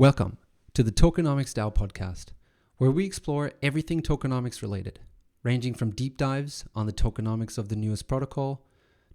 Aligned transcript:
Welcome 0.00 0.38
to 0.72 0.82
the 0.82 0.90
Tokenomics 0.90 1.52
DAO 1.52 1.74
podcast, 1.74 2.28
where 2.78 2.90
we 2.90 3.04
explore 3.04 3.52
everything 3.62 4.00
tokenomics 4.00 4.62
related, 4.62 4.98
ranging 5.42 5.74
from 5.74 5.90
deep 5.90 6.16
dives 6.16 6.64
on 6.74 6.86
the 6.86 6.92
tokenomics 6.94 7.58
of 7.58 7.68
the 7.68 7.76
newest 7.76 8.08
protocol 8.08 8.64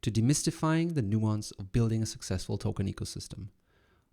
to 0.03 0.11
demystifying 0.11 0.93
the 0.93 1.01
nuance 1.01 1.49
of 1.57 1.71
building 1.71 2.03
a 2.03 2.05
successful 2.05 2.59
token 2.59 2.87
ecosystem. 2.87 3.47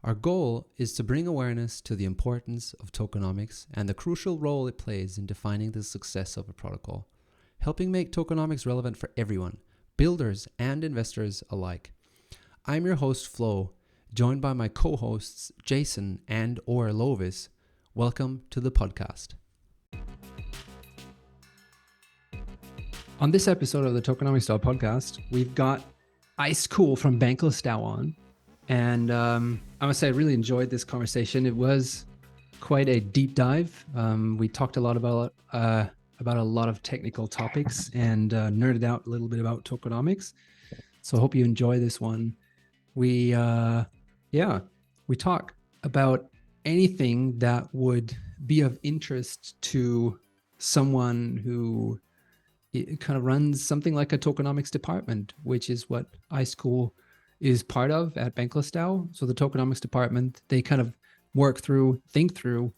Our 0.02 0.14
goal 0.14 0.66
is 0.78 0.94
to 0.94 1.04
bring 1.04 1.26
awareness 1.26 1.82
to 1.82 1.94
the 1.94 2.06
importance 2.06 2.74
of 2.80 2.90
tokenomics 2.90 3.66
and 3.74 3.86
the 3.86 3.92
crucial 3.92 4.38
role 4.38 4.66
it 4.66 4.78
plays 4.78 5.18
in 5.18 5.26
defining 5.26 5.72
the 5.72 5.82
success 5.82 6.38
of 6.38 6.48
a 6.48 6.54
protocol, 6.54 7.06
helping 7.58 7.92
make 7.92 8.12
tokenomics 8.12 8.64
relevant 8.64 8.96
for 8.96 9.10
everyone, 9.18 9.58
builders 9.98 10.48
and 10.58 10.84
investors 10.84 11.44
alike. 11.50 11.92
I'm 12.64 12.86
your 12.86 12.94
host, 12.94 13.28
Flo, 13.28 13.74
joined 14.14 14.42
by 14.42 14.52
my 14.52 14.68
co-hosts 14.68 15.50
Jason 15.64 16.20
and 16.28 16.60
or 16.66 16.88
Lovis. 16.90 17.48
Welcome 17.94 18.42
to 18.50 18.60
the 18.60 18.70
podcast. 18.70 19.28
On 23.20 23.30
this 23.30 23.48
episode 23.48 23.86
of 23.86 23.94
the 23.94 24.02
Tokenomics 24.02 24.48
DAO 24.48 24.60
podcast, 24.60 25.18
we've 25.30 25.54
got 25.54 25.82
Icedcool 26.38 26.98
from 26.98 27.18
Bankless 27.18 27.64
on. 27.66 28.14
And 28.68 29.10
um, 29.10 29.62
I 29.80 29.86
must 29.86 30.00
say, 30.00 30.08
I 30.08 30.10
really 30.10 30.34
enjoyed 30.34 30.68
this 30.68 30.84
conversation. 30.84 31.46
It 31.46 31.56
was 31.56 32.04
quite 32.60 32.90
a 32.90 33.00
deep 33.00 33.34
dive. 33.34 33.84
Um, 33.96 34.36
we 34.36 34.46
talked 34.46 34.76
a 34.76 34.80
lot 34.80 34.98
about 34.98 35.32
uh, 35.54 35.86
about 36.20 36.36
a 36.36 36.42
lot 36.42 36.68
of 36.68 36.82
technical 36.82 37.26
topics 37.26 37.90
and 37.94 38.34
uh, 38.34 38.48
nerded 38.48 38.84
out 38.84 39.06
a 39.06 39.08
little 39.08 39.26
bit 39.26 39.40
about 39.40 39.64
tokenomics. 39.64 40.34
So 41.00 41.16
I 41.16 41.20
hope 41.20 41.34
you 41.34 41.44
enjoy 41.44 41.78
this 41.80 42.00
one. 42.00 42.36
We 42.94 43.34
uh, 43.34 43.84
yeah, 44.32 44.60
we 45.06 45.14
talk 45.14 45.54
about 45.84 46.26
anything 46.64 47.38
that 47.38 47.68
would 47.72 48.16
be 48.46 48.62
of 48.62 48.78
interest 48.82 49.60
to 49.62 50.18
someone 50.58 51.40
who 51.44 52.00
kind 53.00 53.18
of 53.18 53.24
runs 53.24 53.66
something 53.66 53.94
like 53.94 54.12
a 54.12 54.18
tokenomics 54.18 54.70
department, 54.70 55.34
which 55.42 55.68
is 55.68 55.90
what 55.90 56.06
Icedcool 56.32 56.92
is 57.40 57.62
part 57.62 57.90
of 57.90 58.16
at 58.16 58.34
Bankless 58.34 58.70
DAO. 58.70 59.14
So 59.14 59.26
the 59.26 59.34
tokenomics 59.34 59.80
department, 59.80 60.40
they 60.48 60.62
kind 60.62 60.80
of 60.80 60.96
work 61.34 61.60
through, 61.60 62.00
think 62.08 62.34
through 62.34 62.72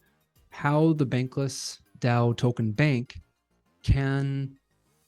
how 0.49 0.93
the 0.93 1.05
Bankless 1.05 1.79
DAO 1.99 2.35
token 2.35 2.73
bank 2.73 3.21
can 3.83 4.57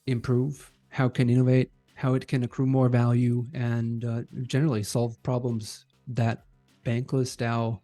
improve, 0.06 0.72
how 0.90 1.08
it 1.08 1.14
can 1.14 1.30
innovate, 1.30 1.72
how 1.96 2.14
it 2.14 2.28
can 2.28 2.44
accrue 2.44 2.68
more 2.68 2.88
value, 2.88 3.46
and 3.54 4.06
uh, 4.06 4.22
generally 4.44 4.84
solve 4.84 5.22
problems 5.24 5.86
that 6.08 6.44
Bankless 6.86 7.36
DAO 7.36 7.80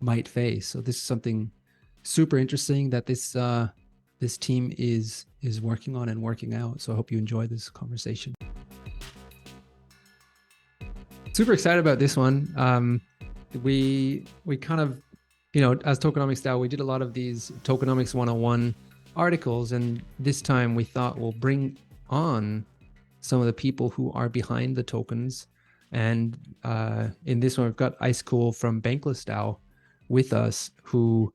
might 0.00 0.28
face. 0.28 0.66
So 0.66 0.80
this 0.80 0.96
is 0.96 1.02
something 1.02 1.50
super 2.02 2.38
interesting 2.38 2.90
that 2.90 3.06
this 3.06 3.36
uh, 3.36 3.68
this 4.20 4.38
team 4.38 4.72
is 4.78 5.26
is 5.42 5.60
working 5.60 5.96
on 5.96 6.08
and 6.08 6.22
working 6.22 6.54
out. 6.54 6.80
So 6.80 6.92
I 6.92 6.96
hope 6.96 7.10
you 7.10 7.18
enjoy 7.18 7.46
this 7.46 7.68
conversation. 7.68 8.34
Super 11.32 11.52
excited 11.52 11.80
about 11.80 11.98
this 11.98 12.16
one. 12.16 12.52
Um, 12.56 13.00
we 13.62 14.26
we 14.44 14.56
kind 14.56 14.80
of 14.80 15.02
you 15.52 15.60
know 15.60 15.78
as 15.84 15.98
tokenomics 15.98 16.42
DAO 16.42 16.58
we 16.58 16.68
did 16.68 16.80
a 16.80 16.84
lot 16.84 17.02
of 17.02 17.12
these 17.12 17.52
tokenomics 17.64 18.14
101 18.14 18.74
articles 19.16 19.72
and 19.72 20.02
this 20.18 20.42
time 20.42 20.74
we 20.74 20.84
thought 20.84 21.18
we'll 21.18 21.32
bring 21.32 21.78
on 22.10 22.64
some 23.20 23.40
of 23.40 23.46
the 23.46 23.52
people 23.52 23.88
who 23.90 24.12
are 24.12 24.28
behind 24.28 24.76
the 24.76 24.82
tokens 24.82 25.46
and 25.92 26.38
uh, 26.64 27.08
in 27.24 27.40
this 27.40 27.58
one, 27.58 27.66
we've 27.66 27.76
got 27.76 27.98
Icedcool 28.00 28.56
from 28.56 28.82
Bankless 28.82 29.24
DAO 29.24 29.58
with 30.08 30.32
us, 30.32 30.70
who 30.82 31.32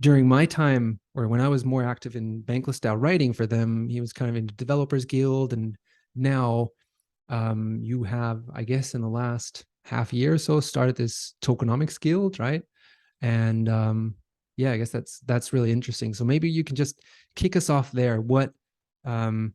during 0.00 0.28
my 0.28 0.46
time 0.46 1.00
or 1.14 1.26
when 1.26 1.40
I 1.40 1.48
was 1.48 1.64
more 1.64 1.82
active 1.82 2.14
in 2.14 2.42
Bankless 2.42 2.78
DAO 2.78 2.94
writing 2.96 3.32
for 3.32 3.46
them, 3.46 3.88
he 3.88 4.00
was 4.00 4.12
kind 4.12 4.30
of 4.30 4.36
in 4.36 4.46
the 4.46 4.52
Developers 4.52 5.04
Guild. 5.04 5.52
And 5.52 5.76
now 6.14 6.68
um, 7.28 7.80
you 7.82 8.04
have, 8.04 8.44
I 8.54 8.62
guess, 8.62 8.94
in 8.94 9.00
the 9.00 9.08
last 9.08 9.64
half 9.84 10.12
year 10.12 10.34
or 10.34 10.38
so, 10.38 10.60
started 10.60 10.96
this 10.96 11.34
Tokenomics 11.42 12.00
Guild, 12.00 12.38
right? 12.38 12.62
And 13.20 13.68
um, 13.68 14.14
yeah, 14.56 14.70
I 14.70 14.76
guess 14.76 14.90
that's 14.90 15.18
that's 15.20 15.52
really 15.52 15.72
interesting. 15.72 16.14
So 16.14 16.24
maybe 16.24 16.48
you 16.48 16.62
can 16.62 16.76
just 16.76 17.00
kick 17.34 17.56
us 17.56 17.68
off 17.68 17.90
there. 17.90 18.20
What 18.20 18.52
um, 19.04 19.54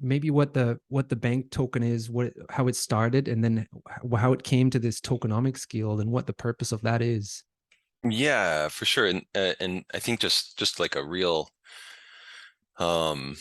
maybe 0.00 0.30
what 0.30 0.54
the 0.54 0.78
what 0.88 1.08
the 1.08 1.16
bank 1.16 1.50
token 1.50 1.82
is 1.82 2.10
what 2.10 2.32
how 2.50 2.68
it 2.68 2.76
started 2.76 3.28
and 3.28 3.42
then 3.42 3.66
how 4.16 4.32
it 4.32 4.42
came 4.42 4.70
to 4.70 4.78
this 4.78 5.00
tokenomics 5.00 5.68
guild 5.68 6.00
and 6.00 6.10
what 6.10 6.26
the 6.26 6.32
purpose 6.32 6.72
of 6.72 6.80
that 6.82 7.02
is. 7.02 7.42
Yeah 8.08 8.68
for 8.68 8.84
sure 8.84 9.06
and 9.06 9.22
uh, 9.34 9.54
and 9.60 9.84
i 9.92 9.98
think 9.98 10.20
just 10.20 10.56
just 10.56 10.78
like 10.78 10.94
a 10.94 11.04
real 11.04 11.50
um 12.78 13.36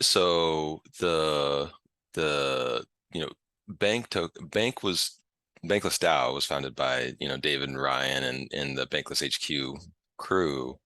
so 0.00 0.82
the 0.98 1.70
the 2.14 2.84
you 3.12 3.20
know 3.20 3.30
bank 3.68 4.08
to 4.10 4.30
bank 4.50 4.82
was 4.82 5.20
bankless 5.64 5.98
dao 5.98 6.34
was 6.34 6.44
founded 6.44 6.74
by 6.74 7.12
you 7.20 7.28
know 7.28 7.36
david 7.36 7.68
and 7.68 7.80
ryan 7.80 8.24
and 8.24 8.50
and 8.52 8.76
the 8.76 8.86
bankless 8.86 9.22
hq 9.22 9.78
crew 10.16 10.78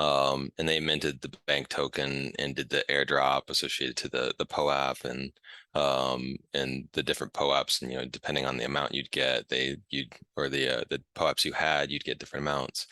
um, 0.00 0.50
and 0.56 0.66
they 0.66 0.80
minted 0.80 1.20
the 1.20 1.30
bank 1.46 1.68
token 1.68 2.32
and 2.38 2.56
did 2.56 2.70
the 2.70 2.82
airdrop 2.88 3.50
associated 3.50 3.98
to 3.98 4.08
the 4.08 4.32
the 4.38 4.46
POAP 4.46 5.04
and 5.04 5.30
um, 5.74 6.36
and 6.54 6.88
the 6.94 7.02
different 7.02 7.34
POAPs 7.34 7.82
and 7.82 7.92
you 7.92 7.98
know 7.98 8.06
depending 8.06 8.46
on 8.46 8.56
the 8.56 8.64
amount 8.64 8.94
you'd 8.94 9.10
get 9.10 9.50
they 9.50 9.76
you'd 9.90 10.14
or 10.36 10.48
the 10.48 10.80
uh, 10.80 10.84
the 10.88 11.02
POAPs 11.14 11.44
you 11.44 11.52
had 11.52 11.90
you'd 11.90 12.04
get 12.04 12.18
different 12.18 12.44
amounts. 12.44 12.86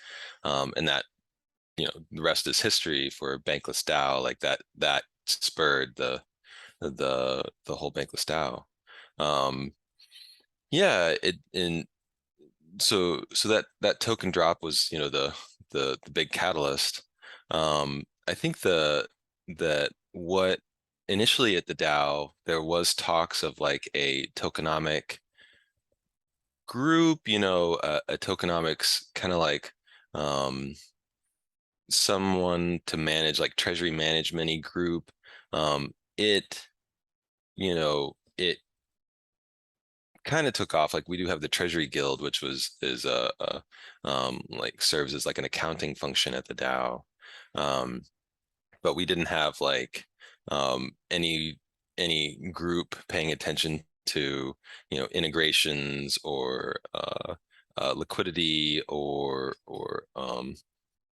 Um, 0.44 0.74
and 0.76 0.86
that 0.86 1.04
you 1.78 1.86
know 1.86 2.02
the 2.12 2.20
rest 2.20 2.46
is 2.46 2.60
history 2.60 3.08
for 3.08 3.38
bankless 3.38 3.82
DAO 3.82 4.22
like 4.22 4.40
that 4.40 4.60
that 4.76 5.04
spurred 5.25 5.96
the 5.96 6.22
the 6.80 7.42
the 7.64 7.75
whole 7.75 7.90
bankless 7.90 8.26
DAO. 8.26 8.64
Um, 9.19 9.72
yeah 10.70 11.14
it 11.22 11.36
in 11.54 11.86
so 12.81 13.22
so 13.33 13.49
that 13.49 13.66
that 13.81 14.00
token 14.00 14.31
drop 14.31 14.59
was 14.62 14.89
you 14.93 14.99
know 14.99 15.09
the 15.09 15.34
the 15.71 15.99
the 16.05 16.11
big 16.11 16.31
catalyst. 16.31 17.03
Um, 17.50 18.05
I 18.28 18.34
think 18.34 18.61
the 18.61 19.06
that 19.59 19.93
what 20.12 20.61
initially 21.09 21.56
at 21.56 21.67
the 21.67 21.75
DAO 21.75 22.31
there 22.47 22.62
was 22.62 22.94
talks 22.94 23.43
of 23.43 23.61
like 23.61 23.88
a 23.94 24.27
tokenomic 24.37 25.19
group, 26.69 27.27
you 27.27 27.38
know, 27.41 27.78
a, 27.83 28.00
a 28.09 28.19
tokenomics 28.19 29.06
kind 29.15 29.33
of 29.33 29.41
like 29.41 29.72
um, 30.15 30.75
someone 31.91 32.81
to 32.87 32.97
manage 32.97 33.41
like 33.41 33.56
treasury 33.56 33.91
management 33.91 34.62
group. 34.62 35.11
Um, 35.53 35.93
it, 36.17 36.69
you 37.56 37.75
know, 37.75 38.15
it 38.37 38.59
kind 40.28 40.47
of 40.47 40.53
took 40.53 40.75
off 40.75 40.93
like 40.94 41.09
we 41.09 41.16
do 41.16 41.27
have 41.27 41.41
the 41.41 41.49
treasury 41.49 41.87
guild 41.87 42.21
which 42.21 42.43
was 42.43 42.77
is 42.83 43.05
a, 43.06 43.31
a 43.41 43.62
um 44.05 44.41
like 44.50 44.81
serves 44.83 45.15
as 45.15 45.25
like 45.25 45.39
an 45.39 45.44
accounting 45.44 45.94
function 45.94 46.34
at 46.34 46.47
the 46.47 46.55
dao 46.55 47.00
um 47.55 48.03
but 48.83 48.94
we 48.94 49.06
didn't 49.06 49.27
have 49.27 49.61
like 49.61 50.05
um 50.49 50.91
any 51.11 51.59
any 51.97 52.37
group 52.53 52.94
paying 53.09 53.33
attention 53.33 53.83
to 54.06 54.55
you 54.91 54.99
know 54.99 55.09
integrations 55.12 56.19
or 56.25 56.77
uh, 56.94 57.34
uh 57.78 57.94
liquidity 57.97 58.83
or 58.88 59.55
or 59.67 60.05
um 60.15 60.55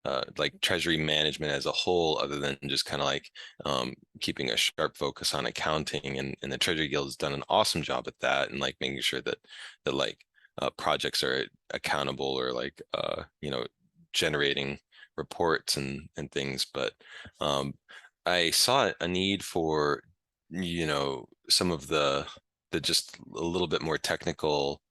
uh, 0.06 0.24
like 0.38 0.60
treasury 0.62 0.98
management 0.98 1.52
as 1.52 1.66
a 1.66 1.72
whole, 1.72 2.20
other 2.20 2.40
than 2.40 2.58
just 2.68 2.86
kind 2.86 3.02
of 3.02 3.08
like 3.08 3.30
um, 3.66 3.94
keeping 4.22 4.50
a 4.50 4.58
sharp 4.58 4.98
focus 4.98 5.34
on 5.34 5.46
accounting. 5.46 6.20
And, 6.20 6.36
and 6.44 6.52
the 6.52 6.58
Treasury 6.58 6.88
Guild 6.90 7.08
has 7.08 7.16
done 7.16 7.34
an 7.34 7.44
awesome 7.50 7.82
job 7.82 8.08
at 8.08 8.20
that, 8.22 8.52
and 8.52 8.60
like 8.60 8.76
making 8.82 9.02
sure 9.02 9.22
that 9.22 9.38
that 9.86 9.94
like 9.94 10.26
uh, 10.62 10.70
projects 10.78 11.24
are 11.24 11.46
accountable 11.74 12.26
or 12.40 12.52
like 12.52 12.82
uh, 12.94 13.24
you 13.42 13.52
know 13.52 13.66
generating 14.14 14.78
reports 15.18 15.78
and 15.78 16.10
and 16.18 16.32
things. 16.32 16.66
But 16.74 16.94
um, 17.40 17.74
I 18.26 18.52
saw 18.52 18.92
a 19.00 19.08
need 19.08 19.44
for 19.44 20.02
you 20.50 20.86
know 20.86 21.28
some 21.50 21.72
of 21.72 21.88
the 21.88 22.26
the 22.72 22.82
just 22.82 23.18
a 23.36 23.42
little 23.44 23.68
bit 23.68 23.82
more 23.82 23.98
technical 23.98 24.82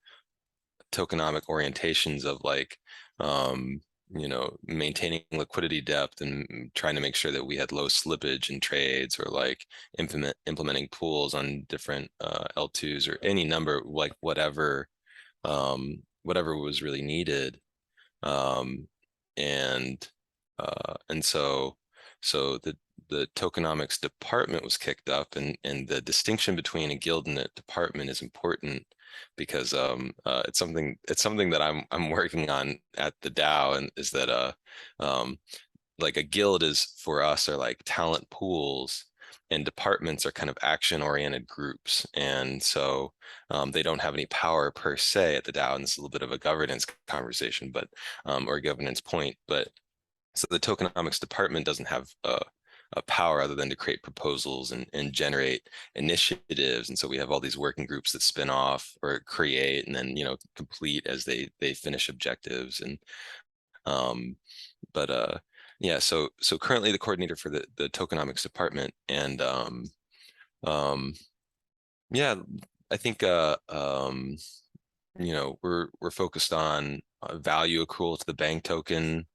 tokenomic 0.92 1.42
orientations 1.46 2.24
of 2.24 2.38
like 2.44 2.76
um 3.20 3.80
you 4.14 4.28
know 4.28 4.56
maintaining 4.66 5.22
liquidity 5.32 5.80
depth 5.80 6.20
and 6.20 6.70
trying 6.74 6.94
to 6.94 7.00
make 7.00 7.14
sure 7.16 7.32
that 7.32 7.46
we 7.46 7.56
had 7.56 7.72
low 7.72 7.86
slippage 7.88 8.50
in 8.50 8.60
trades 8.60 9.18
or 9.18 9.30
like 9.30 9.66
implement 9.98 10.36
implementing 10.46 10.88
pools 10.90 11.34
on 11.34 11.64
different 11.68 12.10
uh, 12.20 12.44
L2s 12.56 13.08
or 13.08 13.18
any 13.22 13.44
number 13.44 13.80
like 13.84 14.12
whatever 14.20 14.88
um, 15.44 16.02
whatever 16.24 16.56
was 16.56 16.82
really 16.82 17.02
needed 17.02 17.60
um, 18.22 18.88
and 19.36 20.08
uh, 20.58 20.94
and 21.08 21.24
so 21.24 21.76
so 22.22 22.58
the 22.58 22.76
the 23.08 23.28
tokenomics 23.36 24.00
department 24.00 24.64
was 24.64 24.76
kicked 24.76 25.08
up 25.08 25.36
and 25.36 25.56
and 25.64 25.88
the 25.88 26.00
distinction 26.00 26.56
between 26.56 26.90
a 26.90 26.96
guild 26.96 27.26
and 27.26 27.38
a 27.38 27.48
department 27.56 28.10
is 28.10 28.22
important 28.22 28.84
because 29.36 29.74
um 29.74 30.12
uh 30.24 30.42
it's 30.46 30.58
something 30.58 30.96
it's 31.08 31.22
something 31.22 31.50
that 31.50 31.62
I'm 31.62 31.84
I'm 31.90 32.10
working 32.10 32.50
on 32.50 32.78
at 32.96 33.14
the 33.22 33.30
DAO 33.30 33.76
and 33.76 33.90
is 33.96 34.10
that 34.12 34.28
uh 34.28 34.52
um 35.00 35.38
like 35.98 36.16
a 36.16 36.22
guild 36.22 36.62
is 36.62 36.94
for 36.98 37.22
us 37.22 37.48
are 37.48 37.56
like 37.56 37.82
talent 37.84 38.28
pools 38.30 39.06
and 39.50 39.64
departments 39.64 40.24
are 40.26 40.32
kind 40.32 40.50
of 40.50 40.56
action 40.62 41.02
oriented 41.02 41.46
groups 41.46 42.06
and 42.14 42.62
so 42.62 43.12
um, 43.50 43.70
they 43.70 43.82
don't 43.82 44.00
have 44.00 44.14
any 44.14 44.26
power 44.26 44.70
per 44.70 44.96
se 44.96 45.36
at 45.36 45.44
the 45.44 45.52
DAO 45.52 45.74
and 45.74 45.84
it's 45.84 45.96
a 45.98 46.00
little 46.00 46.10
bit 46.10 46.22
of 46.22 46.32
a 46.32 46.38
governance 46.38 46.86
conversation 47.06 47.70
but 47.72 47.88
um, 48.26 48.48
or 48.48 48.60
governance 48.60 49.00
point 49.00 49.36
but 49.48 49.68
so 50.34 50.46
the 50.50 50.60
tokenomics 50.60 51.20
department 51.20 51.66
doesn't 51.66 51.88
have 51.88 52.08
a, 52.24 52.40
a 52.94 53.02
power 53.02 53.40
other 53.40 53.54
than 53.54 53.68
to 53.70 53.76
create 53.76 54.02
proposals 54.02 54.72
and, 54.72 54.86
and 54.92 55.12
generate 55.12 55.68
initiatives. 55.94 56.88
And 56.88 56.98
so 56.98 57.08
we 57.08 57.18
have 57.18 57.30
all 57.30 57.40
these 57.40 57.58
working 57.58 57.86
groups 57.86 58.12
that 58.12 58.22
spin 58.22 58.50
off 58.50 58.94
or 59.02 59.20
create 59.20 59.86
and 59.86 59.94
then 59.94 60.16
you 60.16 60.24
know 60.24 60.36
complete 60.56 61.06
as 61.06 61.24
they 61.24 61.48
they 61.60 61.74
finish 61.74 62.08
objectives 62.08 62.80
and 62.80 62.98
um 63.86 64.36
but 64.92 65.10
uh 65.10 65.38
yeah 65.80 65.98
so 65.98 66.28
so 66.40 66.56
currently 66.58 66.92
the 66.92 66.98
coordinator 66.98 67.36
for 67.36 67.50
the 67.50 67.64
the 67.76 67.88
tokenomics 67.90 68.42
department 68.42 68.92
and 69.08 69.40
um 69.42 69.90
um 70.64 71.14
yeah 72.12 72.36
i 72.92 72.96
think 72.96 73.22
uh 73.24 73.56
um 73.68 74.36
you 75.18 75.32
know 75.32 75.58
we're 75.62 75.88
we're 76.00 76.10
focused 76.10 76.52
on 76.52 77.00
uh, 77.22 77.38
value 77.38 77.84
accrual 77.84 78.18
to 78.18 78.26
the 78.26 78.34
bank 78.34 78.64
token. 78.64 79.26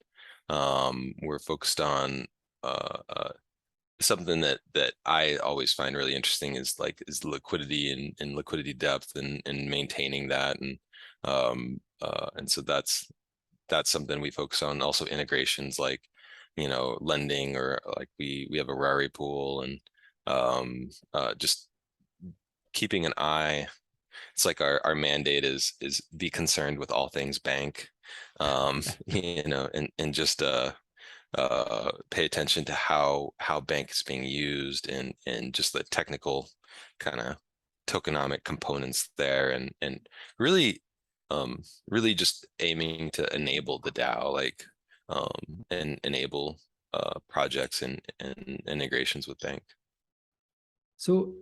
Um 0.50 1.14
we're 1.22 1.40
focused 1.40 1.82
on 1.82 2.26
uh, 2.64 3.00
uh 3.10 3.30
something 4.00 4.42
that 4.42 4.60
that 4.74 4.94
i 5.06 5.38
always 5.38 5.74
find 5.74 5.96
really 5.96 6.16
interesting 6.16 6.56
is 6.56 6.80
like 6.80 7.02
is 7.08 7.26
liquidity 7.26 7.92
and, 7.92 8.14
and 8.20 8.36
liquidity 8.36 8.74
depth 8.74 9.16
and 9.16 9.42
and 9.46 9.70
maintaining 9.70 10.28
that 10.28 10.60
and 10.62 10.78
um 11.24 11.80
uh 12.02 12.28
and 12.36 12.50
so 12.50 12.62
that's 12.62 13.08
that's 13.70 13.90
something 13.90 14.22
we 14.22 14.32
focus 14.32 14.64
on. 14.64 14.82
Also 14.82 15.06
integrations 15.06 15.80
like 15.80 16.02
you 16.56 16.68
know 16.68 16.98
lending 17.02 17.56
or 17.56 17.80
like 17.98 18.10
we 18.20 18.48
we 18.50 18.58
have 18.58 18.70
a 18.70 18.76
rari 18.76 19.10
pool 19.10 19.62
and 19.62 19.80
um 20.26 20.90
uh 21.14 21.34
just 21.36 21.70
keeping 22.74 23.06
an 23.06 23.14
eye 23.18 23.68
it's 24.34 24.46
like 24.46 24.62
our 24.62 24.82
our 24.84 24.96
mandate 24.96 25.44
is 25.46 25.74
is 25.82 26.02
be 26.16 26.30
concerned 26.30 26.78
with 26.80 26.92
all 26.92 27.10
things 27.10 27.40
bank 27.40 27.90
um 28.40 28.82
you 29.08 29.44
know 29.46 29.70
and 29.74 29.90
and 30.00 30.14
just 30.14 30.42
uh 30.42 30.72
uh 31.36 31.92
pay 32.10 32.26
attention 32.26 32.64
to 32.66 32.74
how 32.74 33.32
how 33.38 33.60
bank 33.60 33.92
is 33.92 34.04
being 34.04 34.24
used 34.24 34.90
and 34.90 35.14
and 35.26 35.54
just 35.54 35.74
the 35.74 35.84
technical 35.84 36.50
kind 37.00 37.20
of 37.20 37.36
tokenomic 37.88 38.44
components 38.44 39.10
there 39.18 39.52
and 39.52 39.72
and 39.82 40.08
really 40.40 40.82
um 41.32 41.62
really 41.90 42.14
just 42.14 42.46
aiming 42.60 43.10
to 43.12 43.34
enable 43.36 43.80
the 43.80 43.92
DAO 43.92 44.32
like 44.34 44.64
um 45.10 45.66
and 45.70 46.00
enable 46.04 46.60
uh 46.94 47.20
projects 47.30 47.82
and 47.82 48.02
and 48.20 48.62
integrations 48.68 49.28
with 49.28 49.40
bank 49.40 49.64
So, 50.98 51.36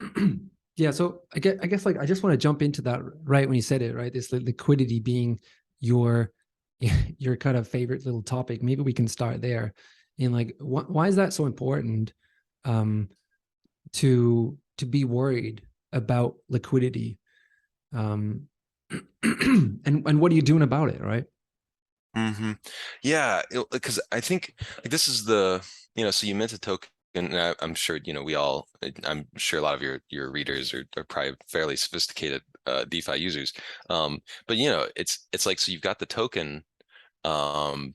yeah, 0.76 0.90
so 0.90 1.22
I 1.34 1.38
get, 1.38 1.58
I 1.62 1.66
guess 1.66 1.86
like 1.86 1.98
I 1.98 2.06
just 2.06 2.22
want 2.22 2.32
to 2.34 2.36
jump 2.36 2.62
into 2.62 2.82
that 2.82 3.00
right 3.24 3.48
when 3.48 3.56
you 3.56 3.62
said 3.62 3.82
it, 3.82 3.94
right? 3.94 4.12
This 4.12 4.32
liquidity 4.32 5.00
being 5.00 5.40
your 5.80 6.32
your 7.18 7.36
kind 7.36 7.56
of 7.56 7.68
favorite 7.68 8.04
little 8.04 8.22
topic. 8.22 8.62
Maybe 8.62 8.82
we 8.82 8.92
can 8.92 9.08
start 9.08 9.40
there. 9.40 9.74
And 10.18 10.32
like, 10.32 10.56
wh- 10.58 10.90
why 10.90 11.08
is 11.08 11.16
that 11.16 11.32
so 11.32 11.46
important? 11.46 12.12
Um, 12.64 13.10
to 13.94 14.58
to 14.78 14.86
be 14.86 15.04
worried 15.04 15.62
about 15.92 16.36
liquidity, 16.48 17.18
um, 17.94 18.48
and 19.22 19.80
and 19.84 20.20
what 20.20 20.32
are 20.32 20.34
you 20.34 20.42
doing 20.42 20.62
about 20.62 20.90
it, 20.90 21.00
right? 21.00 21.24
mm-hmm. 22.16 22.52
Yeah, 23.02 23.42
because 23.70 24.00
I 24.12 24.20
think 24.20 24.54
like 24.78 24.90
this 24.90 25.08
is 25.08 25.24
the 25.24 25.64
you 25.94 26.04
know 26.04 26.10
so 26.10 26.26
you 26.26 26.34
meant 26.34 26.52
a 26.52 26.58
token 26.58 26.90
and 27.14 27.38
I, 27.38 27.54
I'm 27.60 27.74
sure 27.74 27.98
you 28.04 28.12
know 28.12 28.22
we 28.22 28.34
all 28.34 28.68
I- 28.82 28.92
I'm 29.04 29.26
sure 29.36 29.58
a 29.58 29.62
lot 29.62 29.74
of 29.74 29.82
your 29.82 30.00
your 30.08 30.30
readers 30.30 30.72
are, 30.74 30.84
are 30.96 31.04
probably 31.04 31.34
fairly 31.48 31.76
sophisticated 31.76 32.42
uh, 32.66 32.84
DeFi 32.84 33.16
users. 33.16 33.52
Um, 33.90 34.20
but 34.46 34.56
you 34.56 34.68
know 34.70 34.86
it's 34.96 35.26
it's 35.32 35.46
like 35.46 35.58
so 35.58 35.72
you've 35.72 35.80
got 35.82 35.98
the 35.98 36.06
token, 36.06 36.64
um, 37.24 37.94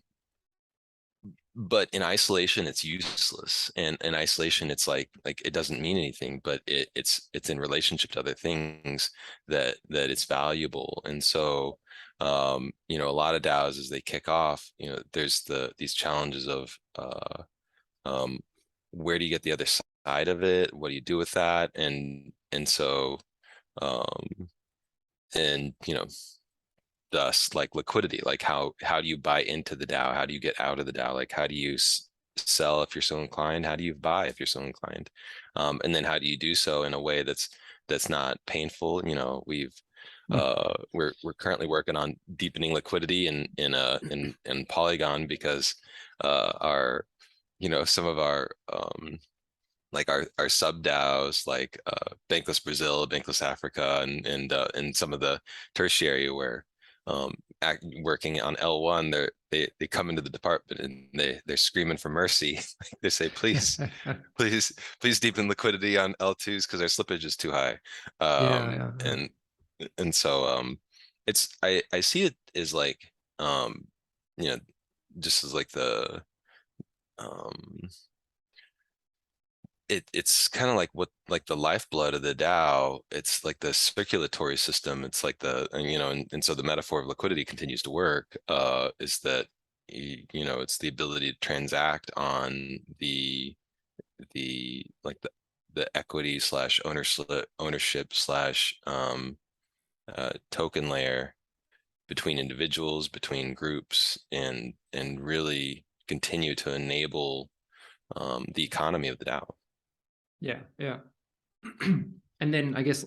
but 1.56 1.89
in 1.91 2.01
isolation 2.01 2.65
it's 2.65 2.83
useless 2.83 3.69
and 3.75 3.97
in 4.01 4.15
isolation 4.15 4.71
it's 4.71 4.88
like 4.88 5.09
like 5.25 5.41
it 5.44 5.53
doesn't 5.53 5.81
mean 5.81 5.97
anything 5.97 6.39
but 6.44 6.62
it, 6.65 6.88
it's 6.95 7.29
it's 7.33 7.50
in 7.50 7.59
relationship 7.59 8.09
to 8.12 8.19
other 8.19 8.33
things 8.33 9.09
that 9.47 9.75
that 9.89 10.09
it's 10.09 10.25
valuable 10.25 11.01
and 11.06 11.21
so 11.21 11.77
um 12.21 12.71
you 12.88 12.97
know 12.97 13.09
a 13.09 13.12
lot 13.12 13.35
of 13.35 13.41
DAOs 13.41 13.77
as 13.79 13.89
they 13.89 14.00
kick 14.01 14.29
off 14.29 14.71
you 14.77 14.89
know 14.89 15.00
there's 15.12 15.41
the 15.44 15.71
these 15.77 15.94
challenges 15.94 16.47
of 16.47 16.77
uh 16.97 17.44
um 18.06 18.39
where 18.91 19.19
do 19.19 19.25
you 19.25 19.31
get 19.31 19.44
the 19.44 19.51
other 19.51 19.65
side 20.06 20.27
of 20.29 20.44
it 20.44 20.73
what 20.73 20.89
do 20.89 20.95
you 20.95 21.01
do 21.01 21.18
with 21.18 21.31
that 21.31 21.71
and 21.75 22.31
and 22.53 22.68
so 22.68 23.19
um 23.81 24.47
and 25.36 25.74
you 25.86 25.94
know 25.94 26.06
thus 27.12 27.54
like 27.54 27.75
liquidity 27.75 28.19
like 28.25 28.42
how 28.42 28.74
how 28.81 29.01
do 29.01 29.07
you 29.07 29.18
buy 29.18 29.42
into 29.44 29.75
the 29.75 29.86
DAO 29.86 30.13
how 30.13 30.25
do 30.25 30.33
you 30.33 30.39
get 30.39 30.60
out 30.60 30.80
of 30.80 30.86
the 30.86 30.94
DAO 30.94 31.13
like 31.13 31.31
how 31.31 31.45
do 31.48 31.56
you 31.56 31.74
s- 31.74 32.07
sell 32.38 32.81
if 32.81 32.95
you're 32.95 33.01
so 33.01 33.19
inclined? 33.22 33.66
How 33.66 33.75
do 33.75 33.83
you 33.83 33.94
buy 33.94 34.28
if 34.28 34.39
you're 34.39 34.48
so 34.48 34.62
inclined? 34.62 35.10
Um, 35.57 35.81
and 35.83 35.94
then 35.94 36.06
how 36.06 36.18
do 36.18 36.25
you 36.28 36.38
do 36.38 36.56
so 36.56 36.83
in 36.83 36.94
a 36.94 37.01
way 37.01 37.24
that's 37.24 37.50
that's 37.88 38.10
not 38.10 38.38
painful? 38.48 39.07
You 39.07 39.16
know 39.16 39.44
we've 39.48 39.74
Mm. 40.31 40.38
uh 40.39 40.74
we're 40.94 41.13
we're 41.24 41.33
currently 41.33 41.68
working 41.68 41.98
on 41.98 42.16
deepening 42.38 42.74
liquidity 42.74 43.28
in 43.28 43.48
in 43.57 43.74
uh 43.74 44.00
in 44.12 44.33
in 44.45 44.66
polygon 44.68 45.28
because 45.28 45.75
uh 46.24 46.54
our 46.62 47.06
you 47.60 47.69
know 47.69 47.83
some 47.86 48.06
of 48.06 48.18
our 48.19 48.50
um 48.72 49.19
like 49.91 50.09
our 50.09 50.25
our 50.39 50.49
sub 50.49 50.83
DAOs 50.83 51.47
like 51.47 51.79
uh 51.85 52.13
Bankless 52.29 52.63
Brazil, 52.63 53.07
Bankless 53.07 53.41
Africa 53.41 53.99
and 54.03 54.25
and 54.25 54.53
uh 54.53 54.67
and 54.75 54.95
some 54.95 55.13
of 55.13 55.19
the 55.19 55.39
tertiary 55.75 56.29
where 56.29 56.65
um 57.07 57.33
act, 57.61 57.83
working 58.01 58.41
on 58.41 58.55
L1 58.57 59.11
they're 59.11 59.31
they 59.51 59.67
they 59.79 59.88
come 59.88 60.09
into 60.09 60.21
the 60.21 60.29
department 60.29 60.81
and 60.81 61.07
they 61.13 61.39
they're 61.45 61.57
screaming 61.57 61.97
for 61.97 62.09
mercy 62.09 62.59
they 63.01 63.09
say 63.09 63.29
please 63.29 63.79
please 64.38 64.71
please 64.99 65.19
deepen 65.19 65.47
liquidity 65.47 65.97
on 65.97 66.13
L2s 66.19 66.67
because 66.67 66.81
our 66.81 66.87
slippage 66.87 67.25
is 67.25 67.35
too 67.35 67.51
high 67.51 67.77
um 68.19 68.44
yeah, 68.49 68.75
yeah. 68.75 69.11
and 69.11 69.29
and 69.97 70.15
so 70.15 70.45
um 70.45 70.79
it's 71.27 71.49
I 71.63 71.81
I 71.94 72.01
see 72.01 72.23
it 72.23 72.35
as 72.55 72.73
like 72.73 72.99
um 73.39 73.85
you 74.37 74.49
know 74.49 74.57
just 75.19 75.44
as 75.44 75.54
like 75.54 75.69
the 75.69 76.21
um 77.18 77.80
it 79.92 80.10
it's 80.14 80.48
kind 80.48 80.69
of 80.71 80.78
like 80.78 80.90
what 80.94 81.10
like 81.30 81.45
the 81.48 81.57
lifeblood 81.57 82.14
of 82.16 82.21
the 82.24 82.36
DAO. 82.36 83.02
It's 83.12 83.44
like 83.45 83.60
the 83.60 83.74
circulatory 83.74 84.57
system. 84.57 85.04
It's 85.04 85.24
like 85.24 85.40
the 85.40 85.68
and, 85.74 85.86
you 85.92 86.00
know, 86.00 86.12
and, 86.12 86.28
and 86.33 86.44
so 86.44 86.56
the 86.56 86.64
metaphor 86.64 87.02
of 87.02 87.07
liquidity 87.07 87.45
continues 87.45 87.81
to 87.83 87.92
work. 87.92 88.38
Uh, 88.48 88.90
is 89.00 89.19
that 89.19 89.48
you 89.90 90.45
know 90.45 90.62
it's 90.62 90.78
the 90.78 90.88
ability 90.88 91.31
to 91.33 91.40
transact 91.40 92.12
on 92.18 92.80
the 93.00 93.56
the 94.33 94.86
like 95.04 95.19
the 95.21 95.30
the 95.74 95.98
equity 95.98 96.40
slash 96.40 96.80
ownership 96.86 97.28
ownership 97.60 98.14
slash 98.14 98.76
um 98.88 99.38
uh, 100.16 100.31
token 100.52 100.90
layer 100.90 101.36
between 102.07 102.40
individuals, 102.40 103.07
between 103.10 103.54
groups, 103.54 104.18
and 104.31 104.74
and 104.94 105.21
really 105.21 105.86
continue 106.07 106.56
to 106.56 106.74
enable 106.76 107.50
um, 108.16 108.45
the 108.56 108.64
economy 108.64 109.07
of 109.10 109.19
the 109.19 109.26
DAO. 109.26 109.48
Yeah, 110.42 110.60
yeah. 110.78 110.98
and 111.81 112.54
then 112.54 112.74
I 112.76 112.81
guess 112.81 113.06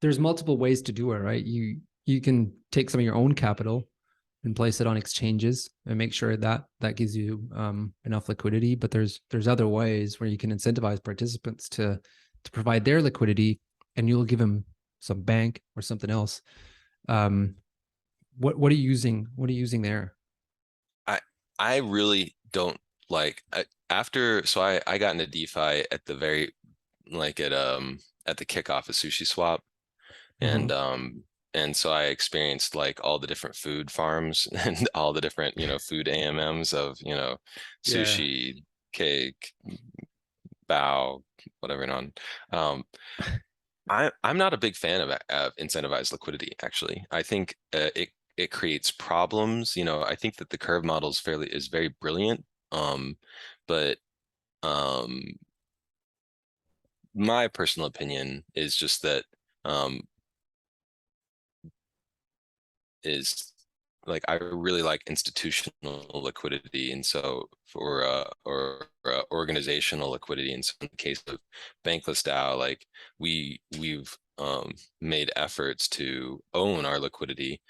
there's 0.00 0.18
multiple 0.18 0.56
ways 0.56 0.82
to 0.82 0.92
do 0.92 1.12
it, 1.12 1.18
right? 1.18 1.44
You 1.44 1.80
you 2.06 2.20
can 2.20 2.52
take 2.72 2.88
some 2.88 3.00
of 3.00 3.04
your 3.04 3.16
own 3.16 3.34
capital 3.34 3.88
and 4.44 4.56
place 4.56 4.80
it 4.80 4.86
on 4.86 4.96
exchanges 4.96 5.68
and 5.86 5.98
make 5.98 6.14
sure 6.14 6.36
that 6.36 6.64
that 6.80 6.96
gives 6.96 7.14
you 7.14 7.46
um, 7.54 7.92
enough 8.04 8.28
liquidity. 8.28 8.74
But 8.74 8.90
there's 8.90 9.20
there's 9.30 9.48
other 9.48 9.68
ways 9.68 10.18
where 10.18 10.28
you 10.28 10.38
can 10.38 10.52
incentivize 10.52 11.02
participants 11.02 11.68
to 11.70 12.00
to 12.44 12.50
provide 12.50 12.84
their 12.84 13.02
liquidity, 13.02 13.60
and 13.96 14.08
you'll 14.08 14.24
give 14.24 14.38
them 14.38 14.64
some 15.00 15.22
bank 15.22 15.60
or 15.76 15.82
something 15.82 16.10
else. 16.10 16.40
Um, 17.08 17.56
what 18.38 18.58
what 18.58 18.72
are 18.72 18.76
you 18.76 18.88
using? 18.88 19.26
What 19.34 19.50
are 19.50 19.52
you 19.52 19.60
using 19.60 19.82
there? 19.82 20.14
I 21.06 21.20
I 21.58 21.78
really 21.78 22.36
don't 22.52 22.78
like 23.10 23.42
I, 23.52 23.64
after 23.90 24.46
so 24.46 24.62
I 24.62 24.80
I 24.86 24.98
got 24.98 25.12
into 25.12 25.26
DeFi 25.26 25.84
at 25.90 26.06
the 26.06 26.14
very 26.14 26.52
like 27.10 27.40
at 27.40 27.52
um 27.52 27.98
at 28.26 28.36
the 28.38 28.46
kickoff 28.46 28.88
of 28.88 28.94
Sushi 28.94 29.26
Swap 29.26 29.62
and 30.40 30.72
um 30.72 31.24
and 31.54 31.76
so 31.76 31.92
I 31.92 32.04
experienced 32.04 32.74
like 32.76 33.00
all 33.04 33.18
the 33.18 33.26
different 33.26 33.56
food 33.56 33.90
farms 33.90 34.48
and 34.66 34.88
all 34.94 35.12
the 35.12 35.20
different 35.20 35.58
you 35.58 35.66
know 35.66 35.78
food 35.78 36.08
AMMs 36.08 36.72
of 36.74 36.98
you 37.00 37.14
know 37.14 37.38
Yeah. 37.84 37.94
sushi 37.94 38.64
cake 38.92 39.52
bow 40.68 41.22
whatever 41.60 41.82
and 41.82 41.92
on 41.92 42.12
um 42.52 42.84
I, 43.88 44.10
I'm 44.22 44.38
not 44.38 44.54
a 44.54 44.58
big 44.58 44.76
fan 44.76 45.00
of, 45.00 45.10
of 45.30 45.56
incentivized 45.56 46.12
liquidity, 46.12 46.52
actually. 46.62 47.04
I 47.10 47.22
think 47.22 47.56
uh, 47.72 47.90
it, 47.96 48.10
it 48.36 48.50
creates 48.52 48.90
problems, 48.90 49.76
you 49.76 49.84
know, 49.84 50.02
I 50.04 50.14
think 50.14 50.36
that 50.36 50.50
the 50.50 50.58
curve 50.58 50.84
model 50.84 51.10
is 51.10 51.18
fairly, 51.18 51.48
is 51.48 51.68
very 51.68 51.88
brilliant. 52.00 52.44
Um, 52.72 53.16
but, 53.66 53.98
um. 54.62 55.24
My 57.14 57.48
personal 57.48 57.86
opinion 57.86 58.44
is 58.54 58.76
just 58.76 59.02
that, 59.02 59.24
um. 59.64 60.02
Is 63.02 63.52
like, 64.06 64.22
I 64.28 64.34
really 64.34 64.82
like 64.82 65.02
institutional 65.06 66.04
liquidity, 66.12 66.92
and 66.92 67.04
so 67.04 67.48
for, 67.66 68.04
uh, 68.06 68.24
or, 68.44 68.88
uh, 69.06 69.22
organizational 69.32 70.10
liquidity, 70.10 70.52
and 70.52 70.62
so 70.64 70.74
in 70.82 70.88
the 70.90 70.96
case 70.96 71.22
of 71.26 71.38
Bankless 71.84 72.22
DAO, 72.22 72.58
like, 72.58 72.86
we, 73.18 73.60
we've, 73.78 74.14
um, 74.38 74.72
made 75.00 75.30
efforts 75.36 75.88
to 75.88 76.42
own 76.54 76.84
our 76.84 76.98
liquidity. 76.98 77.60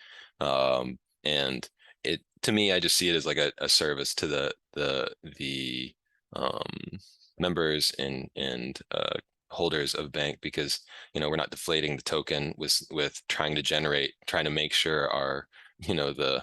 Um, 0.41 0.99
and 1.25 1.69
it, 2.05 2.23
to 2.43 2.53
me, 2.53 2.73
I 2.73 2.81
just 2.81 2.97
see 2.97 3.09
it 3.09 3.15
as 3.17 3.27
like 3.27 3.39
a, 3.39 3.53
a 3.59 3.69
service 3.69 4.15
to 4.17 4.27
the, 4.27 4.53
the, 4.75 5.13
the, 5.39 5.95
um, 6.35 6.99
members 7.39 7.93
and, 7.99 8.29
and, 8.37 8.79
uh, 8.91 9.19
holders 9.51 9.95
of 9.95 10.13
bank, 10.13 10.39
because, 10.41 10.81
you 11.15 11.21
know, 11.21 11.29
we're 11.29 11.37
not 11.37 11.51
deflating 11.51 11.97
the 11.97 12.03
token 12.03 12.55
with, 12.57 12.81
with 12.91 13.21
trying 13.29 13.55
to 13.57 13.63
generate, 13.63 14.13
trying 14.27 14.45
to 14.45 14.51
make 14.51 14.73
sure 14.73 15.11
our, 15.11 15.47
you 15.79 15.95
know, 15.95 16.13
the, 16.13 16.43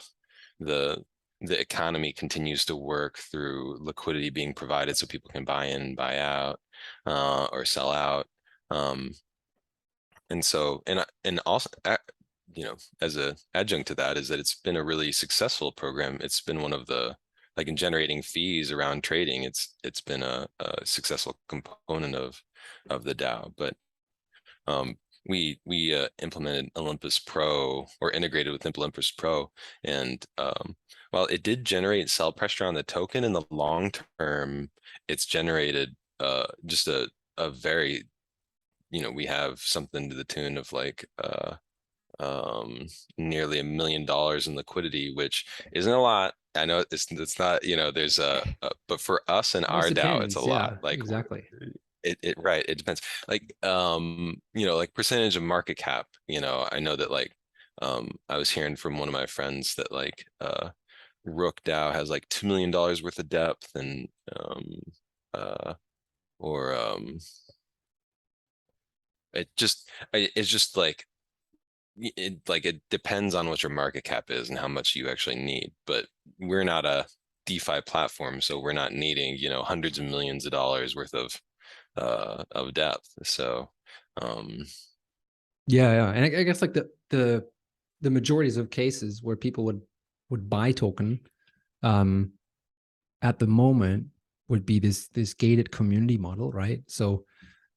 the, 0.59 1.03
the 1.41 1.59
economy 1.59 2.11
continues 2.11 2.65
to 2.65 2.75
work 2.75 3.17
through 3.17 3.77
liquidity 3.79 4.29
being 4.29 4.53
provided 4.53 4.97
so 4.97 5.05
people 5.05 5.29
can 5.31 5.45
buy 5.45 5.65
in, 5.65 5.95
buy 5.95 6.17
out, 6.19 6.59
uh, 7.05 7.45
or 7.51 7.63
sell 7.63 7.91
out. 7.91 8.27
Um, 8.71 9.13
and 10.29 10.43
so, 10.43 10.83
and, 10.87 10.99
I- 10.99 11.05
and 11.23 11.39
also, 11.45 11.69
uh, 11.85 11.97
you 12.53 12.63
know, 12.63 12.75
as 13.01 13.17
a 13.17 13.35
adjunct 13.53 13.87
to 13.87 13.95
that 13.95 14.17
is 14.17 14.27
that 14.29 14.39
it's 14.39 14.55
been 14.55 14.77
a 14.77 14.83
really 14.83 15.11
successful 15.11 15.71
program. 15.71 16.17
It's 16.21 16.41
been 16.41 16.61
one 16.61 16.73
of 16.73 16.87
the, 16.87 17.15
like 17.55 17.67
in 17.67 17.75
generating 17.75 18.21
fees 18.21 18.71
around 18.71 19.03
trading, 19.03 19.43
it's, 19.43 19.75
it's 19.83 20.01
been 20.01 20.23
a, 20.23 20.47
a 20.59 20.85
successful 20.85 21.39
component 21.47 22.15
of, 22.15 22.41
of 22.89 23.03
the 23.03 23.15
DAO, 23.15 23.51
but 23.57 23.75
um, 24.67 24.95
we, 25.27 25.59
we 25.65 25.93
uh, 25.93 26.07
implemented 26.21 26.71
Olympus 26.75 27.19
Pro 27.19 27.87
or 28.01 28.11
integrated 28.11 28.53
with 28.53 28.65
Olympus 28.77 29.11
Pro. 29.11 29.51
And 29.83 30.23
um, 30.37 30.75
while 31.11 31.25
it 31.25 31.43
did 31.43 31.65
generate 31.65 32.09
sell 32.09 32.31
pressure 32.31 32.65
on 32.65 32.73
the 32.75 32.83
token 32.83 33.23
in 33.23 33.33
the 33.33 33.43
long 33.49 33.91
term, 34.19 34.69
it's 35.07 35.25
generated 35.25 35.95
uh, 36.19 36.47
just 36.65 36.87
a, 36.87 37.09
a 37.37 37.49
very, 37.49 38.05
you 38.91 39.01
know, 39.01 39.11
we 39.11 39.25
have 39.25 39.59
something 39.59 40.09
to 40.09 40.15
the 40.15 40.23
tune 40.23 40.57
of 40.57 40.71
like 40.73 41.05
uh, 41.23 41.55
um, 42.19 42.87
nearly 43.17 43.59
a 43.59 43.63
million 43.63 44.05
dollars 44.05 44.47
in 44.47 44.55
liquidity, 44.55 45.13
which 45.13 45.45
isn't 45.73 45.91
a 45.93 46.01
lot. 46.01 46.33
I 46.55 46.65
know 46.65 46.83
it's, 46.91 47.11
it's 47.11 47.39
not, 47.39 47.63
you 47.63 47.75
know, 47.77 47.91
there's 47.91 48.19
a, 48.19 48.43
a- 48.61 48.71
but 48.87 49.01
for 49.01 49.21
us 49.27 49.55
and 49.55 49.65
our 49.67 49.91
DAO, 49.91 50.21
it's 50.21 50.35
a 50.35 50.41
yeah, 50.41 50.45
lot, 50.45 50.77
like. 50.81 50.99
Exactly. 50.99 51.45
It, 52.03 52.17
it, 52.23 52.35
right, 52.37 52.63
it 52.67 52.77
depends, 52.77 53.01
like, 53.27 53.53
um, 53.63 54.41
you 54.53 54.65
know, 54.65 54.77
like 54.77 54.93
percentage 54.93 55.35
of 55.35 55.43
market 55.43 55.77
cap, 55.77 56.07
you 56.27 56.39
know, 56.41 56.67
I 56.71 56.79
know 56.79 56.95
that 56.95 57.11
like. 57.11 57.33
Um, 57.79 58.09
I 58.27 58.37
was 58.37 58.49
hearing 58.49 58.75
from 58.75 58.97
one 58.97 59.07
of 59.07 59.13
my 59.13 59.25
friends 59.27 59.75
that 59.75 59.91
like, 59.91 60.25
uh. 60.41 60.69
Rook 61.25 61.61
DAO 61.65 61.93
has 61.93 62.09
like 62.09 62.27
two 62.29 62.47
million 62.47 62.71
dollars 62.71 63.03
worth 63.03 63.19
of 63.19 63.29
depth 63.29 63.69
and, 63.75 64.07
um, 64.37 64.65
uh, 65.35 65.75
or, 66.39 66.75
um. 66.75 67.19
It 69.33 69.49
just, 69.57 69.89
it's 70.13 70.49
just 70.49 70.77
like. 70.77 71.05
It, 71.99 72.41
like, 72.47 72.65
it 72.65 72.81
depends 72.91 73.35
on 73.35 73.49
what 73.49 73.63
your 73.63 73.71
market 73.71 74.03
cap 74.03 74.29
is 74.31 74.49
and 74.49 74.59
how 74.59 74.67
much 74.67 74.95
you 74.95 75.09
actually 75.09 75.37
need, 75.37 75.71
but 75.87 76.07
we're 76.39 76.63
not 76.65 76.85
a. 76.85 77.07
DeFi 77.47 77.81
platform, 77.87 78.41
so 78.41 78.59
we're 78.59 78.73
not 78.73 78.93
needing, 78.93 79.37
you 79.37 79.49
know, 79.49 79.63
hundreds 79.63 79.99
of 79.99 80.05
millions 80.05 80.45
of 80.45 80.51
dollars 80.51 80.95
worth 80.95 81.13
of 81.13 81.33
uh 81.97 82.43
of 82.51 82.73
depth 82.73 83.09
so 83.23 83.69
um 84.21 84.65
Yeah, 85.67 85.93
yeah, 85.93 86.11
and 86.11 86.25
I, 86.25 86.39
I 86.39 86.43
guess 86.43 86.61
like 86.61 86.73
the 86.73 86.89
the 87.09 87.45
the 88.01 88.09
majorities 88.09 88.57
of 88.57 88.69
cases 88.69 89.21
where 89.23 89.35
people 89.35 89.65
would 89.65 89.81
would 90.29 90.49
buy 90.49 90.71
token, 90.71 91.19
um, 91.83 92.31
at 93.21 93.39
the 93.39 93.47
moment 93.47 94.07
would 94.47 94.65
be 94.65 94.79
this 94.79 95.09
this 95.09 95.33
gated 95.33 95.71
community 95.71 96.17
model, 96.17 96.51
right? 96.51 96.83
So 96.87 97.25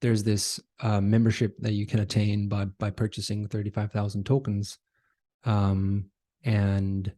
there's 0.00 0.22
this 0.22 0.60
uh, 0.80 1.00
membership 1.00 1.56
that 1.58 1.72
you 1.72 1.86
can 1.86 2.00
attain 2.00 2.48
by 2.48 2.66
by 2.66 2.90
purchasing 2.90 3.48
thirty 3.48 3.70
five 3.70 3.92
thousand 3.92 4.24
tokens, 4.24 4.78
um, 5.44 6.10
and 6.44 7.12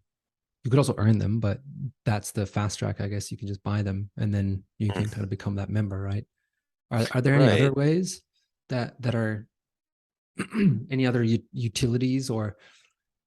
you 0.64 0.70
could 0.70 0.78
also 0.78 0.94
earn 0.96 1.18
them, 1.18 1.40
but 1.40 1.60
that's 2.04 2.32
the 2.32 2.46
fast 2.46 2.78
track. 2.78 3.00
I 3.00 3.08
guess 3.08 3.30
you 3.30 3.36
can 3.36 3.48
just 3.48 3.62
buy 3.62 3.82
them, 3.82 4.10
and 4.16 4.32
then 4.32 4.64
you 4.78 4.90
can 4.90 5.08
kind 5.08 5.24
of 5.24 5.30
become 5.30 5.56
that 5.56 5.70
member, 5.70 6.00
right? 6.00 6.24
Are 6.92 7.06
are 7.12 7.20
there 7.20 7.34
any 7.34 7.60
other 7.60 7.72
ways 7.72 8.22
that 8.68 9.00
that 9.00 9.14
are 9.14 9.46
any 10.90 11.06
other 11.06 11.24
utilities 11.52 12.30
or 12.30 12.56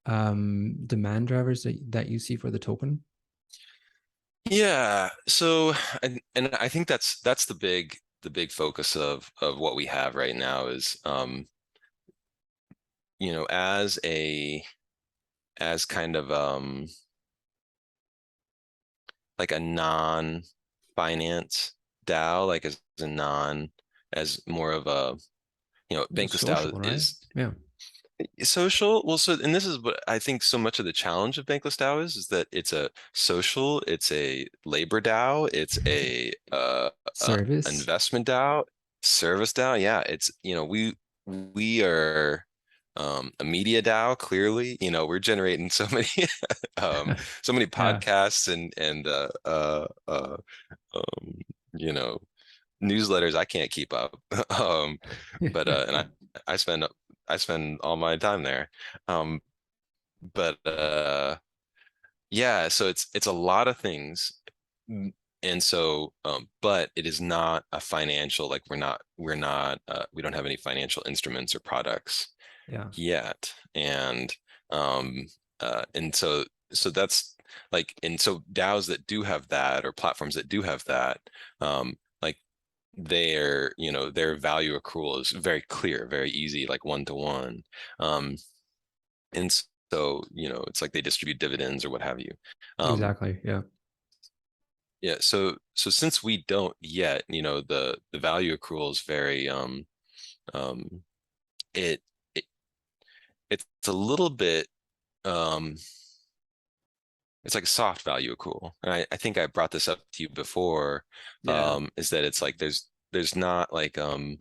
um 0.05 0.75
demand 0.85 1.27
drivers 1.27 1.63
that, 1.63 1.75
that 1.91 2.07
you 2.07 2.19
see 2.19 2.35
for 2.35 2.51
the 2.51 2.59
token? 2.59 3.03
Yeah 4.49 5.09
so 5.27 5.73
and 6.03 6.21
and 6.35 6.53
i 6.59 6.69
think 6.69 6.87
that's 6.87 7.19
that's 7.21 7.45
the 7.45 7.55
big 7.55 7.97
the 8.21 8.29
big 8.29 8.51
focus 8.51 8.95
of 8.95 9.31
of 9.41 9.57
what 9.57 9.75
we 9.75 9.87
have 9.87 10.13
right 10.13 10.35
now 10.35 10.67
is 10.67 10.97
um 11.03 11.47
you 13.17 13.31
know 13.31 13.47
as 13.49 13.97
a 14.03 14.63
as 15.57 15.85
kind 15.85 16.15
of 16.15 16.31
um 16.31 16.85
like 19.39 19.51
a 19.51 19.59
non 19.59 20.43
finance 20.95 21.73
DAO 22.05 22.45
like 22.47 22.65
as 22.65 22.79
a 23.01 23.07
non 23.07 23.69
as 24.13 24.41
more 24.47 24.71
of 24.71 24.87
a 24.87 25.15
you 25.89 25.97
know 25.97 26.05
bankless 26.13 26.39
social, 26.39 26.71
DAO 26.71 26.79
right? 26.79 26.93
is 26.93 27.19
yeah. 27.35 27.51
Social? 28.43 29.03
Well 29.05 29.17
so 29.17 29.33
and 29.43 29.53
this 29.53 29.65
is 29.65 29.77
what 29.79 29.99
i 30.07 30.17
think 30.19 30.41
so 30.41 30.57
much 30.57 30.79
of 30.79 30.85
the 30.85 30.93
challenge 30.93 31.37
of 31.37 31.45
bankless 31.45 31.75
dao 31.75 32.01
is 32.01 32.15
is 32.15 32.27
that 32.27 32.47
it's 32.53 32.71
a 32.71 32.89
social 33.13 33.81
it's 33.87 34.09
a 34.11 34.47
labor 34.65 35.01
dao 35.01 35.49
it's 35.53 35.77
a 35.85 36.31
uh 36.53 36.89
service. 37.13 37.67
investment 37.67 38.25
dao 38.27 38.63
service 39.01 39.53
dao. 39.53 39.79
Yeah 39.79 40.01
it's 40.07 40.31
you 40.43 40.55
know 40.55 40.63
we 40.63 40.93
we 41.25 41.83
are 41.83 42.45
um 42.97 43.31
a 43.39 43.43
media 43.43 43.81
dao 43.81 44.17
clearly. 44.17 44.77
You 44.81 44.91
know 44.91 45.05
we're 45.05 45.19
generating 45.19 45.69
so 45.69 45.87
many 45.91 46.07
um 46.77 47.15
so 47.41 47.53
many 47.53 47.67
podcasts 47.67 48.51
and 48.51 48.73
and 48.77 49.07
uh 49.07 49.29
uh 49.45 49.87
uh 50.07 50.37
um 50.93 51.37
you 51.73 51.91
know 51.91 52.19
newsletters 52.83 53.35
i 53.35 53.45
can't 53.45 53.71
keep 53.71 53.93
up 53.93 54.19
um 54.59 54.97
but 55.53 55.67
uh 55.67 55.85
and 55.87 55.97
i 55.97 56.05
i 56.47 56.55
spend 56.55 56.85
i 57.27 57.37
spend 57.37 57.79
all 57.81 57.95
my 57.95 58.17
time 58.17 58.43
there 58.43 58.69
um 59.07 59.41
but 60.33 60.57
uh 60.65 61.35
yeah 62.31 62.67
so 62.67 62.87
it's 62.87 63.07
it's 63.13 63.27
a 63.27 63.31
lot 63.31 63.67
of 63.67 63.77
things 63.77 64.33
Mm, 64.89 65.13
and 65.43 65.61
so 65.61 66.13
um 66.25 66.47
but 66.61 66.91
it 66.95 67.05
is 67.05 67.21
not 67.21 67.63
a 67.71 67.79
financial 67.79 68.49
like 68.49 68.63
we're 68.69 68.75
not 68.75 69.01
we're 69.17 69.35
not 69.35 69.79
uh 69.87 70.05
we 70.13 70.21
don't 70.21 70.33
have 70.33 70.45
any 70.45 70.57
financial 70.57 71.03
instruments 71.07 71.55
or 71.55 71.59
products 71.59 72.29
yeah. 72.67 72.85
yet 72.93 73.53
and 73.73 74.35
um 74.71 75.25
uh 75.59 75.83
and 75.93 76.15
so 76.15 76.43
so 76.71 76.89
that's 76.89 77.35
like 77.71 77.93
and 78.03 78.19
so 78.19 78.43
DAOs 78.53 78.87
that 78.87 79.07
do 79.07 79.23
have 79.23 79.47
that 79.49 79.85
or 79.85 79.91
platforms 79.91 80.35
that 80.35 80.49
do 80.49 80.61
have 80.61 80.83
that 80.85 81.19
um 81.61 81.95
their 82.97 83.73
you 83.77 83.91
know 83.91 84.09
their 84.09 84.35
value 84.37 84.79
accrual 84.79 85.19
is 85.19 85.31
very 85.31 85.61
clear 85.69 86.07
very 86.09 86.29
easy 86.31 86.65
like 86.65 86.85
one 86.85 87.03
to 87.03 87.13
one 87.13 87.61
um 87.99 88.35
and 89.33 89.63
so 89.91 90.23
you 90.33 90.47
know 90.47 90.63
it's 90.67 90.81
like 90.81 90.91
they 90.93 91.01
distribute 91.01 91.39
dividends 91.39 91.83
or 91.83 91.89
what 91.89 92.01
have 92.01 92.19
you 92.19 92.31
um 92.79 92.93
exactly 92.93 93.37
yeah. 93.43 93.61
Yeah, 95.05 95.17
so 95.19 95.57
so 95.75 95.91
since 95.91 96.23
we 96.23 96.45
don't 96.47 96.75
yet, 96.81 97.25
you 97.27 97.43
know, 97.43 97.61
the 97.61 97.95
the 98.11 98.17
value 98.17 98.57
accrual 98.57 98.89
is 98.89 99.01
very 99.01 99.47
um 99.47 99.85
um 100.55 101.03
it 101.75 102.01
it 102.33 102.45
it's 103.51 103.65
a 103.87 103.93
little 103.93 104.31
bit 104.31 104.67
um 105.23 105.75
it's 107.45 107.55
like 107.55 107.63
a 107.63 107.67
soft 107.67 108.01
value 108.01 108.35
accrual. 108.35 108.71
And 108.83 108.93
I, 108.93 109.05
I 109.11 109.17
think 109.17 109.37
I 109.37 109.47
brought 109.47 109.71
this 109.71 109.87
up 109.87 109.99
to 110.13 110.23
you 110.23 110.29
before, 110.29 111.03
yeah 111.43 111.73
um, 111.73 111.89
is 111.97 112.09
that 112.09 112.25
it's 112.25 112.41
like 112.41 112.57
there's 112.57 112.89
there's 113.13 113.35
not 113.35 113.71
like 113.71 113.97
um 113.97 114.37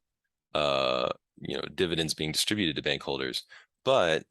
uh 0.54 1.08
you 1.40 1.56
know 1.56 1.62
dividends 1.74 2.14
being 2.14 2.32
distributed 2.32 2.76
to 2.76 2.82
bank 2.82 3.02
holders, 3.02 3.44
but 3.84 4.24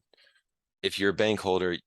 if 0.82 1.00
you're 1.00 1.12
a 1.12 1.14
bank 1.14 1.40
holder, 1.40 1.78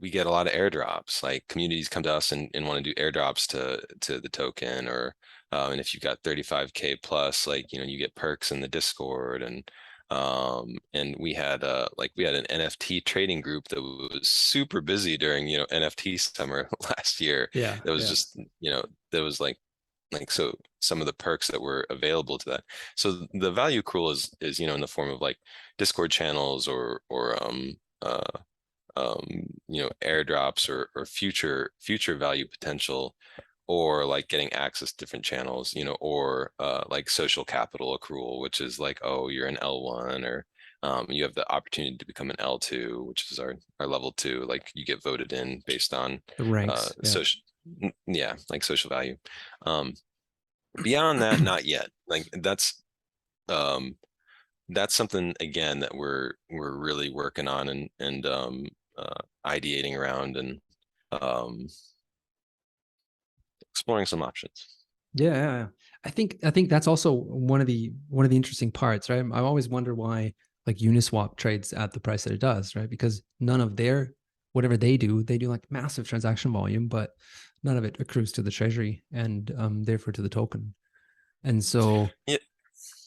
we 0.00 0.10
get 0.10 0.26
a 0.26 0.30
lot 0.30 0.46
of 0.46 0.52
airdrops. 0.52 1.22
Like 1.22 1.44
communities 1.48 1.88
come 1.88 2.02
to 2.04 2.14
us 2.14 2.32
and, 2.32 2.50
and 2.54 2.66
want 2.66 2.84
to 2.84 2.94
do 2.94 3.00
airdrops 3.00 3.46
to 3.48 3.82
to 4.00 4.20
the 4.20 4.28
token, 4.28 4.88
or 4.88 5.14
um, 5.52 5.72
and 5.72 5.80
if 5.80 5.94
you've 5.94 6.02
got 6.02 6.22
35k 6.22 7.02
plus, 7.02 7.46
like 7.46 7.72
you 7.72 7.78
know, 7.78 7.84
you 7.86 7.98
get 7.98 8.14
perks 8.14 8.52
in 8.52 8.60
the 8.60 8.68
Discord, 8.68 9.42
and 9.42 9.68
Um, 10.10 10.78
and 10.94 11.16
we 11.18 11.34
had 11.34 11.62
uh 11.62 11.88
like 11.98 12.12
we 12.16 12.24
had 12.24 12.34
an 12.34 12.46
NFT 12.50 13.04
trading 13.04 13.40
group 13.40 13.68
that 13.68 13.82
was 13.82 14.28
super 14.28 14.80
busy 14.80 15.16
during, 15.18 15.48
you 15.48 15.58
know, 15.58 15.66
NFT 15.66 16.18
summer 16.18 16.68
last 16.82 17.20
year. 17.20 17.50
Yeah. 17.54 17.78
That 17.84 17.92
was 17.92 18.04
yeah. 18.04 18.10
just, 18.10 18.36
you 18.60 18.70
know, 18.70 18.84
that 19.12 19.22
was 19.22 19.40
like 19.40 19.58
like 20.12 20.30
so 20.30 20.56
some 20.80 21.00
of 21.00 21.06
the 21.06 21.12
perks 21.12 21.48
that 21.48 21.60
were 21.60 21.86
available 21.90 22.38
to 22.38 22.50
that. 22.50 22.64
So 22.96 23.26
the 23.34 23.50
value 23.50 23.82
accrual 23.82 24.12
is 24.12 24.30
is, 24.40 24.58
you 24.58 24.66
know, 24.66 24.74
in 24.74 24.80
the 24.80 24.86
form 24.86 25.10
of 25.10 25.20
like 25.20 25.36
Discord 25.76 26.10
channels 26.10 26.66
or 26.66 27.02
or 27.10 27.42
um 27.44 27.76
uh 28.02 28.38
um 28.96 29.26
you 29.68 29.82
know 29.82 29.90
airdrops 30.02 30.68
or 30.68 30.88
or 30.96 31.04
future 31.04 31.70
future 31.80 32.16
value 32.16 32.46
potential 32.48 33.14
or 33.68 34.06
like 34.06 34.28
getting 34.28 34.52
access 34.54 34.90
to 34.90 34.96
different 34.96 35.24
channels, 35.24 35.74
you 35.74 35.84
know, 35.84 35.96
or 36.00 36.52
uh, 36.58 36.82
like 36.88 37.08
social 37.08 37.44
capital 37.44 37.96
accrual, 37.96 38.40
which 38.40 38.60
is 38.60 38.78
like, 38.80 38.98
oh, 39.02 39.28
you're 39.28 39.46
an 39.46 39.58
L1 39.62 40.24
or 40.24 40.46
um, 40.82 41.06
you 41.10 41.22
have 41.22 41.34
the 41.34 41.50
opportunity 41.52 41.96
to 41.98 42.06
become 42.06 42.30
an 42.30 42.36
L2, 42.36 43.04
which 43.06 43.30
is 43.30 43.38
our, 43.38 43.56
our 43.78 43.86
level 43.86 44.12
two, 44.12 44.44
like 44.48 44.70
you 44.74 44.84
get 44.84 45.02
voted 45.02 45.32
in 45.32 45.62
based 45.66 45.92
on 45.92 46.20
the 46.38 46.72
uh, 46.72 46.88
yeah. 47.02 47.10
social, 47.10 47.40
yeah, 48.06 48.34
like 48.48 48.64
social 48.64 48.88
value. 48.88 49.16
Um, 49.66 49.94
beyond 50.82 51.20
that, 51.20 51.40
not 51.40 51.64
yet. 51.64 51.90
Like 52.08 52.28
that's, 52.32 52.82
um, 53.48 53.96
that's 54.70 54.94
something 54.94 55.34
again 55.40 55.80
that 55.80 55.94
we're 55.94 56.32
we're 56.50 56.76
really 56.76 57.10
working 57.10 57.48
on 57.48 57.68
and 57.70 57.88
and 58.00 58.26
um, 58.26 58.66
uh, 58.98 59.20
ideating 59.46 59.96
around 59.96 60.36
and 60.36 60.60
um, 61.12 61.68
exploring 63.72 64.06
some 64.06 64.22
options. 64.22 64.68
Yeah. 65.14 65.66
I 66.04 66.10
think 66.10 66.38
I 66.44 66.50
think 66.50 66.68
that's 66.68 66.86
also 66.86 67.12
one 67.12 67.60
of 67.60 67.66
the 67.66 67.92
one 68.08 68.24
of 68.24 68.30
the 68.30 68.36
interesting 68.36 68.70
parts, 68.70 69.10
right? 69.10 69.24
I 69.32 69.40
always 69.40 69.68
wonder 69.68 69.94
why 69.94 70.34
like 70.66 70.76
Uniswap 70.78 71.36
trades 71.36 71.72
at 71.72 71.92
the 71.92 72.00
price 72.00 72.24
that 72.24 72.32
it 72.32 72.40
does, 72.40 72.76
right? 72.76 72.88
Because 72.88 73.22
none 73.40 73.60
of 73.60 73.76
their 73.76 74.12
whatever 74.52 74.76
they 74.76 74.96
do, 74.96 75.22
they 75.22 75.38
do 75.38 75.48
like 75.48 75.64
massive 75.70 76.06
transaction 76.08 76.52
volume, 76.52 76.88
but 76.88 77.10
none 77.64 77.76
of 77.76 77.84
it 77.84 77.96
accrues 78.00 78.32
to 78.32 78.42
the 78.42 78.50
treasury 78.50 79.02
and 79.12 79.52
um, 79.58 79.82
therefore 79.82 80.12
to 80.12 80.22
the 80.22 80.28
token. 80.28 80.74
And 81.44 81.62
so 81.64 82.08
Yeah. 82.26 82.36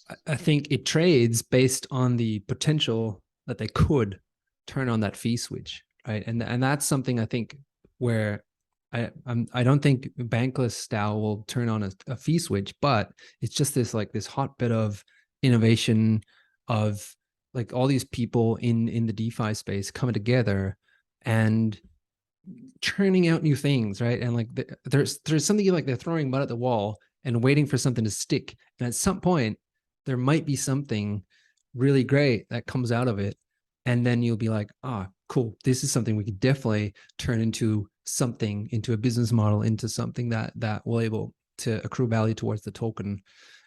I- 0.10 0.34
I 0.34 0.36
think 0.36 0.68
it 0.72 0.86
trades 0.86 1.42
based 1.42 1.88
on 1.90 2.18
the 2.18 2.40
potential 2.40 3.24
that 3.48 3.58
they 3.58 3.68
could 3.68 4.20
turn 4.68 4.90
on 4.90 5.00
that 5.02 5.16
fee 5.16 5.38
switch, 5.38 5.84
right? 6.06 6.24
And 6.28 6.44
and 6.44 6.62
that's 6.62 6.86
something 6.86 7.20
I 7.20 7.26
think 7.26 7.58
where 8.00 8.44
I 8.94 9.10
I'm, 9.26 9.48
I 9.54 9.64
don't 9.64 9.82
think 9.82 10.10
bankless 10.18 10.88
DAO 10.88 11.20
will 11.20 11.44
turn 11.48 11.70
on 11.70 11.84
a, 11.84 11.92
a 12.08 12.16
fee 12.16 12.40
switch, 12.40 12.74
but 12.82 13.12
it's 13.42 13.56
just 13.56 13.74
this 13.74 13.94
like 13.94 14.12
this 14.12 14.28
hotbed 14.28 14.72
of 14.72 15.04
innovation 15.42 16.22
of 16.68 17.16
like 17.54 17.74
all 17.74 17.88
these 17.88 18.06
people 18.06 18.58
in 18.58 18.88
in 18.88 19.06
the 19.06 19.14
DeFi 19.14 19.54
space 19.54 19.92
coming 19.92 20.14
together 20.14 20.78
and 21.24 21.80
churning 22.82 23.28
out 23.28 23.44
new 23.44 23.56
things, 23.56 24.02
right? 24.02 24.22
And 24.22 24.36
like 24.36 24.54
the, 24.54 24.66
there's 24.86 25.20
there's 25.26 25.46
something 25.46 25.72
like 25.72 25.86
they're 25.86 25.96
throwing 25.96 26.30
mud 26.30 26.42
at 26.42 26.48
the 26.48 26.56
wall 26.56 26.98
and 27.24 27.44
waiting 27.44 27.66
for 27.66 27.78
something 27.78 28.04
to 28.04 28.12
stick. 28.12 28.56
And 28.80 28.88
at 28.88 28.96
some 28.96 29.22
point, 29.22 29.58
there 30.06 30.18
might 30.18 30.46
be 30.46 30.56
something 30.56 31.24
really 31.76 32.04
great 32.04 32.48
that 32.50 32.66
comes 32.66 32.92
out 32.92 33.08
of 33.08 33.20
it. 33.20 33.38
And 33.86 34.06
then 34.06 34.22
you'll 34.22 34.38
be 34.38 34.50
like, 34.50 34.70
ah, 34.84 35.08
cool. 35.32 35.56
This 35.64 35.82
is 35.82 35.92
something 35.94 36.18
we 36.18 36.26
could 36.26 36.42
definitely 36.42 36.94
turn 37.18 37.40
into 37.40 37.88
something, 38.06 38.68
into 38.74 38.92
a 38.92 38.98
business 38.98 39.32
model, 39.32 39.62
into 39.62 39.88
something 39.88 40.28
that 40.30 40.52
that 40.58 40.86
will 40.86 41.00
able 41.00 41.34
to 41.60 41.84
accrue 41.86 42.08
value 42.08 42.34
towards 42.34 42.64
the 42.64 42.72
token. 42.72 43.22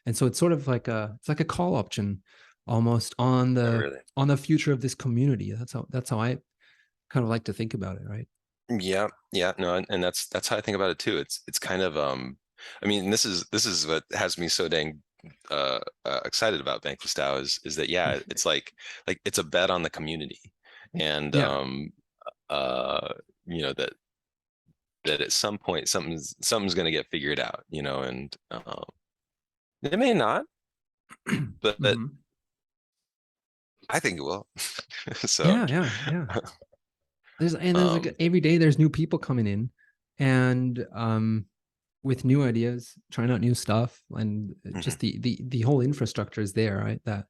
And 0.04 0.14
so 0.14 0.26
it's 0.26 0.38
sort 0.38 0.52
of 0.52 0.68
like 0.68 0.88
a 0.88 1.14
it's 1.18 1.28
like 1.28 1.40
a 1.40 1.44
call 1.44 1.75
option 1.75 2.23
almost 2.66 3.14
on 3.18 3.54
the 3.54 3.78
really. 3.78 3.97
on 4.14 4.28
the 4.28 4.37
future 4.37 4.73
of 4.73 4.83
this 4.83 4.94
community. 4.94 5.52
That's 5.52 5.73
how 5.73 5.87
that's 5.88 6.11
how 6.11 6.21
I 6.21 6.37
kind 7.09 7.25
of 7.25 7.30
like 7.30 7.44
to 7.44 7.54
think 7.54 7.73
about 7.73 7.97
it, 7.97 8.02
right? 8.06 8.28
Yeah, 8.68 9.09
yeah, 9.33 9.52
no, 9.59 9.76
and, 9.76 9.87
and 9.88 10.04
that's 10.04 10.26
that's 10.28 10.49
how 10.49 10.59
I 10.59 10.61
think 10.61 10.76
about 10.76 10.90
it 10.90 10.99
too. 10.99 11.16
It's 11.16 11.40
it's 11.49 11.59
kind 11.59 11.80
of 11.80 11.97
um, 11.97 12.37
I 12.83 12.87
mean, 12.87 13.09
this 13.09 13.25
is 13.25 13.46
this 13.53 13.64
is 13.64 13.87
what 13.87 14.05
has 14.12 14.37
me 14.37 14.48
so 14.48 14.68
dang 14.68 15.00
uh, 15.50 15.79
uh 16.05 16.20
excited 16.27 16.61
about 16.61 16.83
Bankless 16.83 17.14
DAO 17.14 17.40
is 17.40 17.59
is 17.64 17.77
that 17.77 17.88
yeah, 17.88 18.18
it's 18.29 18.44
like 18.44 18.74
like 19.07 19.18
it's 19.24 19.38
a 19.38 19.44
bet 19.44 19.70
on 19.70 19.83
the 19.83 19.88
community, 19.88 20.40
and 20.98 21.35
Yeah. 21.35 21.46
um, 21.46 21.92
uh, 22.50 23.14
you 23.46 23.62
know 23.62 23.72
that 23.74 23.94
that 25.04 25.20
at 25.20 25.33
some 25.33 25.59
point 25.59 25.88
something's 25.88 26.35
something's 26.40 26.74
gonna 26.74 26.90
get 26.90 27.07
figured 27.11 27.38
out, 27.40 27.64
you 27.68 27.83
know, 27.83 28.02
and 28.02 28.35
um, 28.50 28.85
it 29.83 29.98
may 29.98 30.14
not, 30.14 30.46
but 31.61 31.80
but 31.80 31.98
Mhm. 31.98 32.18
I 33.88 34.00
think 34.00 34.18
it 34.18 34.22
will. 34.22 34.48
so 35.26 35.61
yeah, 35.66 35.66
yeah, 35.68 35.90
yeah. 36.07 36.26
There's 37.38 37.54
and 37.54 37.78
there's 37.78 37.92
like 37.92 38.07
Um, 38.07 38.16
every 38.20 38.40
day 38.40 38.59
there's 38.59 38.78
new 38.78 38.88
people 38.88 39.18
coming 39.18 39.46
in, 39.46 39.70
and 40.18 40.87
um, 40.94 41.46
with 42.02 42.24
new 42.24 42.44
ideas, 42.44 42.94
trying 43.11 43.30
out 43.30 43.40
new 43.40 43.54
stuff, 43.54 44.02
and 44.11 44.54
uh, 44.66 44.72
just 44.78 45.00
the 45.00 45.18
the 45.18 45.40
the 45.48 45.62
whole 45.62 45.80
infrastructure 45.80 46.40
is 46.40 46.52
there, 46.52 46.78
right? 46.78 47.00
That 47.04 47.26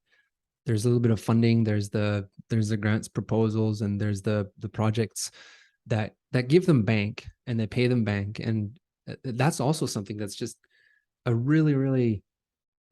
there's 0.67 0.85
a 0.85 0.89
little 0.89 1.01
bit 1.01 1.13
of 1.13 1.21
funding, 1.21 1.65
there's 1.65 1.91
the 1.91 2.29
there's 2.51 2.69
the 2.69 2.77
grants 2.77 3.09
proposals, 3.09 3.81
and 3.81 4.01
there's 4.01 4.23
the 4.23 4.51
the 4.59 4.69
projects 4.69 5.31
that 5.87 6.15
that 6.33 6.49
give 6.49 6.67
them 6.67 6.83
bank 6.83 7.27
and 7.47 7.59
they 7.59 7.67
pay 7.67 7.87
them 7.87 8.05
bank, 8.05 8.39
and 8.39 8.79
uh, 9.09 9.15
that's 9.25 9.61
also 9.61 9.87
something 9.87 10.17
that's 10.17 10.35
just 10.37 10.57
a 11.27 11.35
really 11.35 11.75
really 11.75 12.23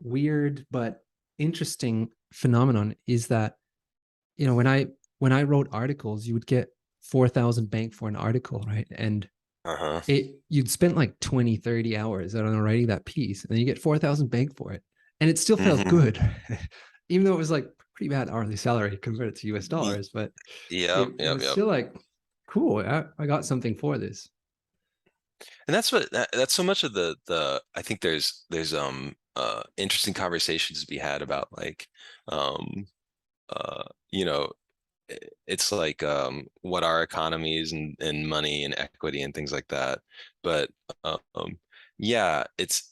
weird 0.03 0.67
but 0.71 1.05
interesting 1.39 2.09
phenomenon 2.33 2.95
is 3.07 3.29
that 3.29 3.57
you 4.37 4.47
know 4.47 4.55
when 4.55 4.67
i 4.67 4.87
when 5.19 5.33
i 5.33 5.43
wrote 5.43 5.69
articles 5.73 6.27
you 6.27 6.35
would 6.35 6.47
get 6.47 6.69
4000 7.03 7.71
bank 7.71 7.95
for 7.95 8.09
an 8.09 8.17
article 8.17 8.65
right 8.67 8.87
and 8.91 9.29
uh-huh. 9.65 10.01
it 10.09 10.35
you'd 10.49 10.71
spent 10.71 10.97
like 10.97 11.19
20 11.21 11.57
30 11.57 11.97
hours 11.97 12.35
I 12.35 12.41
don't 12.41 12.53
know 12.53 12.61
writing 12.61 12.89
that 12.89 13.05
piece 13.05 13.43
and 13.43 13.51
then 13.51 13.59
you 13.59 13.65
get 13.65 13.79
4000 13.79 14.29
bank 14.29 14.57
for 14.57 14.73
it 14.73 14.83
and 15.21 15.31
it 15.31 15.39
still 15.39 15.57
felt 15.57 15.81
Mhm. 15.81 15.91
good 15.91 16.31
even 17.13 17.27
though 17.27 17.35
it 17.35 17.39
was 17.39 17.51
like 17.51 17.69
pretty 17.95 18.09
bad 18.09 18.31
hourly 18.31 18.57
salary 18.57 18.97
converted 18.97 19.37
to 19.37 19.57
us 19.57 19.69
dollars 19.69 20.09
but 20.09 20.33
yeah, 20.71 21.03
it, 21.03 21.09
it 21.09 21.25
yep, 21.25 21.35
was 21.35 21.43
yep. 21.43 21.53
still 21.53 21.67
like 21.67 21.95
cool 22.49 22.79
I, 22.79 23.05
I 23.19 23.27
got 23.27 23.45
something 23.45 23.77
for 23.77 23.99
this 23.99 24.29
and 25.67 25.75
that's 25.75 25.93
what 25.93 26.11
that, 26.13 26.31
that's 26.33 26.55
so 26.55 26.63
much 26.63 26.85
of 26.85 26.95
the 26.95 27.17
the 27.27 27.63
i 27.75 27.83
think 27.83 28.01
there's 28.01 28.45
there's 28.51 28.73
um 28.73 29.15
uh 29.37 29.63
interesting 29.77 30.15
conversations 30.15 30.81
to 30.81 30.87
be 30.87 30.99
had 30.99 31.23
about 31.23 31.49
like 31.57 31.87
um 32.29 32.87
uh 33.51 33.85
you 34.11 34.25
know 34.25 34.51
it's 35.47 35.71
like 35.71 36.03
um 36.03 36.47
what 36.63 36.83
are 36.83 37.03
economies 37.03 37.73
and 37.73 37.95
and 38.01 38.27
money 38.27 38.65
and 38.65 38.75
equity 38.79 39.23
and 39.23 39.35
things 39.35 39.53
like 39.53 39.69
that 39.69 39.99
but 40.43 40.71
um 41.05 41.59
yeah 41.99 42.45
it's 42.57 42.92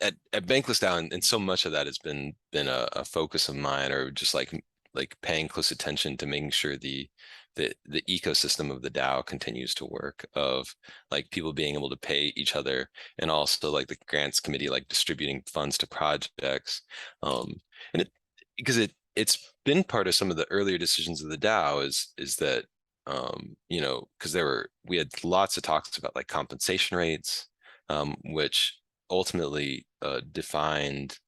at, 0.00 0.14
at 0.32 0.46
bankless 0.46 0.80
DAO 0.80 1.12
and 1.12 1.24
so 1.24 1.38
much 1.38 1.66
of 1.66 1.72
that 1.72 1.86
has 1.86 1.98
been 1.98 2.34
been 2.52 2.68
a, 2.68 2.88
a 2.92 3.04
focus 3.04 3.48
of 3.48 3.56
mine 3.56 3.92
or 3.92 4.10
just 4.10 4.34
like 4.34 4.52
like 4.94 5.16
paying 5.22 5.48
close 5.48 5.70
attention 5.70 6.16
to 6.16 6.26
making 6.26 6.50
sure 6.50 6.76
the 6.76 7.08
the 7.56 7.72
the 7.86 8.02
ecosystem 8.08 8.70
of 8.70 8.82
the 8.82 8.90
DAO 8.90 9.24
continues 9.24 9.74
to 9.74 9.86
work 9.86 10.24
of 10.34 10.74
like 11.10 11.30
people 11.30 11.52
being 11.52 11.74
able 11.74 11.90
to 11.90 11.96
pay 11.96 12.32
each 12.36 12.56
other 12.56 12.88
and 13.18 13.30
also 13.30 13.70
like 13.70 13.88
the 13.88 13.96
grants 14.08 14.40
committee 14.40 14.68
like 14.68 14.88
distributing 14.88 15.42
funds 15.46 15.76
to 15.78 15.86
projects 15.88 16.82
um 17.22 17.54
and 17.92 18.02
it 18.02 18.10
because 18.56 18.78
it 18.78 18.92
it's 19.16 19.52
been 19.64 19.82
part 19.84 20.06
of 20.06 20.14
some 20.14 20.30
of 20.30 20.36
the 20.36 20.50
earlier 20.50 20.78
decisions 20.78 21.22
of 21.22 21.30
the 21.30 21.38
DAO 21.38 21.84
is 21.84 22.12
is 22.18 22.36
that 22.36 22.64
um 23.06 23.56
you 23.68 23.80
know 23.80 24.08
because 24.18 24.32
there 24.32 24.44
were 24.44 24.68
we 24.86 24.96
had 24.96 25.08
lots 25.24 25.56
of 25.56 25.62
talks 25.62 25.96
about 25.98 26.14
like 26.14 26.28
compensation 26.28 26.96
rates 26.96 27.48
um 27.88 28.14
which 28.24 28.79
ultimately 29.10 29.86
uh 30.02 30.20
defined 30.32 31.18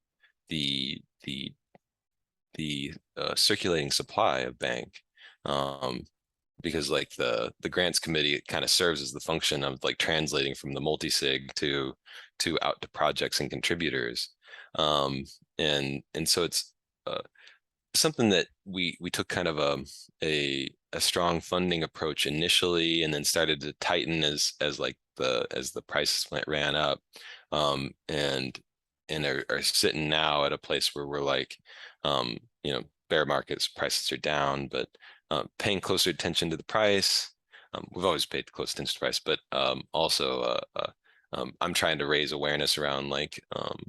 the 0.49 1.01
the 1.23 1.53
the 2.55 2.93
uh, 3.17 3.35
circulating 3.35 3.91
supply 3.91 4.39
of 4.39 4.59
bank 4.59 5.01
um 5.45 6.05
because 6.61 6.89
like 6.89 7.09
the 7.17 7.51
the 7.61 7.69
grants 7.69 7.99
committee 7.99 8.41
kind 8.47 8.63
of 8.63 8.69
serves 8.69 9.01
as 9.01 9.11
the 9.11 9.19
function 9.19 9.63
of 9.63 9.79
like 9.83 9.97
translating 9.97 10.55
from 10.55 10.73
the 10.73 10.81
multi-sig 10.81 11.51
to 11.55 11.93
to 12.39 12.57
out 12.61 12.81
to 12.81 12.89
projects 12.89 13.39
and 13.39 13.49
contributors 13.49 14.29
um 14.75 15.23
and 15.59 16.01
and 16.13 16.27
so 16.27 16.43
it's 16.43 16.73
uh, 17.07 17.19
something 17.95 18.29
that 18.29 18.47
we 18.65 18.97
we 19.01 19.09
took 19.09 19.27
kind 19.27 19.47
of 19.47 19.59
a 19.59 19.83
a 20.23 20.69
a 20.93 21.01
strong 21.01 21.41
funding 21.41 21.83
approach 21.83 22.25
initially 22.25 23.03
and 23.03 23.13
then 23.13 23.23
started 23.23 23.61
to 23.61 23.73
tighten 23.73 24.23
as 24.23 24.53
as 24.61 24.79
like 24.79 24.97
the 25.17 25.45
as 25.51 25.71
the 25.71 25.81
prices 25.83 26.25
went 26.31 26.45
ran 26.47 26.75
up 26.75 26.99
um 27.53 27.91
and 28.09 28.59
and 29.09 29.25
are, 29.25 29.45
are 29.49 29.61
sitting 29.61 30.09
now 30.09 30.45
at 30.45 30.53
a 30.53 30.57
place 30.57 30.95
where 30.95 31.07
we're 31.07 31.21
like 31.21 31.57
um 32.03 32.37
you 32.63 32.73
know 32.73 32.83
bear 33.09 33.25
markets 33.25 33.69
prices 33.69 34.11
are 34.11 34.17
down 34.17 34.67
but 34.67 34.89
uh, 35.31 35.43
paying 35.59 35.79
closer 35.81 36.09
attention 36.11 36.49
to 36.49 36.57
the 36.57 36.63
price 36.65 37.31
um, 37.73 37.87
we've 37.93 38.05
always 38.05 38.25
paid 38.25 38.51
close 38.51 38.73
attention 38.73 38.93
to 38.95 38.99
price 38.99 39.19
but 39.19 39.39
um 39.53 39.83
also 39.93 40.41
uh, 40.41 40.61
uh 40.75 40.91
um, 41.33 41.53
i'm 41.61 41.73
trying 41.73 41.97
to 41.99 42.07
raise 42.07 42.33
awareness 42.33 42.77
around 42.77 43.09
like 43.09 43.41
um 43.55 43.79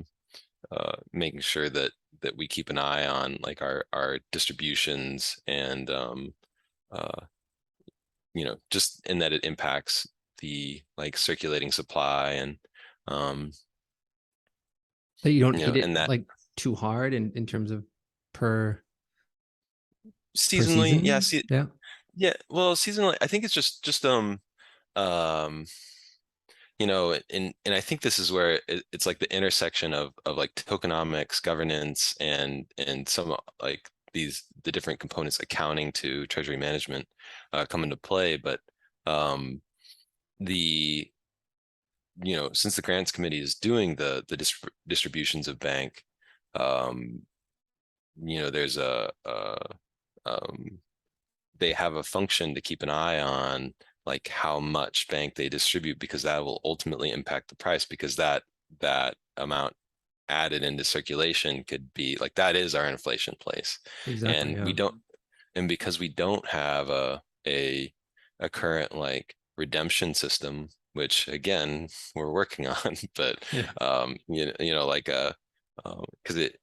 uh 0.73 0.97
making 1.13 1.41
sure 1.41 1.71
that 1.71 1.93
that 2.25 2.37
we 2.37 2.49
keep 2.49 2.71
an 2.71 2.79
eye 2.79 3.07
on, 3.07 3.39
like 3.43 3.63
our, 3.63 3.85
our 3.93 4.19
distributions 4.33 5.39
and, 5.47 5.91
um, 5.91 6.35
uh, 6.91 7.21
you 8.35 8.45
know, 8.45 8.57
just 8.71 9.07
in 9.07 9.19
that 9.19 9.33
it 9.33 9.45
impacts 9.45 10.09
the 10.41 10.83
like 10.97 11.17
circulating 11.17 11.71
supply 11.71 12.33
and, 12.33 12.57
um, 13.09 13.53
That 15.23 15.33
you 15.33 15.41
don't 15.41 15.55
You 15.59 15.67
know, 15.67 15.73
hit 15.73 15.85
it 15.85 15.95
that- 15.95 16.09
like 16.09 16.27
too 16.57 16.75
hard 16.75 17.15
in, 17.15 17.33
in 17.35 17.47
terms 17.47 17.71
of 17.71 17.85
per, 18.33 18.73
per 18.75 18.83
seasonally, 20.37 21.01
yeah, 21.05 21.19
see, 21.21 21.43
Yeah, 21.51 21.67
Yeah, 22.17 22.35
well, 22.49 22.75
seasonally, 22.77 23.17
I 23.21 23.27
think 23.27 23.45
it's 23.45 23.55
just 23.55 23.85
just 23.85 24.05
um 24.05 24.41
um 24.97 25.67
you 26.79 26.87
know, 26.87 27.13
and 27.31 27.55
and 27.65 27.75
I 27.75 27.81
think 27.81 28.01
this 28.01 28.19
is 28.19 28.33
where 28.33 28.61
it, 28.69 28.85
it's 28.93 29.07
like 29.07 29.19
the 29.19 29.35
intersection 29.35 29.95
of 29.95 30.13
of 30.27 30.37
like 30.37 30.55
tokenomics, 30.57 31.43
governance, 31.43 32.15
and 32.21 32.67
and 32.79 33.09
some 33.09 33.33
uh, 33.33 33.37
like 33.63 33.89
these 34.13 34.45
the 34.65 34.73
different 34.73 35.01
components 35.01 35.39
accounting 35.41 35.93
to 35.93 36.27
treasury 36.27 36.57
management 36.57 37.07
uh, 37.53 37.67
come 37.67 37.85
into 37.85 37.97
play. 37.97 38.37
But 38.37 38.61
um 39.07 39.63
the 40.41 41.11
you 42.23 42.37
know 42.37 42.51
since 42.53 42.77
the 42.77 42.83
grants 42.83 43.11
committee 43.11 43.41
is 43.41 43.55
doing 43.55 43.97
the 43.97 44.25
the 44.29 44.37
distri- 44.37 44.69
distributions 44.87 45.49
of 45.49 45.59
bank, 45.59 46.03
um 46.55 47.23
you 48.23 48.39
know 48.41 48.51
there's 48.51 48.77
a 48.77 49.11
uh 49.25 49.67
um 50.27 50.79
they 51.59 51.73
have 51.73 51.95
a 51.95 52.03
function 52.03 52.55
to 52.55 52.61
keep 52.61 52.83
an 52.83 52.91
eye 52.91 53.21
on 53.21 53.73
like 54.07 54.29
how 54.29 54.61
much 54.61 55.09
bank 55.09 55.35
they 55.35 55.49
distribute 55.49 55.99
because 55.99 56.23
that 56.23 56.45
will 56.45 56.61
ultimately 56.65 57.11
impact 57.11 57.49
the 57.49 57.57
price 57.57 57.85
because 57.85 58.17
that 58.17 58.43
that 58.81 59.17
amount 59.37 59.73
added 60.29 60.63
into 60.63 60.85
circulation 60.85 61.65
could 61.65 61.93
be 61.95 62.17
like 62.21 62.35
that 62.35 62.57
is 62.57 62.75
our 62.75 62.87
inflation 62.87 63.35
place 63.41 63.79
exactly. 64.07 64.55
and 64.55 64.65
we 64.65 64.73
don't 64.73 64.97
and 65.55 65.69
because 65.69 65.99
we 65.99 66.09
don't 66.09 66.47
have 66.47 66.89
a 66.89 67.23
a 67.47 67.93
a 68.41 68.49
current 68.49 68.95
like 68.95 69.35
redemption 69.57 70.15
system 70.15 70.69
which 70.95 71.29
again 71.29 71.89
we're 72.17 72.33
working 72.33 72.67
on 72.69 72.97
but 73.17 73.45
Yeah. 73.51 73.75
um 73.81 74.17
you 74.29 74.47
know, 74.47 74.53
you 74.61 74.75
know 74.75 74.87
like 74.87 75.09
a 75.09 75.37
because 75.85 76.37
it 76.37 76.61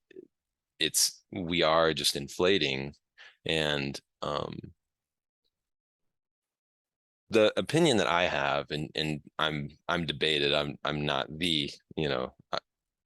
it's 0.79 1.23
we 1.31 1.63
are 1.63 1.93
just 1.93 2.15
inflating 2.15 2.95
and 3.45 4.01
um 4.21 4.73
the 7.29 7.53
opinion 7.57 7.97
that 7.97 8.07
I 8.07 8.23
have, 8.23 8.71
and 8.71 8.89
and 8.95 9.21
I'm 9.39 9.69
I'm 9.87 10.05
debated. 10.05 10.53
I'm 10.53 10.77
I'm 10.83 11.05
not 11.05 11.27
the 11.37 11.71
you 11.95 12.09
know 12.09 12.33
I, 12.51 12.59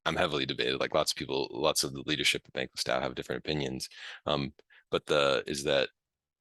I'm 0.05 0.15
heavily 0.15 0.45
debated. 0.45 0.79
Like 0.79 0.93
lots 0.95 1.11
of 1.11 1.17
people, 1.17 1.47
lots 1.51 1.83
of 1.83 1.93
the 1.93 2.03
leadership 2.05 2.47
of 2.47 2.53
Bankless 2.53 2.79
staff 2.79 3.03
have 3.03 3.15
different 3.15 3.39
opinions. 3.39 3.89
Um, 4.25 4.53
but 4.91 5.05
the 5.07 5.43
is 5.47 5.63
that 5.65 5.89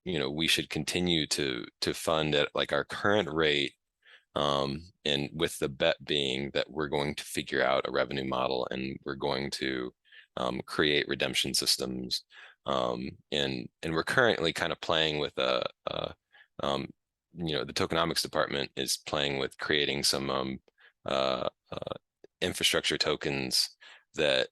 you 0.05 0.19
know 0.19 0.31
we 0.31 0.49
should 0.49 0.71
continue 0.71 1.27
to 1.29 1.67
to 1.83 1.95
fund 1.95 2.35
at 2.35 2.51
like 2.55 2.73
our 2.73 2.85
current 2.85 3.31
rate. 3.33 3.75
Um, 4.37 4.83
and 5.05 5.31
with 5.33 5.59
the 5.59 5.69
bet 5.69 6.05
being 6.05 6.51
that 6.55 6.71
we're 6.71 6.89
going 6.89 7.15
to 7.15 7.25
figure 7.25 7.63
out 7.63 7.87
a 7.87 7.93
revenue 7.93 8.25
model 8.25 8.67
and 8.71 8.99
we're 9.05 9.15
going 9.15 9.51
to 9.53 9.93
um, 10.37 10.61
create 10.67 11.07
redemption 11.09 11.55
systems. 11.55 12.25
Um, 12.67 13.11
and 13.31 13.69
and 13.83 13.93
we're 13.93 14.05
currently 14.05 14.53
kind 14.53 14.73
of 14.73 14.81
playing 14.81 15.19
with 15.19 15.37
a, 15.39 15.65
a 15.87 16.15
um, 16.63 16.89
you 17.37 17.55
know 17.55 17.65
the 17.65 17.73
tokenomics 17.73 18.23
department 18.23 18.71
is 18.77 18.97
playing 18.97 19.39
with 19.39 19.59
creating 19.59 20.03
some 20.03 20.31
um 20.31 20.59
uh, 21.07 21.49
uh 21.73 21.95
infrastructure 22.41 22.99
tokens 22.99 23.71
that 24.15 24.49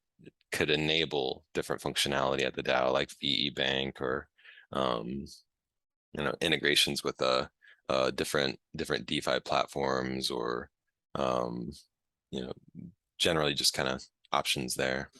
could 0.50 0.70
enable 0.70 1.44
different 1.54 1.80
functionality 1.80 2.44
at 2.44 2.54
the 2.54 2.62
DAO 2.62 2.92
like 2.92 3.10
VE 3.20 3.50
Bank 3.50 4.00
or 4.00 4.28
um 4.72 5.26
you 6.12 6.24
know 6.24 6.34
integrations 6.40 7.04
with 7.04 7.20
uh 7.22 7.46
uh 7.92 8.10
different 8.10 8.58
different 8.74 9.06
DeFi 9.06 9.38
platforms 9.44 10.30
or 10.30 10.70
um 11.14 11.70
you 12.30 12.40
know 12.42 12.52
generally 13.18 13.54
just 13.54 13.74
kind 13.74 13.88
of 13.88 14.02
options 14.32 14.74
there. 14.74 15.10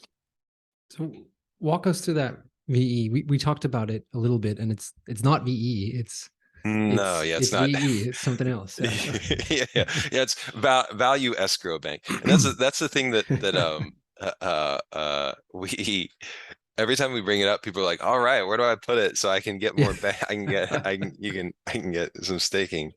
So 0.91 1.13
walk 1.61 1.87
us 1.87 2.01
through 2.01 2.15
that 2.15 2.35
VE. 2.69 3.11
We, 3.11 3.23
we 3.29 3.39
talked 3.39 3.65
about 3.65 3.91
it 3.91 4.05
a 4.15 4.19
little 4.19 4.39
bit 4.39 4.59
and 4.59 4.73
it's, 4.73 4.93
it's 5.07 5.23
not 5.23 5.45
VE, 5.45 5.93
it's, 5.95 6.29
No, 6.65 7.23
yeah, 7.23 7.37
it's, 7.39 7.53
not. 7.53 7.67
VE, 7.67 7.75
it's 8.09 8.21
something 8.21 8.49
else. 8.49 8.81
Yeah. 8.81 8.91
yeah, 9.51 9.65
yeah, 9.75 9.85
yeah. 10.13 10.23
It's 10.23 10.35
val- 10.51 10.87
value 10.95 11.35
escrow 11.37 11.79
bank, 11.79 12.03
and 12.09 12.23
that's 12.31 12.45
the- 12.45 12.53
that's 12.65 12.79
the 12.79 12.89
thing 12.89 13.11
that 13.13 13.27
that 13.29 13.57
um 13.57 13.93
uh, 14.21 14.33
uh 14.41 14.79
uh 14.93 15.33
we 15.53 16.11
every 16.79 16.97
time 16.97 17.13
we 17.13 17.21
bring 17.21 17.41
it 17.41 17.49
up, 17.49 17.63
people 17.63 17.83
are 17.83 17.87
like, 17.87 18.03
"All 18.05 18.21
right, 18.21 18.43
where 18.43 18.57
do 18.57 18.65
I 18.65 18.77
put 18.77 18.99
it 18.99 19.19
so 19.19 19.31
I 19.31 19.41
can 19.41 19.59
get 19.59 19.77
more 19.77 19.95
back? 19.95 20.23
I 20.31 20.35
can 20.35 20.47
get 20.49 20.71
I 20.87 20.97
can 20.97 21.15
you 21.19 21.33
can 21.33 21.53
I 21.67 21.73
can 21.73 21.93
get 21.93 22.11
some 22.25 22.39
staking." 22.39 22.93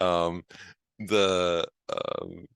Um, 0.00 0.44
the 0.98 1.66
um, 1.90 2.46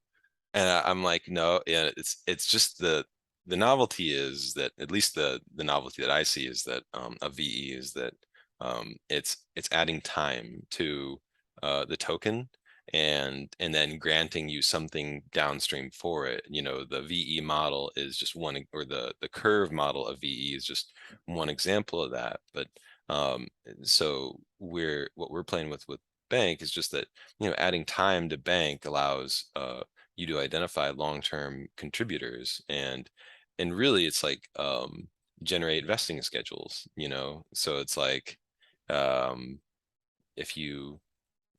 and 0.55 0.69
I, 0.69 0.83
I'm 0.91 1.03
like, 1.03 1.25
no, 1.29 1.63
yeah, 1.67 1.91
it's 1.97 2.23
it's 2.27 2.47
just 2.47 2.79
the 2.79 3.05
the 3.47 3.57
novelty 3.57 4.13
is 4.13 4.55
that 4.55 4.73
at 4.79 4.91
least 4.91 5.15
the 5.15 5.41
the 5.55 5.65
novelty 5.65 6.03
that 6.03 6.11
I 6.11 6.23
see 6.23 6.47
is 6.47 6.63
that 6.65 6.85
um 6.95 7.17
a 7.23 7.29
VE 7.31 7.73
is 7.75 7.93
that 7.95 8.15
um 8.61 8.97
it's 9.09 9.39
it's 9.57 9.69
adding 9.73 10.01
time 10.01 10.67
to 10.73 11.21
uh 11.63 11.85
the 11.87 11.97
token 11.97 12.49
and 12.93 13.55
and 13.61 13.75
then 13.75 13.99
granting 13.99 14.49
you 14.49 14.61
something 14.61 15.23
downstream 15.33 15.91
for 15.93 16.27
it 16.27 16.45
you 16.49 16.61
know 16.63 16.85
the 16.85 17.03
ve 17.03 17.41
model 17.41 17.93
is 17.97 18.17
just 18.17 18.35
one 18.35 18.65
or 18.73 18.85
the 18.85 19.13
the 19.21 19.29
curve 19.29 19.71
model 19.73 20.07
of 20.07 20.21
ve 20.21 20.55
is 20.55 20.65
just 20.65 20.93
one 21.27 21.49
example 21.49 22.03
of 22.03 22.11
that 22.11 22.41
but 22.53 22.67
um 23.09 23.47
so 23.83 24.39
we're 24.59 25.09
what 25.15 25.31
we're 25.31 25.45
playing 25.45 25.71
with 25.71 25.87
with 25.89 26.01
bank 26.29 26.63
is 26.63 26.71
just 26.71 26.91
that 26.91 27.07
you 27.39 27.49
know 27.49 27.55
adding 27.59 27.85
time 27.85 28.29
to 28.29 28.37
bank 28.39 28.85
allows 28.85 29.45
uh 29.57 29.81
you 30.17 30.27
to 30.27 30.39
identify 30.41 30.91
long-term 30.91 31.67
contributors 31.77 32.61
and 32.69 33.09
and 33.59 33.75
really 33.75 34.07
it's 34.07 34.23
like 34.23 34.49
um 34.59 35.09
generate 35.43 35.87
vesting 35.87 36.21
schedules 36.23 36.87
you 36.97 37.09
know? 37.09 37.45
So 37.55 37.79
it's 37.79 37.97
like 37.97 38.39
um 38.91 39.61
if 40.37 40.57
you 40.57 41.01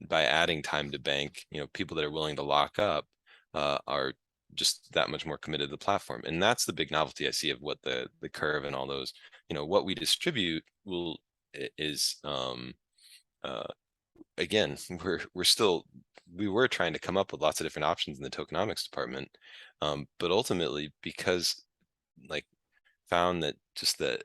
by 0.10 0.24
adding 0.24 0.62
time 0.62 0.92
to 0.92 1.00
bank 1.00 1.46
you 1.52 1.60
know 1.60 1.68
people 1.74 1.96
that 1.96 2.06
are 2.06 2.12
willing 2.12 2.36
to 2.36 2.44
lock 2.44 2.80
up 2.80 3.06
uh 3.54 3.78
are 3.88 4.14
just 4.56 4.92
that 4.94 5.10
much 5.10 5.26
more 5.26 5.38
committed 5.38 5.68
to 5.68 5.72
the 5.72 5.78
platform. 5.78 6.22
And 6.26 6.42
that's 6.42 6.66
the 6.66 6.74
big 6.74 6.92
novelty 6.92 7.28
i 7.28 7.32
see 7.32 7.50
of 7.50 7.62
what 7.62 7.82
the 7.84 8.08
the 8.22 8.30
curve 8.30 8.66
and 8.66 8.76
all 8.76 8.88
those 8.88 9.14
you 9.50 9.56
know 9.56 9.66
what 9.66 9.86
we 9.86 9.96
distribute 9.96 10.64
will 10.86 11.18
is 11.78 12.18
um 12.24 12.74
uh 13.44 13.68
again 14.38 14.78
we're 15.04 15.22
we're 15.34 15.44
still 15.44 15.86
we 16.36 16.48
were 16.48 16.68
trying 16.68 16.94
to 16.94 17.00
come 17.00 17.18
up 17.18 17.32
with 17.32 17.42
lots 17.42 17.60
of 17.60 17.66
different 17.66 17.86
options 17.86 18.18
in 18.18 18.24
the 18.24 18.30
tokenomics 18.30 18.84
department 18.84 19.30
um 19.82 20.08
but 20.20 20.32
ultimately 20.32 20.92
because 21.02 21.64
like 22.30 22.46
found 23.10 23.44
that 23.44 23.56
just 23.76 24.00
that 24.00 24.24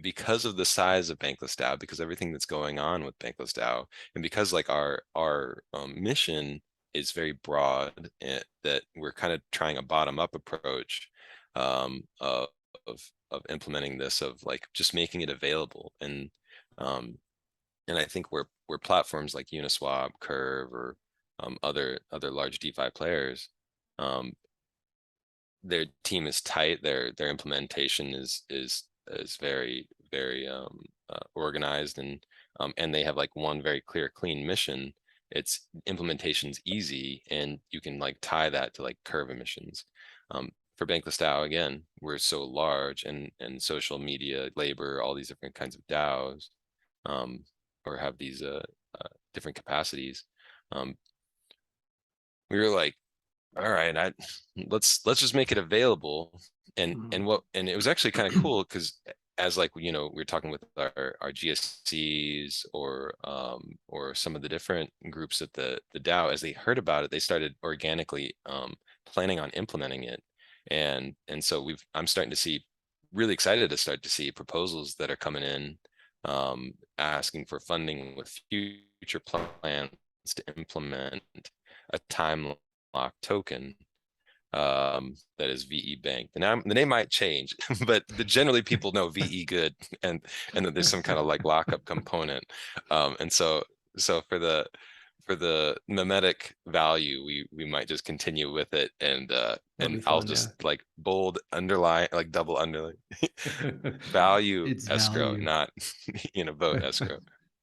because 0.00 0.44
of 0.44 0.56
the 0.56 0.64
size 0.64 1.10
of 1.10 1.18
Bankless 1.18 1.56
DAO, 1.56 1.78
because 1.78 2.00
everything 2.00 2.32
that's 2.32 2.46
going 2.46 2.78
on 2.78 3.04
with 3.04 3.18
Bankless 3.18 3.52
DAO, 3.52 3.84
and 4.14 4.22
because 4.22 4.52
like 4.52 4.70
our 4.70 5.02
our 5.14 5.62
um, 5.74 6.00
mission 6.02 6.60
is 6.94 7.12
very 7.12 7.32
broad, 7.32 8.10
and 8.20 8.42
that 8.64 8.82
we're 8.96 9.12
kind 9.12 9.32
of 9.32 9.40
trying 9.50 9.76
a 9.78 9.82
bottom 9.82 10.18
up 10.18 10.34
approach 10.34 11.08
um, 11.54 12.02
of 12.20 12.48
of 12.86 13.00
of 13.30 13.42
implementing 13.50 13.98
this, 13.98 14.22
of 14.22 14.42
like 14.44 14.66
just 14.74 14.94
making 14.94 15.20
it 15.20 15.30
available, 15.30 15.92
and 16.00 16.30
um, 16.78 17.18
and 17.88 17.98
I 17.98 18.04
think 18.04 18.32
where 18.32 18.46
where 18.66 18.78
platforms 18.78 19.34
like 19.34 19.48
Uniswap, 19.48 20.10
Curve, 20.20 20.72
or 20.72 20.96
um, 21.40 21.58
other 21.62 21.98
other 22.12 22.30
large 22.30 22.58
DeFi 22.58 22.90
players, 22.94 23.48
um, 23.98 24.32
their 25.62 25.86
team 26.04 26.26
is 26.26 26.40
tight. 26.40 26.82
Their 26.82 27.12
their 27.12 27.28
implementation 27.28 28.14
is 28.14 28.42
is 28.48 28.84
is 29.10 29.36
very 29.40 29.88
very 30.10 30.48
um 30.48 30.84
uh, 31.10 31.18
organized 31.34 31.98
and 31.98 32.24
um 32.60 32.72
and 32.76 32.94
they 32.94 33.02
have 33.02 33.16
like 33.16 33.34
one 33.34 33.62
very 33.62 33.80
clear 33.80 34.08
clean 34.08 34.46
mission. 34.46 34.92
It's 35.30 35.66
implementation's 35.86 36.60
easy 36.66 37.22
and 37.30 37.58
you 37.70 37.80
can 37.80 37.98
like 37.98 38.18
tie 38.20 38.50
that 38.50 38.74
to 38.74 38.82
like 38.82 38.98
curve 39.04 39.30
emissions. 39.30 39.84
Um, 40.30 40.50
for 40.76 40.86
Bankless 40.86 41.18
DAO 41.18 41.44
again, 41.44 41.82
we're 42.00 42.18
so 42.18 42.44
large 42.44 43.04
and 43.04 43.30
and 43.40 43.62
social 43.62 43.98
media, 43.98 44.50
labor, 44.56 45.02
all 45.02 45.14
these 45.14 45.28
different 45.28 45.54
kinds 45.54 45.76
of 45.76 45.86
DAOs, 45.86 46.48
um, 47.06 47.44
or 47.84 47.96
have 47.96 48.18
these 48.18 48.42
uh, 48.42 48.62
uh 49.00 49.08
different 49.34 49.56
capacities. 49.56 50.24
Um, 50.72 50.96
we 52.50 52.58
were 52.58 52.68
like, 52.68 52.94
all 53.56 53.70
right, 53.70 53.96
I 53.96 54.12
let's 54.68 55.04
let's 55.06 55.20
just 55.20 55.34
make 55.34 55.52
it 55.52 55.58
available. 55.58 56.40
And 56.76 56.96
Mhm. 56.96 57.12
and 57.12 57.26
what 57.26 57.42
and 57.54 57.68
it 57.68 57.76
was 57.76 57.86
actually 57.86 58.12
kind 58.12 58.28
of 58.28 58.34
cool 58.34 58.62
because 58.64 59.00
as 59.38 59.56
like 59.58 59.70
you 59.76 59.92
know 59.92 60.10
we 60.14 60.22
are 60.22 60.24
talking 60.26 60.50
with 60.50 60.62
our 60.76 61.16
our 61.20 61.32
GSCs 61.32 62.64
or 62.72 63.14
um 63.24 63.76
or 63.88 64.14
some 64.14 64.36
of 64.36 64.42
the 64.42 64.48
different 64.48 64.90
groups 65.10 65.42
at 65.42 65.52
the 65.52 65.80
the 65.92 66.00
DAO 66.00 66.28
as 66.32 66.40
they 66.40 66.52
heard 66.52 66.78
about 66.78 67.04
it 67.04 67.10
they 67.10 67.18
started 67.18 67.54
organically 67.62 68.34
um 68.46 68.74
planning 69.06 69.38
on 69.40 69.50
implementing 69.50 70.04
it 70.04 70.22
and 70.70 71.14
and 71.28 71.44
so 71.44 71.62
we've 71.62 71.84
I'm 71.94 72.06
starting 72.06 72.30
to 72.30 72.36
see 72.36 72.64
really 73.12 73.34
excited 73.34 73.68
to 73.70 73.76
start 73.76 74.02
to 74.02 74.08
see 74.08 74.32
proposals 74.32 74.94
that 74.96 75.10
are 75.10 75.16
coming 75.16 75.42
in 75.42 75.78
um, 76.24 76.72
asking 76.98 77.46
for 77.46 77.60
funding 77.60 78.16
with 78.16 78.28
future 78.50 79.20
plans 79.20 79.90
to 80.36 80.44
implement 80.56 81.22
a 81.92 81.98
time 82.08 82.54
lock 82.94 83.14
token 83.22 83.74
um, 84.54 85.14
that 85.38 85.48
is 85.50 85.64
VE 85.64 85.96
Bank. 86.02 86.30
The 86.34 86.40
name, 86.40 86.62
the 86.66 86.74
name 86.74 86.88
might 86.88 87.10
change, 87.10 87.54
but 87.86 88.04
the, 88.08 88.24
generally 88.24 88.62
people 88.62 88.92
know 88.92 89.08
VE 89.08 89.44
Good, 89.46 89.74
and 90.02 90.20
and 90.54 90.66
that 90.66 90.74
there's 90.74 90.88
some 90.88 91.02
kind 91.02 91.18
of 91.18 91.26
like 91.26 91.44
lockup 91.44 91.84
component. 91.84 92.44
Um, 92.90 93.16
and 93.20 93.32
so 93.32 93.64
so 93.96 94.22
for 94.28 94.38
the 94.38 94.66
for 95.24 95.36
the 95.36 95.76
mimetic 95.88 96.54
value, 96.66 97.24
we 97.24 97.46
we 97.52 97.64
might 97.64 97.88
just 97.88 98.04
continue 98.04 98.52
with 98.52 98.72
it, 98.74 98.90
and 99.00 99.30
uh, 99.32 99.56
That'd 99.78 99.92
and 99.94 100.00
be 100.00 100.06
I'll 100.06 100.20
fun, 100.20 100.26
just 100.26 100.62
like 100.64 100.82
bold 100.98 101.38
underline 101.52 102.08
like 102.12 102.30
double 102.30 102.58
underline 102.58 102.96
value 104.12 104.66
It's 104.66 104.90
escrow, 104.90 105.32
value. 105.32 105.44
not 105.44 105.70
you 106.34 106.44
know 106.44 106.52
vote 106.52 106.82
escrow, 106.82 107.20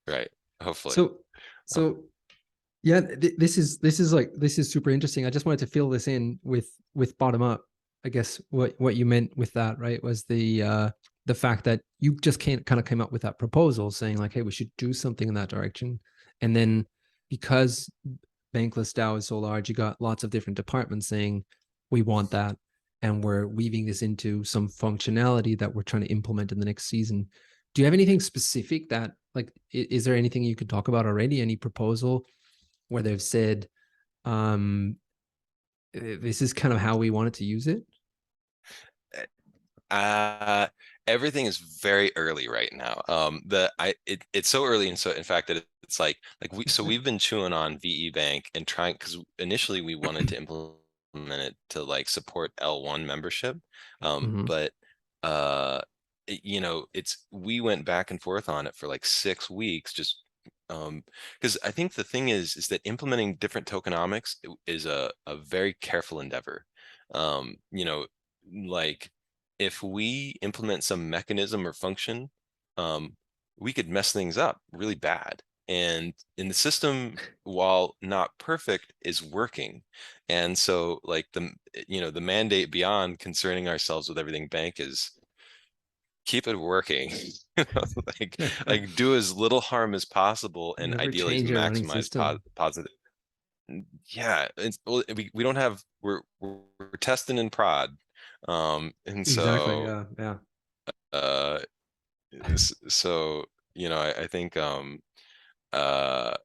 right? 0.07 0.29
Hopefully. 0.61 0.95
So, 0.95 1.17
so 1.65 2.03
yeah, 2.81 3.01
th- 3.01 3.35
this 3.37 3.57
is 3.57 3.77
this 3.79 3.99
is 3.99 4.13
like 4.13 4.31
this 4.35 4.57
is 4.57 4.71
super 4.71 4.89
interesting. 4.89 5.25
I 5.25 5.29
just 5.29 5.45
wanted 5.45 5.59
to 5.59 5.67
fill 5.67 5.89
this 5.89 6.07
in 6.07 6.39
with 6.43 6.69
with 6.93 7.17
bottom 7.17 7.41
up. 7.41 7.63
I 8.05 8.09
guess 8.09 8.41
what 8.49 8.75
what 8.77 8.95
you 8.95 9.05
meant 9.05 9.35
with 9.35 9.51
that, 9.53 9.77
right, 9.79 10.01
was 10.01 10.23
the 10.23 10.63
uh 10.63 10.89
the 11.25 11.35
fact 11.35 11.65
that 11.65 11.81
you 11.99 12.15
just 12.21 12.39
can't 12.39 12.65
kind 12.65 12.79
of 12.79 12.85
came 12.85 13.01
up 13.01 13.11
with 13.11 13.21
that 13.23 13.37
proposal 13.37 13.91
saying 13.91 14.17
like, 14.17 14.33
hey, 14.33 14.41
we 14.41 14.51
should 14.51 14.71
do 14.77 14.93
something 14.93 15.27
in 15.27 15.33
that 15.33 15.49
direction, 15.49 15.99
and 16.41 16.55
then 16.55 16.85
because 17.29 17.89
Bankless 18.55 18.93
DAO 18.93 19.17
is 19.17 19.27
so 19.27 19.37
large, 19.37 19.69
you 19.69 19.75
got 19.75 20.01
lots 20.01 20.23
of 20.23 20.31
different 20.31 20.57
departments 20.57 21.07
saying 21.07 21.43
we 21.91 22.01
want 22.01 22.31
that, 22.31 22.55
and 23.01 23.21
we're 23.23 23.45
weaving 23.45 23.85
this 23.85 24.03
into 24.03 24.43
some 24.45 24.69
functionality 24.69 25.59
that 25.59 25.73
we're 25.73 25.83
trying 25.83 26.03
to 26.03 26.11
implement 26.11 26.53
in 26.53 26.59
the 26.59 26.65
next 26.65 26.85
season. 26.85 27.27
Do 27.75 27.81
you 27.81 27.85
have 27.85 27.93
anything 27.93 28.21
specific 28.21 28.87
that 28.89 29.11
like 29.35 29.51
is 29.73 30.05
there 30.05 30.15
anything 30.15 30.43
you 30.43 30.55
could 30.55 30.69
talk 30.69 30.87
about 30.87 31.05
already? 31.05 31.41
Any 31.41 31.57
proposal 31.57 32.25
where 32.89 33.03
they've 33.03 33.21
said, 33.21 33.69
um, 34.25 34.97
"Uh, 35.95 36.17
this 36.21 36.41
is 36.41 36.53
kind 36.53 36.73
of 36.73 36.79
how 36.81 36.97
we 36.97 37.09
wanted 37.11 37.35
to 37.35 37.45
use 37.45 37.67
it? 37.67 37.85
Uh, 39.89 40.67
everything 41.07 41.45
is 41.45 41.57
very 41.57 42.11
early 42.15 42.47
right 42.47 42.71
now. 42.73 43.01
Um, 43.07 43.41
the 43.45 43.71
I 43.79 43.95
it, 44.05 44.23
it's 44.33 44.49
so 44.49 44.65
early 44.65 44.87
and 44.89 44.99
so 44.99 45.11
in 45.11 45.23
fact 45.23 45.47
that 45.47 45.65
it's 45.83 45.99
like 45.99 46.17
like 46.41 46.53
we 46.53 46.65
so 46.67 46.83
we've 46.83 47.03
been 47.03 47.17
chewing 47.19 47.53
on 47.53 47.79
VE 47.79 48.09
Bank 48.11 48.45
and 48.53 48.67
trying 48.67 48.93
because 48.93 49.17
initially 49.39 49.81
we 49.81 49.95
wanted 49.95 50.27
to 50.27 50.37
implement 50.37 50.77
it 51.15 51.55
to 51.69 51.81
like 51.83 52.07
support 52.09 52.51
L1 52.59 53.05
membership. 53.05 53.57
Um, 54.01 54.27
Mhm. 54.27 54.45
but 54.45 54.73
uh, 55.23 55.81
it- 56.27 56.41
you 56.45 56.61
know, 56.61 56.85
it's 56.93 57.25
we 57.31 57.59
went 57.61 57.83
back 57.85 58.11
and 58.11 58.21
forth 58.21 58.47
on 58.49 58.67
it 58.67 58.75
for 58.75 58.87
like 58.87 59.05
six 59.05 59.49
weeks 59.49 59.91
just 59.93 60.23
um 60.69 61.03
because 61.39 61.57
I 61.63 61.71
think 61.71 61.93
the 61.93 62.03
thing 62.03 62.29
is 62.29 62.55
is 62.55 62.67
that 62.67 62.81
implementing 62.85 63.35
different 63.37 63.67
tokenomics 63.67 64.35
is 64.67 64.85
a 64.85 65.11
a 65.25 65.37
very 65.37 65.75
careful 65.81 66.19
endeavor. 66.19 66.65
Um, 67.13 67.55
you 67.71 67.85
know, 67.85 68.07
like 68.53 69.11
if 69.59 69.83
we 69.83 70.35
implement 70.41 70.83
some 70.83 71.09
mechanism 71.09 71.67
or 71.67 71.73
function, 71.73 72.29
um, 72.77 73.15
we 73.57 73.73
could 73.73 73.89
mess 73.89 74.11
things 74.13 74.37
up 74.37 74.61
really 74.71 74.95
bad. 74.95 75.41
And 75.67 76.13
in 76.37 76.47
the 76.47 76.53
system, 76.53 77.15
while 77.43 77.95
not 78.01 78.31
perfect, 78.39 78.93
is 79.01 79.21
working. 79.21 79.83
And 80.27 80.57
so 80.57 80.99
like 81.03 81.27
the, 81.33 81.51
you 81.87 82.01
know, 82.01 82.09
the 82.11 82.21
mandate 82.21 82.71
beyond 82.71 83.19
concerning 83.19 83.67
ourselves 83.67 84.09
with 84.09 84.17
everything 84.17 84.47
bank 84.47 84.79
is 84.79 85.11
keep 86.29 86.47
it 86.47 86.55
working. 86.57 87.11
Like, 88.19 88.37
like 88.67 88.95
do 88.95 89.15
as 89.15 89.35
little 89.35 89.59
harm 89.59 89.93
as 89.93 90.05
possible 90.05 90.75
and 90.79 90.91
Never 90.91 91.03
ideally 91.03 91.35
change 91.35 91.49
your 91.49 91.59
running 91.59 91.83
maximize 91.83 92.09
po- 92.13 92.39
positive. 92.55 92.91
Yeah, 94.05 94.47
it's, 94.57 94.79
well, 94.85 95.03
we, 95.15 95.29
we 95.33 95.43
don't 95.43 95.55
have, 95.55 95.83
we're, 96.01 96.21
we're 96.39 96.59
testing 96.99 97.37
in 97.37 97.49
prod. 97.49 97.97
Um, 98.47 98.93
and 99.05 99.19
Exactly. 99.19 99.75
so, 99.75 99.85
Yeah. 99.85 100.05
Yeah. 100.17 100.37
uh, 101.13 101.59
s- 102.53 102.73
so, 102.87 103.45
you 103.75 103.89
know, 103.89 103.97
I, 103.99 104.23
I 104.23 104.27
think, 104.27 104.57
um, 104.57 104.99
uh, 105.73 106.35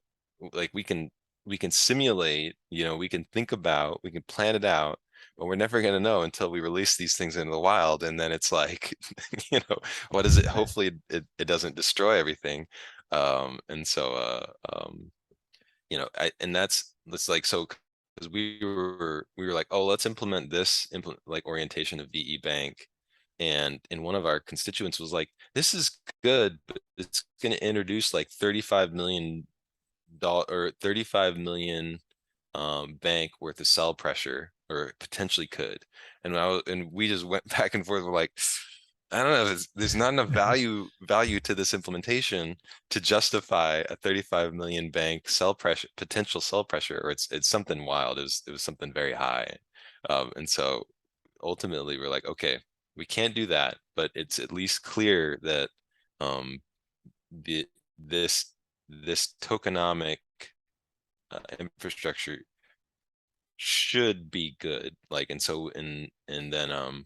like 0.53 0.71
we 0.73 0.83
can, 0.83 1.11
we 1.45 1.57
can 1.57 1.71
simulate, 1.71 2.55
you 2.71 2.83
know, 2.85 2.97
we 2.97 3.09
can 3.09 3.25
think 3.33 3.51
about, 3.53 4.01
we 4.03 4.11
can 4.11 4.23
plan 4.23 4.55
it 4.55 4.65
out, 4.65 4.99
but 5.37 5.45
we're 5.45 5.55
never 5.55 5.81
gonna 5.81 5.99
know 5.99 6.23
until 6.23 6.49
we 6.51 6.61
release 6.61 6.95
these 6.97 7.15
things 7.17 7.35
into 7.37 7.51
the 7.51 7.59
wild. 7.59 8.03
And 8.03 8.19
then 8.19 8.31
it's 8.31 8.51
like, 8.51 8.95
you 9.51 9.59
know, 9.69 9.77
what 10.11 10.25
is 10.25 10.37
it? 10.37 10.45
Hopefully 10.45 10.87
it- 11.09 11.25
it, 11.39 11.45
doesn't 11.47 11.75
destroy 11.75 12.17
everything. 12.17 12.67
Um, 13.11 13.59
and 13.69 13.87
so, 13.87 14.13
uh, 14.13 14.45
um, 14.73 15.11
you 15.89 15.97
know, 15.97 16.09
I, 16.17 16.31
and 16.39 16.55
that's, 16.55 16.93
that's 17.07 17.29
like, 17.29 17.45
so, 17.45 17.67
because 18.15 18.31
we 18.31 18.59
were, 18.63 19.27
we 19.37 19.45
were 19.45 19.53
like, 19.53 19.67
oh, 19.71 19.85
let's 19.85 20.05
implement 20.05 20.49
this, 20.49 20.87
implement 20.93 21.21
like 21.27 21.45
orientation 21.45 21.99
of 21.99 22.09
VE 22.11 22.37
Bank. 22.43 22.87
And, 23.39 23.79
and 23.91 24.03
one 24.03 24.15
of 24.15 24.25
our 24.25 24.39
constituents 24.39 24.99
was 24.99 25.11
like, 25.13 25.29
this 25.55 25.73
is 25.73 25.99
good, 26.23 26.57
but 26.67 26.79
it's 26.97 27.25
gonna 27.43 27.55
introduce 27.55 28.13
like 28.13 28.29
thirty-five 28.29 28.93
million 28.93 29.45
dollar 30.19 30.45
or 30.49 30.71
thirty-five 30.81 31.37
million 31.37 31.99
um 32.55 32.95
bank 32.95 33.31
worth 33.41 33.59
of 33.61 33.67
sell 33.67 33.93
pressure 33.95 34.53
or 34.69 34.93
potentially 34.99 35.47
could. 35.47 35.79
And 36.23 36.37
I 36.37 36.47
was, 36.47 36.63
and 36.67 36.91
we 36.91 37.07
just 37.07 37.25
went 37.25 37.47
back 37.49 37.75
and 37.75 37.85
forth, 37.85 38.03
we're 38.03 38.11
like, 38.11 38.31
I 39.11 39.21
don't 39.23 39.31
know, 39.31 39.45
there's, 39.45 39.69
there's 39.75 39.95
not 39.95 40.13
enough 40.13 40.29
value, 40.45 40.87
value 41.01 41.39
to 41.41 41.55
this 41.55 41.73
implementation 41.73 42.55
to 42.89 42.99
justify 42.99 43.83
a 43.89 43.95
thirty-five 43.95 44.53
million 44.53 44.89
bank 44.91 45.29
sell 45.29 45.53
pressure, 45.53 45.87
potential 45.97 46.41
sell 46.41 46.63
pressure, 46.63 47.01
or 47.03 47.11
it's, 47.11 47.31
it's 47.31 47.49
something 47.49 47.85
wild. 47.85 48.19
It 48.19 48.23
was, 48.23 48.43
it 48.47 48.51
was 48.51 48.63
something 48.63 48.91
very 48.93 49.13
high. 49.13 49.55
Um, 50.09 50.31
and 50.35 50.49
so 50.49 50.83
ultimately 51.43 51.97
we're 51.99 52.09
like, 52.09 52.25
okay, 52.25 52.59
we 52.97 53.05
can't 53.05 53.35
do 53.35 53.45
that, 53.47 53.77
but 53.95 54.11
it's 54.15 54.39
at 54.39 54.51
least 54.51 54.83
clear 54.83 55.39
that 55.43 55.69
um 56.21 56.59
the, 57.31 57.65
this, 57.99 58.53
this 58.89 59.35
tokenomic 59.41 60.17
uh, 61.31 61.39
infrastructure 61.59 62.39
should 63.57 64.31
be 64.31 64.55
good, 64.59 64.95
like, 65.09 65.29
and 65.29 65.41
so, 65.41 65.69
and, 65.75 66.09
and 66.27 66.51
then, 66.51 66.71
um, 66.71 67.05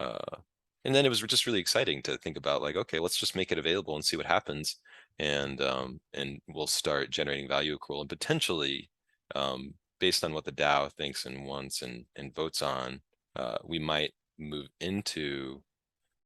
uh, 0.00 0.36
and 0.84 0.94
then 0.94 1.04
it 1.04 1.08
was 1.08 1.20
just 1.22 1.46
really 1.46 1.58
exciting 1.60 2.02
to 2.02 2.16
think 2.18 2.36
about 2.36 2.62
like, 2.62 2.76
okay, 2.76 2.98
let's 3.00 3.16
just 3.18 3.34
make 3.36 3.50
it 3.52 3.58
available 3.58 3.96
and 3.96 4.04
see 4.04 4.16
what 4.16 4.26
happens. 4.26 4.76
And, 5.18 5.60
um, 5.60 6.00
and 6.14 6.40
we'll 6.48 6.66
start 6.68 7.10
generating 7.10 7.48
value 7.48 7.76
accrual 7.78 8.00
and 8.02 8.08
potentially, 8.08 8.90
um, 9.34 9.74
based 9.98 10.24
on 10.24 10.32
what 10.32 10.44
the 10.44 10.52
DAO 10.52 10.92
thinks 10.92 11.26
and 11.26 11.46
wants 11.46 11.82
and, 11.82 12.04
and 12.16 12.34
votes 12.34 12.62
on, 12.62 13.00
uh, 13.34 13.58
we 13.64 13.78
might 13.78 14.12
move 14.38 14.68
into, 14.80 15.62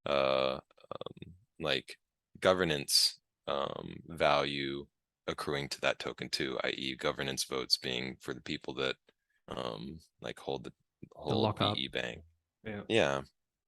uh, 0.06 0.58
um, 0.92 1.32
like 1.60 1.96
governance, 2.40 3.18
um, 3.48 3.96
value 4.08 4.86
accruing 5.26 5.68
to 5.68 5.80
that 5.80 5.98
token 5.98 6.28
too, 6.28 6.58
i.e. 6.64 6.96
governance 6.96 7.44
votes 7.44 7.76
being 7.76 8.16
for 8.20 8.34
the 8.34 8.40
people 8.42 8.74
that, 8.74 8.96
um, 9.56 9.98
like 10.20 10.38
hold 10.38 10.64
the, 10.64 10.72
hold 11.14 11.42
lockup. 11.42 11.76
VE 11.76 11.88
bank. 11.88 12.22
Yeah. 12.64 12.80
Yeah. 12.88 13.20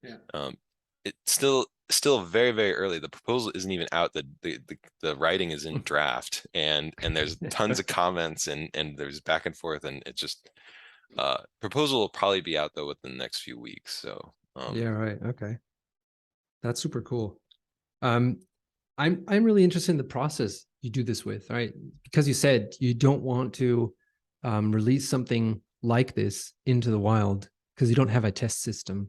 Yeah. 0.02 0.16
Um, 0.34 0.56
it's 1.04 1.16
still, 1.26 1.66
still 1.90 2.22
very, 2.22 2.52
very 2.52 2.74
early. 2.74 2.98
The 2.98 3.08
proposal 3.08 3.52
isn't 3.54 3.70
even 3.70 3.88
out. 3.92 4.12
The, 4.12 4.26
the, 4.42 4.58
the, 4.68 4.76
the 5.00 5.16
writing 5.16 5.50
is 5.50 5.64
in 5.64 5.80
draft 5.84 6.46
and, 6.54 6.92
and 7.02 7.16
there's 7.16 7.36
tons 7.50 7.78
of 7.78 7.86
comments 7.86 8.46
and, 8.46 8.68
and 8.74 8.96
there's 8.96 9.20
back 9.20 9.46
and 9.46 9.56
forth 9.56 9.84
and 9.84 10.02
it's 10.06 10.20
just, 10.20 10.50
uh, 11.18 11.38
proposal 11.60 12.00
will 12.00 12.08
probably 12.08 12.40
be 12.40 12.56
out 12.56 12.72
though 12.74 12.86
within 12.86 13.12
the 13.12 13.18
next 13.18 13.40
few 13.40 13.58
weeks. 13.58 13.94
So, 13.94 14.32
um, 14.56 14.76
yeah. 14.76 14.88
Right. 14.88 15.18
Okay. 15.26 15.58
That's 16.62 16.80
super 16.80 17.02
cool. 17.02 17.40
Um, 18.02 18.40
I'm 18.98 19.24
I'm 19.28 19.44
really 19.44 19.64
interested 19.64 19.92
in 19.92 19.96
the 19.96 20.04
process 20.04 20.66
you 20.82 20.90
do 20.90 21.02
this 21.02 21.24
with, 21.24 21.48
right? 21.50 21.72
Because 22.04 22.28
you 22.28 22.34
said 22.34 22.74
you 22.78 22.94
don't 22.94 23.22
want 23.22 23.54
to 23.54 23.94
um, 24.44 24.72
release 24.72 25.08
something 25.08 25.60
like 25.82 26.14
this 26.14 26.52
into 26.66 26.90
the 26.90 26.98
wild 26.98 27.48
because 27.74 27.88
you 27.88 27.96
don't 27.96 28.08
have 28.08 28.24
a 28.24 28.30
test 28.30 28.62
system. 28.62 29.08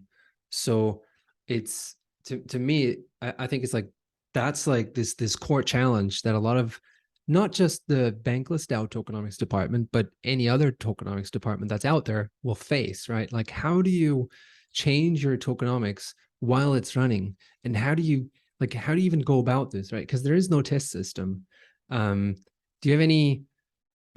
So 0.49 1.01
it's 1.47 1.95
to 2.25 2.39
to 2.39 2.59
me, 2.59 2.97
I, 3.21 3.33
I 3.39 3.47
think 3.47 3.63
it's 3.63 3.73
like 3.73 3.89
that's 4.33 4.67
like 4.67 4.93
this 4.93 5.15
this 5.15 5.35
core 5.35 5.63
challenge 5.63 6.21
that 6.23 6.35
a 6.35 6.39
lot 6.39 6.57
of 6.57 6.79
not 7.27 7.51
just 7.51 7.81
the 7.87 8.17
bankless 8.23 8.67
DAO 8.67 8.87
tokenomics 8.87 9.37
department, 9.37 9.87
but 9.93 10.07
any 10.23 10.49
other 10.49 10.71
tokenomics 10.71 11.31
department 11.31 11.69
that's 11.69 11.85
out 11.85 12.05
there 12.05 12.29
will 12.43 12.55
face, 12.55 13.07
right? 13.07 13.31
Like 13.31 13.49
how 13.49 13.81
do 13.81 13.89
you 13.89 14.29
change 14.73 15.23
your 15.23 15.37
tokenomics 15.37 16.13
while 16.39 16.73
it's 16.73 16.95
running? 16.95 17.35
And 17.63 17.77
how 17.77 17.95
do 17.95 18.01
you 18.01 18.29
like 18.59 18.73
how 18.73 18.93
do 18.93 18.99
you 18.99 19.05
even 19.05 19.21
go 19.21 19.39
about 19.39 19.71
this, 19.71 19.91
right? 19.91 20.05
Because 20.05 20.23
there 20.23 20.35
is 20.35 20.49
no 20.49 20.61
test 20.61 20.89
system. 20.89 21.45
Um, 21.89 22.35
do 22.81 22.89
you 22.89 22.93
have 22.93 23.01
any 23.01 23.43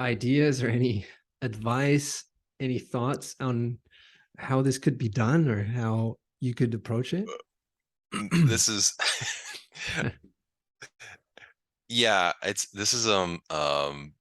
ideas 0.00 0.62
or 0.62 0.68
any 0.68 1.06
advice, 1.42 2.24
any 2.60 2.78
thoughts 2.78 3.34
on 3.40 3.78
how 4.38 4.62
this 4.62 4.78
could 4.78 4.98
be 4.98 5.08
done 5.08 5.48
or 5.48 5.64
how 5.64 6.16
you 6.40 6.54
could 6.54 6.74
approach 6.74 7.14
it? 7.14 7.28
this 8.46 8.68
is. 8.68 8.96
Yeah, 11.88 12.32
it's, 12.42 12.66
this 12.70 12.92
is, 12.92 13.08
um, 13.08 13.40
um. 13.50 14.12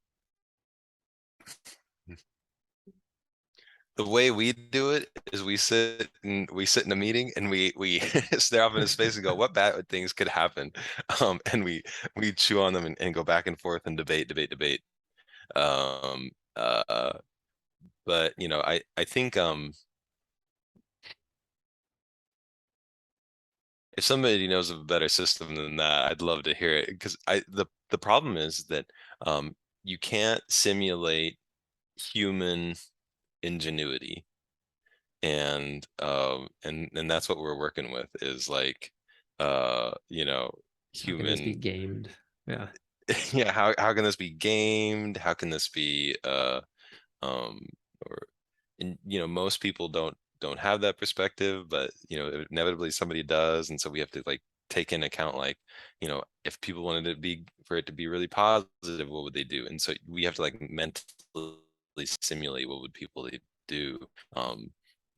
The 3.98 4.06
way 4.06 4.30
we 4.30 4.52
do 4.52 4.92
it 4.92 5.08
is 5.32 5.42
we 5.42 5.56
sit 5.56 6.10
and 6.22 6.50
we 6.52 6.66
sit 6.66 6.86
in 6.86 6.92
a 6.92 6.98
meeting 6.98 7.32
and 7.38 7.50
we, 7.50 7.72
we 7.78 8.00
stare 8.38 8.64
off 8.64 8.76
into 8.76 8.90
space 8.90 9.16
and 9.16 9.24
go, 9.24 9.34
what 9.34 9.54
bad 9.54 9.88
things 9.88 10.14
could 10.14 10.28
happen? 10.28 10.72
Um, 11.22 11.40
and 11.52 11.64
we, 11.64 11.82
we 12.18 12.34
chew 12.34 12.62
on 12.62 12.74
them 12.74 12.86
and, 12.86 12.98
and 13.00 13.14
go 13.14 13.24
back 13.24 13.48
and 13.48 13.60
forth 13.60 13.84
and 13.86 13.96
debate, 13.96 14.28
debate, 14.28 14.50
debate. 14.50 14.82
Um, 15.56 16.32
uh, 16.58 17.14
but 18.06 18.34
you 18.38 18.48
know, 18.48 18.62
I, 18.62 18.82
I 18.98 19.06
think, 19.06 19.38
um. 19.38 19.74
If 23.98 24.04
somebody 24.04 24.48
knows 24.48 24.70
of 24.70 24.80
a 24.82 24.84
better 24.84 25.08
system 25.10 25.56
than 25.56 25.78
that, 25.78 26.12
I'd 26.12 26.22
love 26.22 26.44
to 26.44 26.54
hear 26.54 26.74
it, 26.74 27.00
cuz 27.00 27.16
I, 27.28 27.44
the, 27.48 27.66
the 27.90 27.98
problem 27.98 28.38
is 28.38 28.66
that, 28.66 28.86
um, 29.22 29.56
you 29.84 29.98
can't 29.98 30.42
simulate 30.50 31.38
human 31.96 32.76
ingenuity. 33.44 34.26
And, 35.24 35.88
um, 36.00 36.50
and, 36.64 36.90
and 36.96 37.10
that's 37.10 37.30
what 37.30 37.40
we're 37.40 37.58
working 37.58 37.92
with 37.92 38.10
is 38.22 38.50
like, 38.50 38.92
uh, 39.40 39.92
you 40.10 40.26
know, 40.26 40.52
How 41.06 41.14
can 41.18 41.18
be 41.18 41.36
human, 41.36 41.60
gamed? 41.60 42.10
Yeah. 42.48 42.70
yeah, 43.34 43.52
how, 43.52 43.74
how 43.78 43.94
can 43.94 44.04
this 44.04 44.16
be 44.16 44.32
gamed? 44.32 45.18
How 45.18 45.34
can 45.34 45.50
this 45.50 45.70
be, 45.70 46.16
uh, 46.24 46.62
um, 47.22 47.68
or, 48.10 48.18
and, 48.80 48.98
you 49.06 49.20
know, 49.20 49.28
most 49.28 49.62
people 49.62 49.88
don't, 49.90 50.16
don't 50.42 50.60
have 50.60 50.82
that 50.82 50.98
perspective, 50.98 51.70
but, 51.70 51.92
you 52.10 52.18
know, 52.18 52.46
inevitably 52.52 52.92
somebody 52.92 53.24
does, 53.24 53.70
and 53.70 53.80
so 53.80 53.90
we 53.90 54.00
have 54.00 54.12
to 54.12 54.24
like 54.26 54.42
take 54.70 54.92
in 54.94 55.04
account, 55.04 55.38
like, 55.38 55.58
you 56.02 56.08
know, 56.08 56.24
if 56.44 56.60
people 56.62 56.84
wanted 56.84 57.06
to 57.06 57.16
be, 57.20 57.46
for 57.66 57.78
it 57.78 57.86
to 57.86 57.94
be 57.94 58.08
really 58.08 58.28
positive, 58.28 59.10
what 59.10 59.24
would 59.24 59.34
they 59.34 59.44
do? 59.44 59.66
And 59.68 59.82
so 59.82 59.94
we 60.08 60.24
have 60.26 60.36
to 60.36 60.42
like 60.42 60.60
mentally 60.70 61.56
simulate 62.22 62.68
what 62.70 62.82
would 62.82 62.94
people 62.94 63.30
do. 63.68 63.98
Um, 64.36 64.72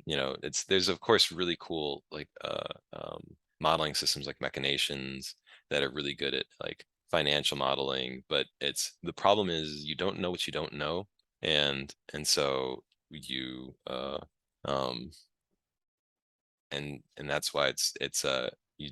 you 0.06 0.16
know, 0.18 0.36
it's, 0.44 0.64
there's 0.66 0.88
of 0.90 1.00
course 1.00 1.32
really 1.32 1.58
cool, 1.60 2.04
like, 2.12 2.30
uh, 2.44 2.74
um, 2.94 3.22
modeling 3.60 3.96
systems 3.96 4.28
like 4.28 4.40
machinations 4.40 5.36
that 5.70 5.84
are 5.84 5.90
really 5.92 6.14
good 6.14 6.34
at 6.36 6.46
like 6.64 6.86
financial 7.10 7.58
modeling, 7.58 8.24
but 8.30 8.46
it's, 8.62 8.94
the 9.04 9.14
problem 9.14 9.50
is 9.50 9.84
you 9.86 9.96
don't 9.96 10.20
know 10.20 10.30
what 10.32 10.46
you 10.46 10.54
don't 10.54 10.74
know. 10.74 11.08
And, 11.42 11.94
and 12.14 12.28
so 12.28 12.84
you, 13.10 13.76
uh, 13.88 14.20
um. 14.66 15.12
And, 16.72 17.02
and 17.18 17.30
that's 17.30 17.54
why 17.54 17.68
it's, 17.68 17.94
it's, 18.02 18.26
uh, 18.26 18.50
you. 18.78 18.92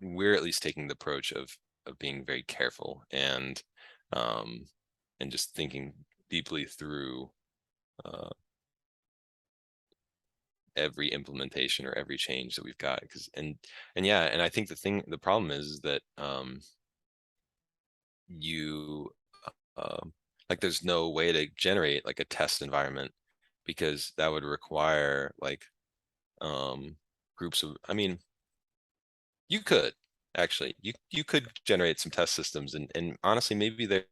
We're 0.00 0.34
at 0.34 0.42
least 0.42 0.62
taking 0.62 0.86
the 0.86 0.94
approach 0.94 1.32
of, 1.32 1.56
of 1.86 1.98
being 1.98 2.24
very 2.24 2.42
careful 2.44 3.02
and, 3.10 3.62
um, 4.12 4.66
and 5.20 5.30
just 5.30 5.54
thinking 5.54 5.92
deeply 6.30 6.64
through, 6.64 7.30
uh. 8.04 8.30
Every 10.76 11.08
implementation 11.08 11.86
or 11.86 11.92
every 11.98 12.16
change 12.16 12.54
that 12.54 12.64
we've 12.64 12.78
got, 12.78 13.02
cuz, 13.10 13.28
and, 13.34 13.56
and 13.96 14.06
yeah, 14.06 14.22
and 14.26 14.40
I 14.40 14.48
think 14.48 14.68
the 14.68 14.76
thing, 14.76 15.02
the 15.08 15.18
problem 15.18 15.50
is 15.50 15.80
that, 15.80 16.02
um. 16.16 16.60
You, 18.28 19.10
um, 19.76 20.12
like, 20.50 20.60
there's 20.60 20.84
no 20.84 21.08
way 21.10 21.32
to 21.32 21.46
generate 21.56 22.06
like 22.06 22.20
a 22.20 22.24
test 22.24 22.62
environment. 22.62 23.12
Because 23.66 24.12
that 24.16 24.28
would 24.32 24.44
require 24.44 25.34
like, 25.40 25.64
um, 26.42 26.96
groups 27.36 27.62
of, 27.64 27.76
I 27.88 27.94
mean. 27.94 28.20
You 29.48 29.60
could, 29.62 29.94
actually, 30.36 30.76
you, 30.80 30.92
you 31.10 31.24
could 31.24 31.48
generate 31.64 32.00
some 32.00 32.10
test 32.10 32.34
systems 32.34 32.74
and, 32.74 32.90
and 32.94 33.16
honestly, 33.22 33.56
maybe 33.56 33.86
there. 33.86 34.04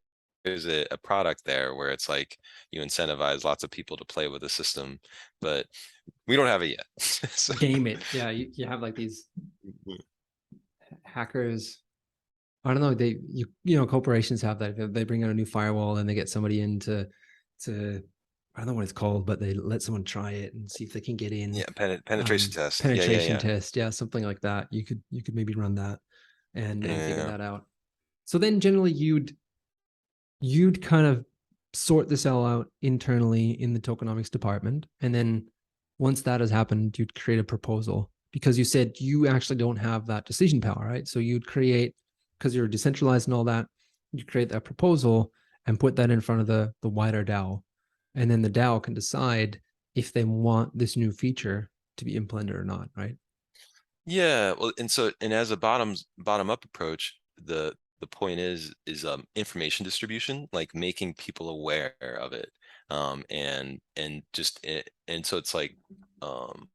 There's 0.44 0.66
a, 0.68 0.86
a 0.92 0.96
product 0.96 1.42
there 1.44 1.74
where 1.74 1.90
it's 1.90 2.08
like, 2.08 2.38
you 2.70 2.80
incentivize 2.80 3.42
lots 3.42 3.64
of 3.64 3.70
people 3.72 3.96
to 3.96 4.04
play 4.04 4.28
with 4.28 4.42
the 4.42 4.48
system, 4.48 5.00
but 5.40 5.66
we 6.28 6.36
don't 6.36 6.46
have 6.46 6.62
it 6.62 6.68
yet. 6.68 6.86
So- 7.00 7.54
Game 7.54 7.88
it. 7.88 7.98
Yeah, 8.14 8.30
you, 8.30 8.52
you 8.54 8.64
have 8.68 8.80
like 8.80 8.94
these 8.94 9.24
Mhm. 9.66 9.98
hackers. 11.04 11.78
I 12.66 12.72
don't 12.72 12.82
know, 12.82 12.94
they, 12.94 13.16
you, 13.28 13.46
you 13.64 13.76
know, 13.76 13.86
corporations 13.86 14.42
have 14.42 14.58
that. 14.58 14.92
They- 14.92 15.04
bring 15.04 15.22
out 15.22 15.30
a 15.30 15.34
new 15.34 15.46
firewall 15.46 15.98
and 15.98 16.08
they 16.08 16.14
get 16.14 16.28
somebody 16.28 16.60
in 16.60 16.80
to, 16.80 17.06
to, 17.64 18.02
I 18.54 18.60
don't 18.60 18.68
know 18.68 18.74
what 18.74 18.82
it's 18.82 18.92
called, 18.92 19.24
but 19.24 19.38
they 19.38 19.54
let 19.54 19.82
someone 19.82 20.02
try 20.02 20.32
it 20.32 20.52
and 20.52 20.68
see 20.70 20.82
if 20.82 20.92
they 20.92 21.00
can 21.00 21.14
get 21.16 21.30
in. 21.30 21.54
Yeah, 21.54 21.66
pen- 21.76 22.02
penetration 22.04 22.50
um, 22.50 22.64
test. 22.64 22.82
Yeah, 22.82 22.90
yeah, 22.90 22.96
Penetration 22.96 23.32
yeah. 23.32 23.38
test, 23.38 23.76
yeah, 23.76 23.90
something 23.90 24.24
like 24.24 24.40
that. 24.40 24.66
You 24.72 24.84
could, 24.84 25.00
you 25.10 25.22
could 25.22 25.34
maybe 25.34 25.54
run 25.54 25.76
that 25.76 26.00
and, 26.54 26.84
and 26.84 27.02
figure 27.02 27.26
that 27.26 27.40
out. 27.40 27.66
So 28.24 28.38
then 28.38 28.58
generally 28.58 28.92
you'd, 28.92 29.36
you'd 30.40 30.82
kind 30.82 31.06
of 31.06 31.24
sort 31.72 32.08
this 32.08 32.26
all 32.26 32.44
out 32.44 32.66
internally 32.82 33.50
in 33.62 33.74
the 33.74 33.80
tokenomics 33.80 34.30
department. 34.30 34.86
And 35.02 35.14
then 35.14 35.46
once 35.98 36.22
that 36.22 36.40
has 36.40 36.50
happened, 36.50 36.98
you'd 36.98 37.14
create 37.14 37.38
a 37.38 37.44
proposal 37.44 38.10
because 38.32 38.58
you 38.58 38.64
said 38.64 38.94
you 38.98 39.28
actually 39.28 39.56
don't 39.56 39.76
have 39.76 40.06
that 40.06 40.24
decision 40.24 40.60
power, 40.60 40.84
right? 40.84 41.06
So 41.06 41.20
you'd 41.20 41.46
create, 41.46 41.94
because 42.38 42.54
you're 42.54 42.68
decentralized 42.68 43.28
and 43.28 43.34
all 43.34 43.44
that, 43.44 43.66
you 44.12 44.24
create 44.24 44.48
that 44.50 44.64
proposal 44.64 45.32
and 45.66 45.80
put 45.80 45.96
that 45.96 46.10
in 46.10 46.20
front 46.20 46.40
of 46.40 46.46
the, 46.46 46.72
the 46.82 46.88
wider 46.88 47.24
DAO. 47.24 47.62
And 48.14 48.30
then 48.30 48.42
the 48.42 48.50
DAO 48.50 48.82
can 48.82 48.94
decide 48.94 49.60
if 49.94 50.12
they 50.12 50.24
want 50.24 50.76
this 50.76 50.96
new 50.96 51.12
feature 51.12 51.70
to 51.96 52.04
be 52.04 52.16
implemented 52.16 52.56
or 52.56 52.64
not, 52.64 52.88
right? 52.96 53.16
Yeah, 54.04 54.52
well, 54.58 54.72
and 54.78 54.90
so, 54.90 55.10
and 55.20 55.32
as 55.32 55.50
a 55.50 55.56
bottoms, 55.56 56.06
bottom 56.18 56.50
up 56.50 56.64
approach, 56.64 57.18
the, 57.42 57.74
the 58.00 58.06
point 58.06 58.38
is, 58.38 58.72
is, 58.86 59.04
um, 59.04 59.24
information 59.34 59.84
distribution, 59.84 60.46
like 60.52 60.74
making 60.74 61.14
people 61.14 61.48
aware 61.48 61.94
of 62.00 62.32
it. 62.32 62.50
Um, 62.90 63.24
and, 63.30 63.80
and 63.96 64.22
just, 64.32 64.64
and 65.08 65.26
so 65.26 65.36
it's 65.38 65.54
like, 65.54 65.76
um, 66.22 66.68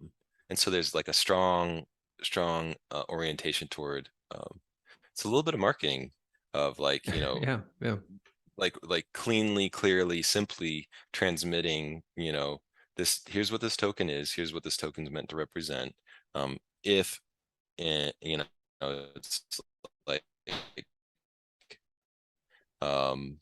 and 0.50 0.60
so 0.60 0.70
there's 0.70 0.94
like 0.94 1.08
a 1.08 1.14
strong, 1.14 1.84
strong, 2.22 2.76
uh, 2.92 3.04
orientation 3.10 3.68
toward, 3.68 4.10
um. 4.36 4.60
It's 5.22 5.26
a 5.26 5.30
little 5.30 5.44
bit 5.44 5.54
of 5.54 5.60
marketing 5.60 6.14
of 6.56 6.80
like, 6.80 7.14
you 7.14 7.22
know, 7.22 7.44
Yeah, 7.44 7.60
yeah. 7.80 7.98
like 8.58 8.76
like 8.84 9.06
cleanly 9.14 9.70
clearly 9.70 10.22
simply 10.22 10.88
transmitting 11.14 12.04
you 12.16 12.32
know 12.32 12.60
this 12.98 13.22
here's 13.28 13.52
what 13.52 13.62
this 13.62 13.78
token 13.78 14.10
is 14.10 14.34
here's 14.34 14.54
what 14.54 14.64
this 14.64 14.78
token 14.78 15.06
is 15.06 15.12
meant 15.12 15.30
to 15.30 15.36
represent 15.36 15.94
um 16.36 16.58
if 16.84 17.20
eh, 17.80 18.12
you 18.22 18.38
know 18.38 18.46
it's 19.16 19.42
like 20.08 20.24
um 22.82 23.38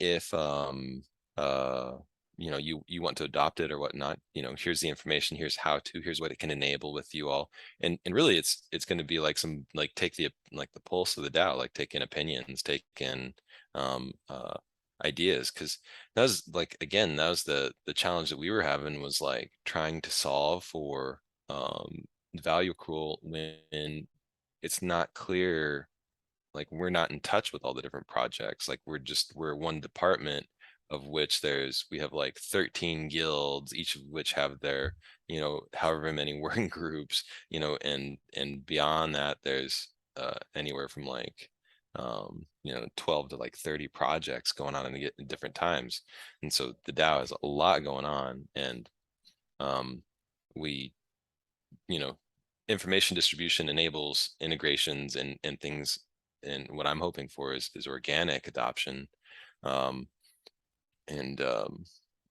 if 0.00 0.32
um 0.34 1.02
uh 1.36 1.92
you 2.36 2.50
know 2.50 2.56
you 2.58 2.82
you 2.86 3.02
want 3.02 3.16
to 3.16 3.24
adopt 3.24 3.60
it 3.60 3.72
or 3.72 3.78
whatnot 3.78 4.18
you 4.34 4.42
know 4.42 4.54
here's 4.58 4.80
the 4.80 4.88
information 4.88 5.36
here's 5.36 5.56
how 5.56 5.78
to 5.84 6.00
here's 6.02 6.20
what 6.20 6.30
it 6.32 6.38
can 6.38 6.50
enable 6.50 6.92
with 6.92 7.14
you 7.14 7.28
all. 7.28 7.50
And 7.80 7.98
and 8.04 8.14
really 8.14 8.36
it's 8.38 8.66
it's 8.72 8.84
going 8.84 8.98
to 8.98 9.04
be 9.04 9.18
like 9.18 9.38
some 9.38 9.66
like 9.74 9.92
take 9.96 10.14
the 10.16 10.30
like 10.52 10.72
the 10.74 10.80
pulse 10.80 11.16
of 11.16 11.24
the 11.24 11.30
DAO 11.30 11.56
like 11.56 11.72
take 11.72 11.94
in 11.94 12.02
opinions 12.02 12.62
take 12.62 12.84
in 13.00 13.34
um 13.74 14.12
uh 14.28 14.54
ideas. 15.04 15.50
Because 15.50 15.78
that 16.14 16.22
was 16.22 16.42
like 16.52 16.76
again 16.80 17.16
that 17.16 17.28
was 17.28 17.42
the 17.44 17.72
the 17.86 17.94
challenge 17.94 18.30
that 18.30 18.38
we 18.38 18.50
were 18.50 18.62
having 18.62 19.00
was 19.00 19.20
like 19.20 19.50
trying 19.64 20.00
to 20.02 20.10
solve 20.10 20.64
for 20.64 21.20
um 21.48 22.04
value 22.34 22.74
accrual 22.74 23.16
when 23.22 24.06
it's 24.62 24.82
not 24.82 25.14
clear 25.14 25.88
like 26.54 26.68
we're 26.70 26.90
not 26.90 27.10
in 27.10 27.20
touch 27.20 27.52
with 27.52 27.64
all 27.64 27.74
the 27.74 27.82
different 27.82 28.08
projects 28.08 28.68
like 28.68 28.80
we're 28.86 28.98
just 28.98 29.32
we're 29.36 29.54
one 29.54 29.80
department 29.80 30.46
of 30.90 31.06
which 31.06 31.40
there's 31.40 31.86
we 31.90 31.98
have 31.98 32.12
like 32.12 32.38
13 32.38 33.08
guilds 33.08 33.74
each 33.74 33.96
of 33.96 34.02
which 34.08 34.32
have 34.32 34.60
their 34.60 34.94
you 35.28 35.40
know 35.40 35.62
however 35.74 36.12
many 36.12 36.38
working 36.40 36.68
groups 36.68 37.24
you 37.50 37.60
know 37.60 37.76
and 37.82 38.18
and 38.36 38.64
beyond 38.66 39.14
that 39.14 39.38
there's 39.44 39.88
uh 40.16 40.34
anywhere 40.54 40.88
from 40.88 41.04
like 41.04 41.50
um 41.96 42.46
you 42.62 42.72
know 42.72 42.86
12 42.96 43.30
to 43.30 43.36
like 43.36 43.56
30 43.56 43.88
projects 43.88 44.52
going 44.52 44.74
on 44.74 44.86
in 44.94 45.10
in 45.18 45.26
different 45.26 45.54
times. 45.54 46.02
And 46.42 46.52
so 46.52 46.74
the 46.84 46.92
DAO 46.92 47.20
has 47.20 47.32
a 47.32 47.46
lot 47.46 47.84
going 47.84 48.04
on 48.04 48.48
and 48.54 48.88
um 49.60 50.02
we 50.54 50.92
you 51.88 51.98
know 51.98 52.16
information 52.68 53.14
distribution 53.14 53.68
enables 53.68 54.36
integrations 54.40 55.16
and 55.16 55.38
and 55.44 55.60
things 55.60 55.98
and 56.42 56.68
what 56.70 56.86
I'm 56.86 57.00
hoping 57.00 57.28
for 57.28 57.54
is 57.54 57.70
is 57.74 57.86
organic 57.86 58.46
adoption 58.48 59.08
um 59.62 60.08
and 61.08 61.40
um 61.40 61.84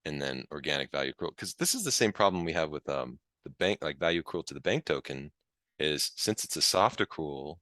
and 0.06 0.22
then 0.22 0.46
organic 0.52 0.92
value 0.92 1.14
accrual 1.14 1.30
because 1.30 1.54
this 1.56 1.74
is 1.76 1.84
the 1.84 1.92
same 1.92 2.12
problem 2.12 2.44
we 2.44 2.54
have 2.54 2.70
with 2.70 2.88
um 2.90 3.18
the 3.44 3.50
bank 3.52 3.80
like 3.82 4.00
value 4.00 4.22
accrual 4.22 4.46
to 4.46 4.54
the 4.54 4.62
bank 4.62 4.86
token 4.86 5.32
is 5.80 6.12
since 6.16 6.44
it's 6.44 6.56
a 6.58 6.62
soft 6.62 7.00
accrual 7.00 7.58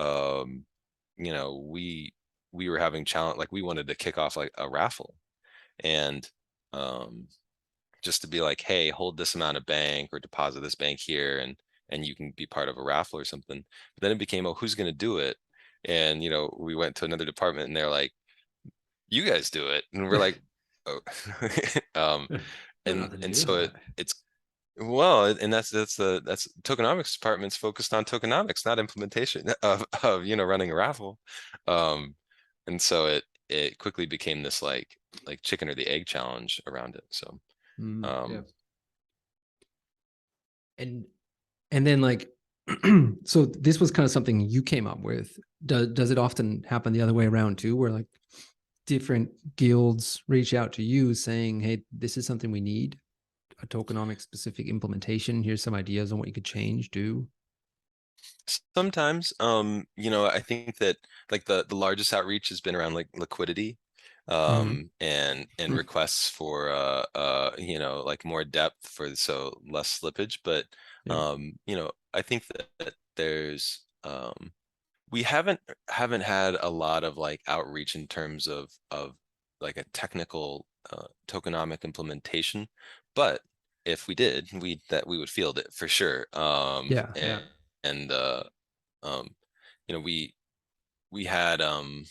um 0.00 0.64
you 1.16 1.32
know 1.32 1.64
we 1.68 2.12
we 2.52 2.68
were 2.68 2.78
having 2.78 3.04
challenge 3.04 3.38
like 3.38 3.52
we 3.52 3.62
wanted 3.62 3.86
to 3.86 3.94
kick 3.94 4.18
off 4.18 4.36
like 4.36 4.50
a 4.58 4.68
raffle 4.68 5.14
and 5.80 6.30
um 6.72 7.26
just 8.02 8.20
to 8.20 8.28
be 8.28 8.40
like 8.40 8.60
hey 8.60 8.90
hold 8.90 9.16
this 9.16 9.34
amount 9.34 9.56
of 9.56 9.66
bank 9.66 10.08
or 10.12 10.20
deposit 10.20 10.60
this 10.60 10.74
bank 10.74 11.00
here 11.00 11.38
and 11.38 11.56
and 11.90 12.04
you 12.06 12.14
can 12.14 12.32
be 12.36 12.46
part 12.46 12.68
of 12.68 12.76
a 12.76 12.82
raffle 12.82 13.18
or 13.18 13.24
something. 13.24 13.64
But 13.96 14.02
then 14.02 14.12
it 14.12 14.18
became, 14.18 14.46
oh, 14.46 14.54
who's 14.54 14.74
gonna 14.74 14.92
do 14.92 15.18
it? 15.18 15.36
And, 15.84 16.22
you 16.22 16.30
know, 16.30 16.54
we 16.58 16.74
went 16.74 16.96
to 16.96 17.04
another 17.04 17.24
department 17.24 17.68
and 17.68 17.76
they're 17.76 17.90
like, 17.90 18.12
you 19.08 19.24
guys 19.24 19.50
do 19.50 19.68
it. 19.68 19.84
And 19.92 20.08
we're 20.08 20.18
like, 20.18 20.40
oh. 20.88 21.00
Um, 21.94 22.28
and, 22.86 23.24
and 23.24 23.36
so 23.36 23.56
it, 23.56 23.72
it's, 23.96 24.14
well, 24.76 25.24
and 25.26 25.52
that's, 25.52 25.70
that's 25.70 25.96
the, 25.96 26.22
that's 26.24 26.48
tokenomics 26.62 27.14
department's 27.14 27.56
focused 27.56 27.92
on 27.92 28.04
tokenomics, 28.04 28.64
not 28.64 28.78
implementation 28.78 29.48
of, 29.62 29.84
of, 30.02 30.24
you 30.24 30.36
know, 30.36 30.44
running 30.44 30.70
a 30.70 30.74
raffle. 30.74 31.18
Um, 31.66 32.14
and 32.66 32.80
so 32.80 33.06
it, 33.06 33.24
it 33.48 33.78
quickly 33.78 34.06
became 34.06 34.42
this 34.42 34.62
like, 34.62 34.96
like 35.26 35.42
chicken 35.42 35.68
or 35.68 35.74
the 35.74 35.86
egg 35.86 36.06
challenge 36.06 36.60
around 36.66 36.94
it. 36.96 37.04
So, 37.10 37.40
Mm, 37.80 38.04
yeah. 38.28 38.38
um, 38.38 38.44
And 40.78 41.04
and 41.70 41.86
then 41.86 42.00
like 42.00 42.28
so 43.24 43.46
this 43.46 43.80
was 43.80 43.90
kind 43.90 44.04
of 44.04 44.10
something 44.10 44.40
you 44.40 44.62
came 44.62 44.86
up 44.86 45.00
with. 45.00 45.38
Does 45.64 45.88
does 45.88 46.10
it 46.10 46.18
often 46.18 46.62
happen 46.64 46.92
the 46.92 47.02
other 47.02 47.14
way 47.14 47.26
around 47.26 47.58
too, 47.58 47.76
where 47.76 47.90
like 47.90 48.06
different 48.88 49.56
guilds 49.56 50.22
reach 50.28 50.54
out 50.54 50.72
to 50.74 50.84
you 50.84 51.14
saying, 51.14 51.60
"Hey, 51.62 51.84
this 51.92 52.18
is 52.18 52.26
something 52.26 52.50
we 52.52 52.62
need, 52.62 53.00
a 53.62 53.66
tokenomic 53.68 54.20
specific 54.22 54.68
implementation. 54.68 55.42
Here's 55.44 55.62
some 55.64 55.74
ideas 55.74 56.12
on 56.12 56.18
what 56.20 56.28
you 56.28 56.34
could 56.34 56.46
change, 56.46 56.90
do." 56.92 57.28
Sometimes, 58.74 59.32
um, 59.40 59.86
you 59.96 60.10
know, 60.10 60.26
I 60.26 60.40
think 60.40 60.76
that 60.78 60.96
like 61.30 61.44
the, 61.44 61.64
the 61.68 61.76
largest 61.76 62.12
outreach 62.14 62.48
has 62.48 62.60
been 62.60 62.74
around 62.76 62.94
like 62.94 63.08
liquidity. 63.16 63.78
Um, 64.28 64.90
and, 65.00 65.48
and 65.58 65.72
Mm. 65.72 65.76
requests 65.76 66.28
for, 66.28 66.68
uh, 66.70 67.04
uh, 67.14 67.52
you 67.56 67.78
know, 67.78 68.02
like 68.02 68.26
more 68.26 68.44
depth 68.44 68.86
for, 68.86 69.16
so 69.16 69.58
less 69.66 70.00
slippage, 70.00 70.40
but, 70.44 70.66
Yeah. 71.04 71.14
um, 71.14 71.54
you 71.66 71.74
know, 71.76 71.92
I 72.12 72.20
think 72.22 72.46
that 72.48 72.68
that 72.78 72.94
there's, 73.16 73.86
um. 74.04 74.52
We 75.10 75.22
haven't, 75.22 75.60
haven't 75.88 76.22
had 76.22 76.56
a 76.60 76.68
lot 76.70 77.04
of 77.04 77.16
like 77.16 77.40
outreach 77.46 77.94
in 77.94 78.06
terms 78.08 78.46
of, 78.46 78.70
of 78.90 79.14
like 79.60 79.76
a 79.76 79.84
technical, 79.92 80.66
uh, 80.92 81.06
tokenomic 81.26 81.84
implementation. 81.84 82.68
But 83.14 83.40
if 83.84 84.06
we 84.06 84.14
did, 84.14 84.48
we, 84.60 84.80
that 84.90 85.06
we 85.06 85.18
would 85.18 85.30
field 85.30 85.58
it 85.58 85.72
for 85.72 85.88
sure, 85.88 86.26
um. 86.32 86.88
Yeah, 86.90 87.06
yeah. 87.16 87.22
and- 87.38 87.42
And, 87.84 88.12
uh, 88.12 88.42
um, 89.04 89.28
you 89.88 89.94
know, 89.94 90.00
we, 90.00 90.34
we 91.10 91.24
had, 91.24 91.60
um. 91.62 92.04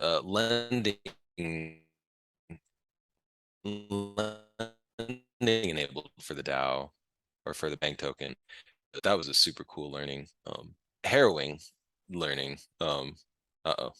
Uh, 0.00 0.20
lending. 0.24 0.98
Lending 3.64 4.24
enabled 5.70 6.10
for 6.20 6.34
the 6.34 6.42
DAO 6.42 6.90
or 7.46 7.54
for 7.54 7.70
the 7.70 7.76
bank 7.76 7.98
token. 7.98 8.34
That 9.02 9.14
was 9.18 9.28
a 9.28 9.34
super 9.34 9.64
cool 9.64 9.90
learning, 9.90 10.28
um, 10.46 10.74
harrowing 11.04 11.58
learning, 12.10 12.58
um, 12.80 13.14
uh-oh. 13.64 13.92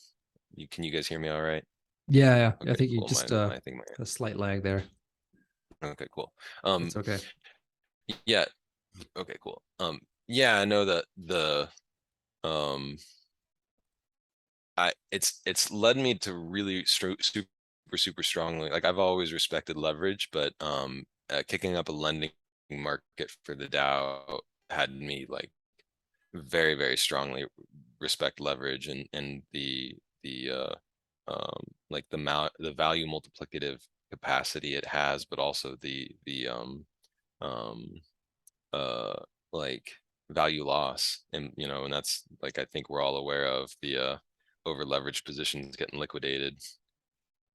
You, 0.56 0.68
can 0.68 0.84
you 0.84 0.90
guys 0.90 1.06
hear 1.06 1.18
me 1.18 1.28
all 1.28 1.42
right? 1.42 1.64
Yeah, 2.08 2.36
yeah. 2.36 2.52
I 2.60 2.64
Okay, 2.64 2.74
think 2.74 2.90
you 2.90 2.98
cool. 3.00 3.08
just 3.08 3.32
uh, 3.32 3.48
my 3.48 3.58
thing, 3.60 3.76
my- 3.78 3.84
a 3.98 4.06
slight 4.06 4.36
lag 4.36 4.62
there. 4.62 4.84
Okay, 5.82 6.06
cool. 6.12 6.32
Um, 6.64 6.84
It's 6.86 6.96
okay. 6.96 7.18
yeah, 8.26 8.44
okay, 9.16 9.36
cool. 9.42 9.62
Um, 9.78 10.00
yeah, 10.28 10.58
I 10.58 10.64
know 10.64 10.84
that 10.84 11.04
the, 11.16 11.68
um. 12.44 12.98
I, 14.76 14.92
it's, 15.10 15.40
it's 15.44 15.70
led 15.70 15.96
me 15.96 16.14
to 16.20 16.34
really 16.34 16.84
super, 16.86 17.16
super 17.96 18.22
strongly, 18.22 18.70
like 18.70 18.84
I've 18.84 18.98
always 18.98 19.32
respected 19.32 19.76
leverage, 19.76 20.28
but, 20.32 20.54
um, 20.60 21.04
uh, 21.28 21.42
kicking 21.46 21.76
up 21.76 21.88
a 21.88 21.92
lending 21.92 22.30
market 22.70 23.30
for 23.44 23.54
the 23.54 23.68
DAO 23.68 24.40
had 24.70 24.92
me 24.92 25.26
like. 25.28 25.50
Very, 26.34 26.74
very 26.74 26.96
strongly 26.96 27.44
respect 28.00 28.40
leverage 28.40 28.88
and, 28.88 29.08
and 29.12 29.42
the, 29.52 29.94
the, 30.22 30.50
uh, 30.50 30.74
um, 31.28 31.62
like 31.90 32.06
the 32.10 32.16
amount, 32.16 32.52
the 32.58 32.72
value 32.72 33.06
multiplicative 33.06 33.80
capacity 34.10 34.74
it 34.74 34.84
has, 34.84 35.24
but 35.24 35.38
also 35.38 35.76
the, 35.80 36.08
the, 36.26 36.48
um, 36.48 36.84
um, 37.40 38.00
uh, 38.72 39.16
like 39.52 39.90
value 40.30 40.64
loss 40.64 41.24
and, 41.32 41.52
you 41.56 41.66
know, 41.66 41.84
and 41.84 41.92
that's 41.92 42.22
like, 42.42 42.58
I 42.58 42.64
think 42.66 42.88
we're 42.88 43.02
all 43.02 43.16
aware 43.16 43.46
of 43.46 43.70
the, 43.82 43.96
uh, 43.98 44.16
over 44.66 44.84
leveraged 44.84 45.24
positions 45.24 45.74
getting 45.76 45.98
liquidated. 45.98 46.60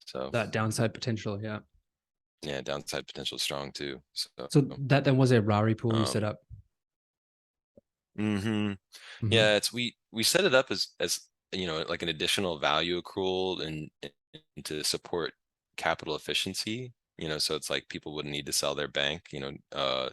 So, 0.04 0.28
That 0.32 0.52
downside 0.52 0.92
potential, 0.92 1.40
yeah. 1.42 1.60
yeah, 2.42 2.60
downside 2.60 3.06
potential 3.06 3.36
is 3.36 3.42
strong 3.42 3.72
too, 3.72 4.00
so. 4.12 4.28
So 4.50 4.60
that 4.78 5.04
then 5.04 5.16
was 5.16 5.32
a 5.32 5.40
Rari 5.40 5.74
pool 5.74 5.98
you 5.98 6.06
set 6.06 6.22
Um, 6.22 6.30
up. 6.30 6.38
Hmm 8.16 8.72
Mhm. 9.20 9.30
Yeah, 9.30 9.56
it's, 9.56 9.72
we, 9.72 9.96
we 10.12 10.22
set 10.24 10.44
it 10.46 10.54
up 10.54 10.70
as, 10.70 10.88
as, 11.00 11.20
you 11.52 11.66
know, 11.66 11.82
like 11.88 12.02
an 12.02 12.10
additional 12.10 12.58
value 12.58 13.00
accrual 13.02 13.62
and, 13.66 13.90
and 14.02 14.12
to 14.66 14.84
support 14.84 15.34
capital 15.78 16.16
efficiency, 16.16 16.94
you 17.18 17.28
know, 17.28 17.38
so 17.38 17.56
it's 17.56 17.70
like 17.70 17.88
people 17.90 18.14
wouldn't 18.14 18.32
need 18.34 18.46
to 18.46 18.52
sell 18.54 18.74
their 18.76 18.88
bank, 18.88 19.24
you 19.32 19.40
know, 19.40 19.52
uh, 19.72 20.10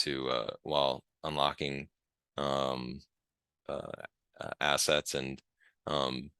to, 0.00 0.30
uh, 0.30 0.54
while 0.64 1.04
unlocking, 1.24 1.88
um, 2.38 3.02
uh, 3.68 3.92
uh, 4.40 4.50
assets 4.60 5.14
and, 5.14 5.42
um, 5.86 6.30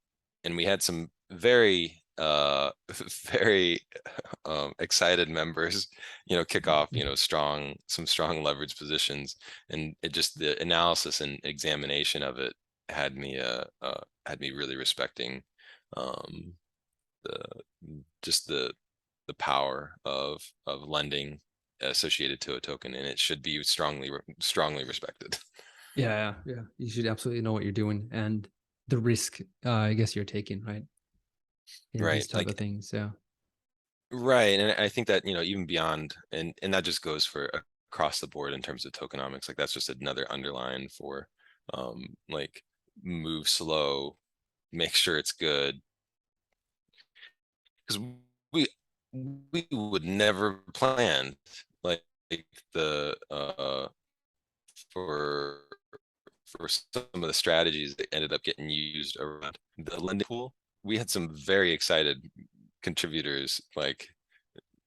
and 0.45 0.57
we 0.57 0.65
had 0.65 0.83
some 0.83 1.11
very, 1.31 2.05
uh, 2.19 2.71
very, 3.31 3.81
um, 4.45 4.73
excited 4.79 5.29
members, 5.29 5.89
you 6.27 6.37
know, 6.37 6.45
kick 6.45 6.69
off, 6.69 6.89
you 6.93 7.05
know, 7.05 7.15
strong, 7.15 7.75
some 7.87 8.07
strong 8.07 8.43
leverage 8.43 8.77
positions. 8.77 9.37
And 9.71 9.95
it 10.03 10.13
just, 10.13 10.39
the 10.39 10.61
analysis 10.61 11.21
and 11.21 11.39
examination 11.45 12.23
of 12.23 12.39
it 12.39 12.55
had 12.89 13.17
me, 13.17 13.39
uh, 13.39 13.65
uh, 13.83 14.01
had 14.27 14.41
me 14.41 14.51
really 14.51 14.77
respecting, 14.77 15.43
um, 15.97 16.55
the, 17.25 17.39
just 18.23 18.47
the, 18.47 18.73
the 19.27 19.35
power 19.35 19.93
of, 20.05 20.41
of 20.67 20.83
lending 20.83 21.41
associated 21.81 22.41
to 22.41 22.55
a 22.55 22.61
token 22.61 22.95
and 22.95 23.07
it 23.07 23.19
should 23.19 23.43
be 23.43 23.63
strongly, 23.63 24.11
strongly 24.41 24.85
respected. 24.85 25.39
Yeah, 25.97 26.35
yeah, 26.45 26.55
yeah. 26.55 26.63
You 26.79 26.91
should 26.91 27.07
absolutely 27.07 27.43
know 27.43 27.53
what 27.53 27.63
you're 27.63 27.73
doing 27.73 28.09
and 28.13 28.49
the 28.89 28.99
risk, 28.99 29.41
uh, 29.65 29.71
I 29.71 29.95
guess 29.95 30.15
you're 30.15 30.25
taking, 30.25 30.63
right? 30.63 30.85
In 31.95 32.03
Right, 32.03 32.15
these 32.15 32.29
type 32.29 32.39
like- 32.41 32.51
of 32.51 32.57
things, 32.57 32.91
yeah. 32.93 33.11
Right, 34.13 34.59
and 34.61 34.73
I 34.81 34.89
think 34.89 35.09
that, 35.09 35.25
you 35.27 35.35
know, 35.35 35.43
even 35.43 35.67
beyond, 35.67 36.15
and, 36.33 36.55
and 36.63 36.73
that 36.75 36.85
just 36.85 37.03
goes 37.03 37.25
for 37.25 37.51
across 37.93 38.21
the 38.21 38.29
board 38.29 38.53
in 38.55 38.63
terms 38.63 38.85
of 38.87 38.93
tokenomics, 38.93 39.49
like 39.49 39.57
that's 39.57 39.73
just 39.73 39.89
another 39.91 40.27
underline 40.31 40.89
for, 40.89 41.29
um, 41.75 42.07
like, 42.29 42.63
move 43.03 43.49
slow, 43.49 44.17
make 44.73 44.95
sure 44.95 45.19
it's 45.19 45.33
good. 45.33 45.81
Cause 47.89 47.99
we, 48.53 48.67
we 49.13 49.67
would 49.73 50.05
never 50.05 50.61
plan, 50.73 51.37
like, 51.83 52.03
the, 52.75 53.17
uh, 53.31 53.89
for, 54.93 55.59
for 56.47 56.69
some 56.69 57.05
of 57.15 57.23
the 57.23 57.35
strategies 57.35 57.97
that 57.97 58.13
ended 58.15 58.33
up 58.33 58.43
getting 58.45 58.71
used 58.71 59.19
around 59.19 59.59
the 59.79 59.99
lending 60.01 60.27
pool. 60.27 60.55
We 60.87 60.99
had 60.99 61.11
some 61.11 61.35
very 61.35 61.73
excited 61.73 62.19
contributors 62.83 63.61
like 63.75 64.09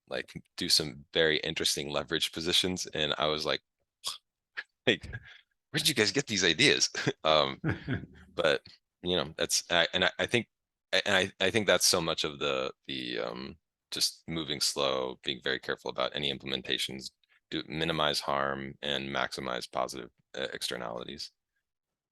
like 0.10 0.32
do 0.58 0.70
some 0.70 1.04
very 1.14 1.38
interesting 1.40 1.90
leverage 1.92 2.32
positions 2.32 2.88
and 2.94 3.14
i 3.18 3.28
was 3.28 3.46
like 3.46 3.62
like 4.88 5.10
where 5.70 5.80
did 5.80 5.90
you 5.90 5.94
guys 5.94 6.12
get 6.12 6.26
these 6.26 6.46
ideas 6.46 6.90
um 7.26 7.60
but 8.36 8.62
you 9.04 9.16
know 9.18 9.28
that's 9.38 9.64
I, 9.70 9.88
and 9.94 10.06
I, 10.06 10.12
I 10.20 10.26
think 10.26 10.48
and 10.94 11.16
I, 11.16 11.46
I 11.46 11.50
think 11.52 11.68
that's 11.68 11.86
so 11.86 12.02
much 12.02 12.24
of 12.24 12.40
the 12.40 12.72
the 12.88 13.20
um 13.20 13.56
just 13.92 14.24
moving 14.28 14.62
slow 14.62 15.20
being 15.24 15.42
very 15.44 15.60
careful 15.60 15.92
about 15.92 16.12
any 16.16 16.34
implementations 16.34 17.12
do 17.52 17.62
minimize 17.68 18.20
harm 18.20 18.74
and 18.82 19.10
maximize 19.10 19.70
positive 19.72 20.10
uh, 20.38 20.48
externalities 20.54 21.32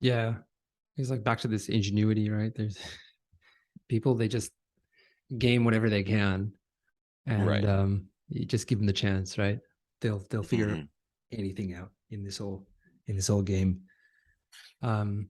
Yeah. 0.02 0.36
It's 0.98 1.12
like 1.12 1.24
back 1.24 1.40
to 1.42 1.48
this 1.48 1.70
ingenuity, 1.70 2.30
right? 2.30 2.52
There's 2.56 2.78
people, 3.88 4.16
they 4.16 4.28
just 4.28 4.52
game 5.38 5.64
whatever 5.66 5.90
they 5.90 6.04
can. 6.04 6.54
And 7.26 7.46
Right. 7.48 7.66
um, 7.66 8.08
you 8.30 8.46
just 8.46 8.68
give 8.68 8.80
them 8.80 8.88
the 8.88 8.94
chance, 8.94 9.38
right? 9.38 9.60
They'll 10.02 10.20
they'll 10.30 10.44
figure 10.44 10.68
Mhm. 10.76 10.90
anything 11.32 11.74
out 11.74 11.92
in 12.10 12.24
this 12.24 12.38
whole 12.38 12.68
in 13.08 13.16
this 13.16 13.28
whole 13.28 13.42
game. 13.42 13.82
Um 14.82 15.30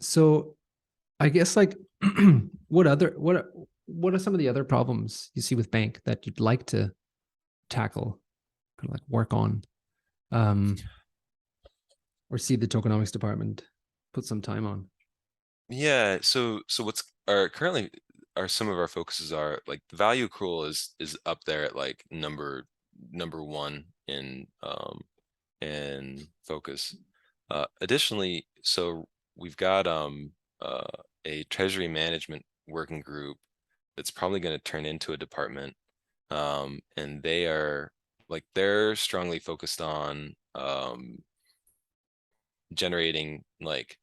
so 0.00 0.56
I 1.18 1.28
guess 1.28 1.56
like 1.56 1.76
what 2.68 2.86
other 2.86 3.14
what 3.18 3.36
are- 3.36 3.50
what 3.86 4.14
are 4.14 4.20
some 4.20 4.32
of 4.34 4.38
the 4.38 4.48
other 4.48 4.62
problems 4.62 5.32
you 5.34 5.42
see 5.42 5.56
with 5.56 5.70
bank 5.72 6.00
that 6.04 6.24
you'd 6.24 6.38
like 6.38 6.64
to 6.66 6.92
tackle, 7.70 8.20
kind 8.78 8.88
of 8.90 8.94
like 8.94 9.08
work 9.08 9.32
on? 9.34 9.64
Um 10.30 10.76
or 12.30 12.38
see 12.38 12.54
the 12.56 12.68
tokenomics 12.68 13.10
department 13.10 13.64
put 14.14 14.24
some 14.24 14.40
time 14.40 14.64
on. 14.66 14.88
Yeah, 15.70 16.18
so 16.22 16.62
so 16.68 16.84
what's 16.84 17.04
our 17.28 17.48
currently 17.48 17.90
are 18.36 18.48
some 18.48 18.68
of 18.68 18.78
our 18.78 18.88
focuses 18.88 19.32
are 19.32 19.60
like 19.66 19.82
the 19.90 19.96
value 19.96 20.28
accrual 20.28 20.68
is 20.68 20.94
is 20.98 21.16
up 21.26 21.44
there 21.44 21.64
at 21.64 21.76
like 21.76 22.04
number 22.10 22.66
number 23.12 23.42
one 23.44 23.86
in 24.08 24.46
um 24.62 25.00
and 25.62 26.28
focus. 26.44 26.96
Uh, 27.50 27.66
additionally, 27.82 28.46
so 28.62 29.08
we've 29.36 29.56
got 29.56 29.86
um 29.86 30.32
uh 30.62 30.86
a 31.26 31.44
treasury 31.44 31.88
management 31.88 32.44
working 32.68 33.00
group 33.00 33.38
that's 33.96 34.10
probably 34.12 34.40
going 34.40 34.56
to 34.56 34.64
turn 34.64 34.86
into 34.86 35.12
a 35.12 35.18
department. 35.18 35.76
Um, 36.30 36.80
and 36.96 37.22
they 37.22 37.46
are 37.46 37.92
like 38.30 38.44
they're 38.54 38.96
strongly 38.96 39.38
focused 39.40 39.80
on 39.82 40.34
um 40.56 41.18
generating 42.74 43.44
like 43.60 43.98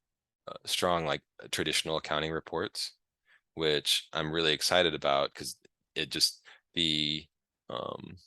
uh, 0.47 0.53
strong 0.65 1.05
like 1.05 1.21
traditional 1.51 1.97
accounting 1.97 2.31
reports, 2.31 2.93
which 3.55 4.07
I'm 4.13 4.31
really 4.31 4.53
excited 4.53 4.93
about 4.93 5.33
because 5.33 5.57
it 5.95 6.09
just 6.11 6.41
the 6.75 7.25
um 7.69 8.17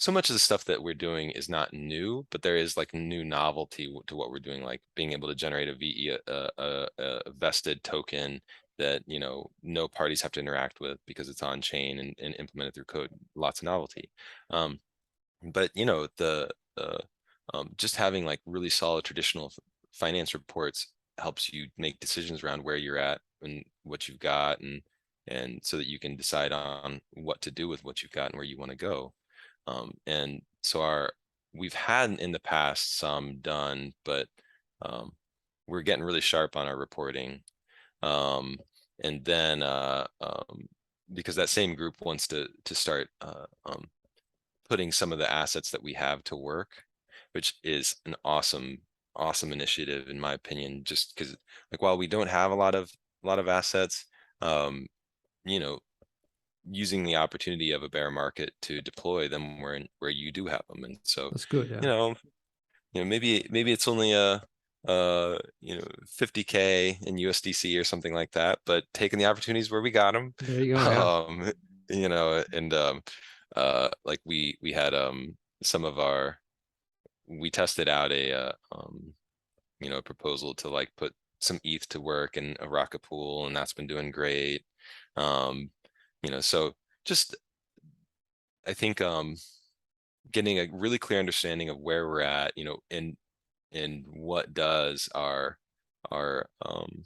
so 0.00 0.10
much 0.12 0.30
of 0.30 0.34
the 0.34 0.40
stuff 0.40 0.64
that 0.64 0.82
we're 0.82 0.94
doing 0.94 1.30
is 1.30 1.50
not 1.50 1.74
new, 1.74 2.26
but 2.30 2.40
there 2.40 2.56
is 2.56 2.74
like 2.76 2.94
new 2.94 3.22
novelty 3.22 3.94
to 4.06 4.16
what 4.16 4.30
we're 4.30 4.38
doing, 4.38 4.62
like 4.64 4.80
being 4.96 5.12
able 5.12 5.28
to 5.28 5.34
generate 5.34 5.68
a 5.68 5.74
VE, 5.74 6.16
a, 6.26 6.48
a, 6.56 6.88
a 6.98 7.30
vested 7.38 7.84
token 7.84 8.40
that, 8.78 9.02
you 9.06 9.20
know, 9.20 9.50
no 9.62 9.88
parties 9.88 10.22
have 10.22 10.32
to 10.32 10.40
interact 10.40 10.80
with 10.80 10.98
because 11.06 11.28
it's 11.28 11.42
on 11.42 11.60
chain 11.60 11.98
and, 11.98 12.14
and 12.18 12.34
implemented 12.38 12.74
through 12.74 12.84
code, 12.84 13.10
lots 13.34 13.60
of 13.60 13.66
novelty. 13.66 14.08
Um, 14.48 14.80
but 15.42 15.70
you 15.74 15.84
know, 15.84 16.08
the, 16.16 16.48
the, 16.76 17.00
um, 17.52 17.74
just 17.76 17.96
having 17.96 18.24
like 18.24 18.40
really 18.46 18.70
solid 18.70 19.04
traditional 19.04 19.52
finance 19.92 20.32
reports 20.32 20.88
helps 21.20 21.52
you 21.52 21.68
make 21.78 22.00
decisions 22.00 22.42
around 22.42 22.62
where 22.62 22.76
you're 22.76 22.98
at 22.98 23.20
and 23.42 23.64
what 23.84 24.08
you've 24.08 24.18
got 24.18 24.60
and, 24.60 24.82
and 25.28 25.60
so 25.62 25.76
that 25.76 25.88
you 25.88 25.98
can 25.98 26.16
decide 26.16 26.52
on 26.52 27.00
what 27.14 27.40
to 27.42 27.50
do 27.50 27.68
with 27.68 27.84
what 27.84 28.02
you've 28.02 28.12
got 28.12 28.30
and 28.30 28.34
where 28.34 28.44
you 28.44 28.58
want 28.58 28.70
to 28.70 28.76
go. 28.76 29.12
Um, 29.66 29.92
and 30.06 30.42
so 30.62 30.82
our, 30.82 31.12
we've 31.54 31.74
had 31.74 32.10
in 32.18 32.32
the 32.32 32.40
past 32.40 32.98
some 32.98 33.38
done, 33.40 33.92
but 34.04 34.26
um, 34.82 35.12
we're 35.66 35.82
getting 35.82 36.04
really 36.04 36.20
sharp 36.20 36.56
on 36.56 36.66
our 36.66 36.76
reporting. 36.76 37.42
Um, 38.02 38.58
and 39.02 39.24
then 39.24 39.62
uh, 39.62 40.06
um, 40.20 40.68
because 41.12 41.36
that 41.36 41.48
same 41.48 41.74
group 41.74 41.94
wants 42.00 42.26
to 42.28 42.48
to 42.64 42.74
start 42.74 43.08
uh, 43.20 43.46
um, 43.66 43.84
putting 44.68 44.92
some 44.92 45.12
of 45.12 45.18
the 45.18 45.30
assets 45.30 45.70
that 45.70 45.82
we 45.82 45.92
have 45.94 46.22
to 46.24 46.36
work, 46.36 46.84
which 47.32 47.54
is 47.64 47.96
an 48.06 48.14
awesome 48.24 48.78
awesome 49.16 49.52
initiative 49.52 50.08
in 50.08 50.20
my 50.20 50.34
opinion. 50.34 50.84
Just 50.84 51.14
because 51.16 51.36
like 51.72 51.82
while 51.82 51.98
we 51.98 52.06
don't 52.06 52.28
have 52.28 52.50
a 52.50 52.54
lot 52.54 52.74
of 52.74 52.90
a 53.24 53.26
lot 53.26 53.38
of 53.38 53.48
assets, 53.48 54.06
um, 54.40 54.86
you 55.44 55.60
know, 55.60 55.80
using 56.70 57.04
the 57.04 57.16
opportunity 57.16 57.72
of 57.72 57.82
a 57.82 57.88
bear 57.88 58.10
market 58.10 58.52
to 58.62 58.80
deploy 58.82 59.28
them 59.28 59.60
where 59.60 59.80
where 59.98 60.10
you 60.10 60.32
do 60.32 60.46
have 60.46 60.62
them, 60.68 60.84
and 60.84 60.98
so 61.04 61.30
That's 61.30 61.46
good. 61.46 61.70
Yeah. 61.70 61.80
you 61.82 61.88
know, 61.88 62.14
you 62.92 63.02
know, 63.02 63.04
maybe 63.04 63.46
maybe 63.50 63.72
it's 63.72 63.88
only 63.88 64.12
a 64.12 64.42
uh 64.88 65.38
you 65.60 65.76
know 65.76 65.84
50k 66.06 66.98
in 67.06 67.18
USDC 67.18 67.78
or 67.78 67.84
something 67.84 68.14
like 68.14 68.32
that, 68.32 68.60
but 68.66 68.84
taking 68.94 69.18
the 69.18 69.26
opportunities 69.26 69.70
where 69.70 69.82
we 69.82 69.90
got 69.90 70.12
them, 70.14 70.34
There 70.38 70.60
you 70.60 70.74
go. 70.74 70.90
Yeah. 70.90 71.24
um, 71.28 71.52
you 71.90 72.08
know, 72.08 72.44
and 72.52 72.72
um, 72.74 73.02
uh, 73.56 73.90
like 74.04 74.20
we 74.24 74.58
we 74.62 74.72
had 74.72 74.94
um 74.94 75.36
some 75.62 75.84
of 75.84 75.98
our 75.98 76.38
we 77.30 77.50
tested 77.50 77.88
out 77.88 78.12
a 78.12 78.32
uh, 78.32 78.52
um 78.72 79.14
you 79.80 79.90
know 79.90 79.98
a 79.98 80.02
proposal 80.02 80.54
to 80.56 80.68
like 80.68 80.90
put 80.96 81.14
some 81.40 81.60
ETH 81.64 81.88
to 81.88 82.00
work 82.00 82.36
in 82.36 82.56
a 82.60 82.68
rocket 82.68 83.02
pool, 83.02 83.46
and 83.46 83.56
that's 83.56 83.72
been 83.72 83.86
doing 83.86 84.10
great. 84.10 84.62
Um, 85.16 85.70
you 86.22 86.30
know, 86.30 86.40
so 86.40 86.74
just 87.04 87.36
I 88.66 88.74
think 88.74 89.00
um 89.00 89.36
getting 90.32 90.58
a 90.58 90.68
really 90.72 90.98
clear 90.98 91.18
understanding 91.18 91.68
of 91.70 91.78
where 91.78 92.08
we're 92.08 92.20
at, 92.20 92.52
you 92.56 92.64
know, 92.64 92.78
and 92.90 93.16
and 93.72 94.04
what 94.08 94.54
does 94.54 95.08
our 95.14 95.58
our 96.10 96.48
um 96.64 97.04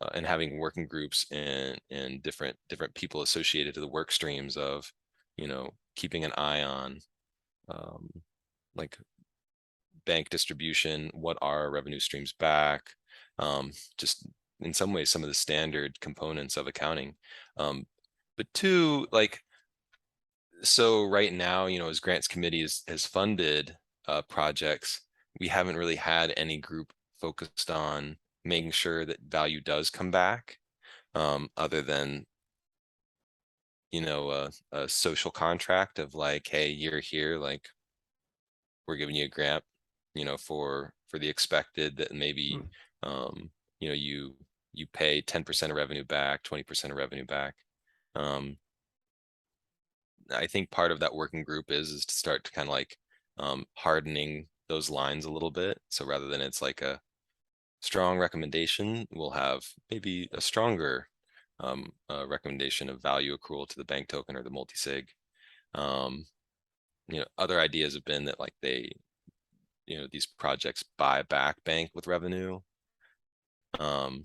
uh, 0.00 0.10
and 0.14 0.26
having 0.26 0.58
working 0.58 0.86
groups 0.86 1.26
and 1.30 1.78
and 1.90 2.22
different 2.22 2.56
different 2.68 2.94
people 2.94 3.22
associated 3.22 3.74
to 3.74 3.80
the 3.80 3.88
work 3.88 4.12
streams 4.12 4.56
of 4.56 4.92
you 5.36 5.48
know 5.48 5.70
keeping 5.96 6.24
an 6.24 6.32
eye 6.36 6.62
on 6.62 7.00
um 7.68 8.08
like 8.78 8.98
bank 10.06 10.30
distribution 10.30 11.10
what 11.12 11.36
are 11.42 11.70
revenue 11.70 12.00
streams 12.00 12.32
back 12.32 12.94
um 13.38 13.70
just 13.98 14.26
in 14.60 14.72
some 14.72 14.92
ways 14.92 15.10
some 15.10 15.22
of 15.22 15.28
the 15.28 15.34
standard 15.34 16.00
components 16.00 16.56
of 16.56 16.66
accounting. 16.66 17.14
Um 17.56 17.86
but 18.36 18.46
two 18.54 19.06
like 19.12 19.42
so 20.62 21.04
right 21.04 21.32
now 21.32 21.66
you 21.66 21.78
know 21.78 21.88
as 21.88 22.00
grants 22.00 22.28
committee 22.28 22.62
is, 22.62 22.82
has 22.88 23.06
funded 23.06 23.76
uh 24.06 24.22
projects 24.22 25.02
we 25.40 25.48
haven't 25.48 25.76
really 25.76 25.96
had 25.96 26.32
any 26.36 26.58
group 26.58 26.92
focused 27.20 27.70
on 27.70 28.16
making 28.44 28.70
sure 28.72 29.04
that 29.04 29.20
value 29.28 29.60
does 29.60 29.90
come 29.90 30.10
back 30.10 30.58
um 31.14 31.48
other 31.56 31.82
than 31.82 32.26
you 33.92 34.00
know 34.00 34.30
a, 34.30 34.50
a 34.72 34.88
social 34.88 35.30
contract 35.30 35.98
of 35.98 36.14
like 36.14 36.46
hey 36.48 36.70
you're 36.70 37.00
here 37.00 37.38
like 37.38 37.68
we're 38.88 38.96
giving 38.96 39.14
you 39.14 39.26
a 39.26 39.28
grant 39.28 39.62
you 40.14 40.24
know 40.24 40.36
for 40.36 40.92
for 41.08 41.18
the 41.18 41.28
expected 41.28 41.96
that 41.96 42.12
maybe 42.12 42.58
um 43.04 43.50
you 43.80 43.88
know 43.88 43.94
you 43.94 44.34
you 44.72 44.86
pay 44.92 45.22
10% 45.22 45.70
of 45.70 45.76
revenue 45.76 46.04
back 46.04 46.42
20% 46.42 46.90
of 46.90 46.96
revenue 46.96 47.24
back. 47.24 47.54
Um 48.14 48.56
i 50.30 50.46
think 50.46 50.70
part 50.70 50.92
of 50.92 51.00
that 51.00 51.14
working 51.14 51.42
group 51.42 51.70
is 51.70 51.90
is 51.90 52.04
to 52.04 52.14
start 52.14 52.44
to 52.44 52.52
kind 52.52 52.68
of 52.68 52.72
like 52.72 52.96
um 53.38 53.64
hardening 53.74 54.46
those 54.68 54.90
lines 54.90 55.24
a 55.24 55.30
little 55.30 55.50
bit. 55.50 55.80
So 55.88 56.04
rather 56.04 56.26
than 56.28 56.40
it's 56.42 56.60
like 56.60 56.82
a 56.82 57.00
strong 57.80 58.18
recommendation 58.18 59.06
we'll 59.12 59.30
have 59.30 59.62
maybe 59.90 60.28
a 60.32 60.40
stronger 60.40 61.08
um 61.60 61.92
uh, 62.10 62.26
recommendation 62.28 62.88
of 62.90 63.02
value 63.02 63.36
accrual 63.36 63.66
to 63.68 63.76
the 63.76 63.84
bank 63.84 64.08
token 64.08 64.36
or 64.36 64.42
the 64.42 64.50
multi-sig. 64.50 65.08
Um 65.74 66.26
you 67.08 67.18
know 67.18 67.26
other 67.38 67.60
ideas 67.60 67.94
have 67.94 68.04
been 68.04 68.24
that 68.24 68.40
like 68.40 68.54
they 68.62 68.90
you 69.86 69.98
know 69.98 70.06
these 70.10 70.26
projects 70.26 70.84
buy 70.96 71.22
back 71.22 71.56
bank 71.64 71.90
with 71.94 72.06
revenue 72.06 72.58
um 73.80 74.24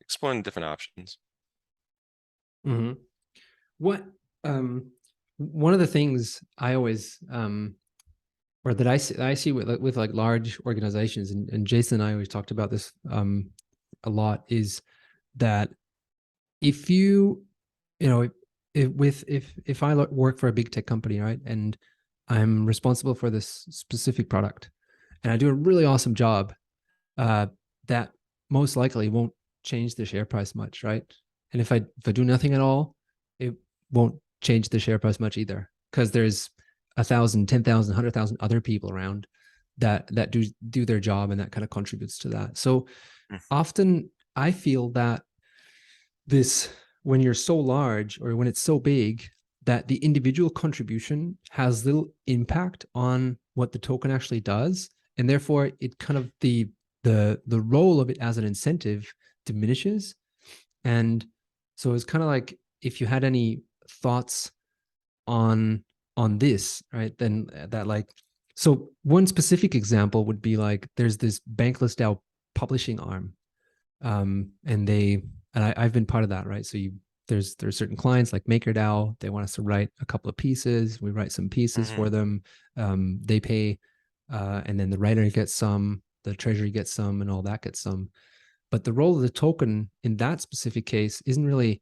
exploring 0.00 0.42
different 0.42 0.66
options 0.66 1.18
Mm-hmm. 2.66 2.92
What 3.78 4.04
um 4.44 4.90
one 5.38 5.74
of 5.74 5.80
the 5.80 5.86
things 5.86 6.42
I 6.58 6.74
always 6.74 7.18
um 7.30 7.74
or 8.64 8.74
that 8.74 8.86
I 8.86 8.96
see 8.96 9.16
I 9.18 9.34
see 9.34 9.52
with 9.52 9.68
with 9.80 9.96
like 9.96 10.12
large 10.12 10.60
organizations 10.64 11.30
and, 11.32 11.48
and 11.50 11.66
Jason 11.66 12.00
and 12.00 12.08
I 12.08 12.12
always 12.12 12.28
talked 12.28 12.50
about 12.50 12.70
this 12.70 12.92
um 13.10 13.50
a 14.04 14.10
lot 14.10 14.44
is 14.48 14.82
that 15.36 15.70
if 16.60 16.88
you 16.88 17.44
you 17.98 18.08
know 18.08 18.28
if, 18.74 18.88
with 18.88 19.24
if 19.28 19.52
if 19.66 19.82
I 19.82 19.94
work 19.94 20.38
for 20.38 20.48
a 20.48 20.52
big 20.52 20.70
tech 20.70 20.86
company 20.86 21.20
right 21.20 21.40
and 21.44 21.76
I'm 22.28 22.64
responsible 22.66 23.14
for 23.14 23.30
this 23.30 23.66
specific 23.70 24.30
product 24.30 24.70
and 25.24 25.32
I 25.32 25.36
do 25.36 25.48
a 25.48 25.52
really 25.54 25.84
awesome 25.84 26.14
job 26.14 26.54
uh 27.18 27.46
that 27.88 28.12
most 28.50 28.76
likely 28.76 29.08
won't 29.08 29.32
change 29.64 29.94
the 29.94 30.04
share 30.04 30.24
price 30.24 30.54
much 30.54 30.82
right 30.82 31.04
and 31.52 31.60
if 31.60 31.70
I 31.72 31.76
if 31.76 32.06
I 32.06 32.12
do 32.12 32.24
nothing 32.24 32.54
at 32.54 32.60
all 32.60 32.94
it 33.38 33.54
won't 33.90 34.14
change 34.40 34.68
the 34.68 34.78
share 34.78 34.98
price 34.98 35.20
much 35.20 35.36
either 35.36 35.70
because 35.90 36.10
there's 36.10 36.50
a 36.96 37.04
thousand, 37.04 37.48
ten 37.48 37.62
thousand, 37.62 37.94
hundred 37.94 38.12
thousand 38.12 38.36
other 38.40 38.60
people 38.60 38.90
around 38.90 39.26
that 39.78 40.06
that 40.08 40.30
do 40.30 40.44
do 40.68 40.84
their 40.84 41.00
job 41.00 41.30
and 41.30 41.40
that 41.40 41.50
kind 41.52 41.64
of 41.64 41.70
contributes 41.70 42.18
to 42.18 42.28
that. 42.28 42.58
So 42.58 42.86
Mm. 43.30 43.40
often 43.50 44.10
I 44.36 44.50
feel 44.50 44.90
that 44.90 45.22
this 46.26 46.68
when 47.02 47.20
you're 47.20 47.34
so 47.34 47.56
large 47.56 48.20
or 48.20 48.36
when 48.36 48.48
it's 48.48 48.60
so 48.60 48.78
big 48.78 49.24
that 49.64 49.88
the 49.88 49.96
individual 49.96 50.50
contribution 50.50 51.36
has 51.50 51.84
little 51.84 52.08
impact 52.26 52.84
on 52.94 53.38
what 53.54 53.72
the 53.72 53.78
token 53.78 54.10
actually 54.10 54.40
does 54.40 54.88
and 55.18 55.28
therefore 55.28 55.70
it 55.80 55.98
kind 55.98 56.18
of 56.18 56.30
the 56.40 56.68
the 57.04 57.40
the 57.46 57.60
role 57.60 58.00
of 58.00 58.10
it 58.10 58.18
as 58.20 58.38
an 58.38 58.44
incentive 58.44 59.12
diminishes. 59.46 60.14
And 60.84 61.24
so 61.76 61.94
it's 61.94 62.04
kind 62.04 62.22
of 62.22 62.28
like 62.28 62.58
if 62.80 63.00
you 63.00 63.06
had 63.06 63.24
any 63.24 63.62
thoughts 63.88 64.50
on 65.26 65.84
on 66.16 66.38
this 66.38 66.82
right 66.92 67.16
then 67.18 67.46
uh, 67.56 67.66
that 67.66 67.86
like 67.86 68.06
so 68.54 68.90
one 69.02 69.26
specific 69.26 69.74
example 69.74 70.24
would 70.26 70.42
be 70.42 70.56
like 70.56 70.86
there's 70.96 71.16
this 71.16 71.40
bankless 71.54 71.94
DAO 71.94 72.18
publishing 72.54 73.00
arm 73.00 73.32
um 74.02 74.50
and 74.66 74.86
they 74.86 75.22
and 75.54 75.64
I, 75.64 75.74
I've 75.76 75.92
been 75.92 76.06
part 76.06 76.24
of 76.24 76.30
that 76.30 76.46
right 76.46 76.64
so 76.64 76.78
you 76.78 76.92
there's 77.28 77.54
there's 77.56 77.76
certain 77.76 77.96
clients 77.96 78.32
like 78.32 78.44
MakerDAO 78.44 79.18
they 79.20 79.30
want 79.30 79.44
us 79.44 79.54
to 79.54 79.62
write 79.62 79.90
a 80.00 80.06
couple 80.06 80.28
of 80.28 80.36
pieces 80.36 81.00
we 81.00 81.10
write 81.10 81.32
some 81.32 81.48
pieces 81.48 81.90
Mhm. 81.90 81.94
for 81.94 82.10
them 82.10 82.42
um 82.76 83.20
they 83.22 83.40
pay 83.40 83.78
uh 84.32 84.62
and 84.66 84.78
then 84.78 84.90
the 84.90 84.98
writer 84.98 85.28
gets 85.30 85.52
some 85.54 86.02
the 86.24 86.34
treasury 86.34 86.70
gets 86.70 86.92
some 86.92 87.20
and 87.20 87.30
all 87.30 87.42
that 87.42 87.62
gets 87.62 87.80
some 87.80 88.08
but 88.70 88.84
the 88.84 88.92
role 88.92 89.14
of 89.16 89.22
the 89.22 89.30
token 89.30 89.90
in 90.04 90.16
that 90.16 90.40
specific 90.40 90.86
case 90.86 91.22
isn't 91.26 91.46
really 91.46 91.80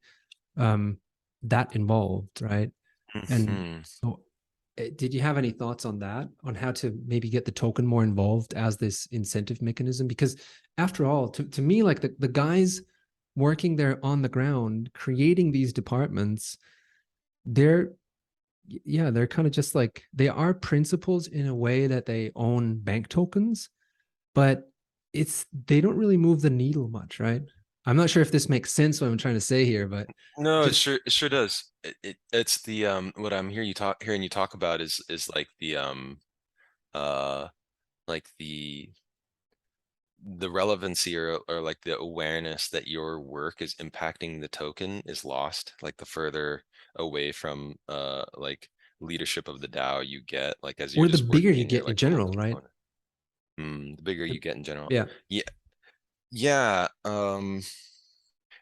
um 0.57 0.99
that 1.43 1.75
involved 1.75 2.43
right 2.43 2.71
and 3.31 3.49
Mhm. 3.49 3.87
so 3.87 4.21
uh, 4.79 4.85
did 4.97 5.13
you 5.15 5.21
have 5.21 5.39
any 5.39 5.51
thoughts 5.51 5.85
on 5.85 5.99
that 5.99 6.29
on 6.45 6.55
how 6.55 6.71
to 6.73 6.99
maybe 7.07 7.29
get 7.29 7.45
the 7.45 7.51
token 7.53 7.87
more 7.87 8.03
involved 8.05 8.55
as 8.55 8.77
this 8.77 9.07
incentive 9.07 9.61
mechanism 9.63 10.07
because 10.07 10.37
after 10.79 11.05
all 11.07 11.29
to, 11.29 11.45
to 11.45 11.63
me 11.63 11.83
like 11.83 12.01
the, 12.01 12.15
the 12.19 12.29
guys 12.29 12.81
working 13.41 13.77
there 13.77 13.99
on 14.03 14.23
the 14.23 14.29
ground 14.29 14.91
creating 14.95 15.51
these 15.51 15.73
departments 15.73 16.57
they're 17.45 17.93
yeah 18.85 19.11
they're 19.11 19.27
kind 19.27 19.47
of 19.47 19.53
just 19.53 19.75
like 19.75 20.05
they 20.13 20.29
are 20.29 20.55
principals 20.55 21.27
in 21.27 21.49
a 21.49 21.55
way 21.55 21.87
that 21.89 22.07
they 22.07 22.31
own 22.37 22.79
bank 22.79 23.09
tokens 23.09 23.69
but 24.35 24.71
it's 25.13 25.47
they 25.67 25.81
don't 25.81 25.97
really 25.97 26.17
move 26.17 26.41
the 26.41 26.51
needle 26.51 26.89
much 26.89 27.19
right 27.19 27.43
i'm 27.87 27.97
not 27.97 28.09
sure 28.09 28.23
if 28.23 28.31
this 28.31 28.49
makes 28.49 28.73
sense 28.73 29.01
what 29.01 29.09
i'm 29.09 29.19
trying 29.19 29.35
to 29.35 29.41
say 29.41 29.65
here 29.65 29.89
but 29.89 30.07
No, 30.39 30.63
it 30.63 30.75
sure, 30.75 30.99
it 31.05 31.13
sure 31.13 31.29
does. 31.29 31.65
It, 31.83 31.97
it, 32.03 32.17
it's 32.33 32.63
the, 32.63 32.87
um, 32.87 33.13
what 33.17 33.33
I'm 33.33 33.51
hearing 33.51 33.69
you 33.69 33.75
talk, 33.75 34.03
hearing 34.03 34.23
you 34.23 34.29
talk 34.29 34.55
about 34.55 34.81
is, 34.81 35.05
is 35.09 35.29
like 35.35 35.49
the, 35.59 35.77
um, 35.77 36.19
uh, 36.95 37.49
like 38.07 38.27
the, 38.39 38.89
the 40.23 40.51
relevancy 40.51 41.17
or, 41.17 41.39
or 41.49 41.61
like 41.61 41.81
the 41.83 41.97
awareness 41.99 42.69
that 42.71 42.89
your 42.89 43.21
work 43.21 43.63
is 43.63 43.75
impacting 43.77 44.41
the 44.41 44.49
token 44.49 45.03
is 45.07 45.25
lost, 45.25 45.75
like 45.83 45.97
the 45.97 46.07
further 46.07 46.65
away 46.97 47.33
from, 47.33 47.77
uh, 47.89 48.25
like 48.37 48.71
leadership 49.01 49.49
of 49.49 49.61
the 49.61 49.69
DAO 49.69 50.01
you 50.01 50.21
get, 50.23 50.55
like 50.63 50.81
as 50.81 50.95
you're 50.95 51.07
Or 51.07 51.09
the 51.09 51.19
bigger 51.23 51.51
you 51.51 51.65
get 51.65 51.83
in 51.83 51.87
like, 51.87 51.97
general, 51.97 52.33
right? 52.33 52.57
Hmm, 53.59 53.95
the 53.97 54.03
bigger 54.03 54.25
you 54.27 54.41
get 54.41 54.57
in 54.57 54.65
general. 54.65 54.89
yeah 54.91 55.07
Yeah, 55.29 55.43
yeah, 56.31 56.89
um, 57.05 57.63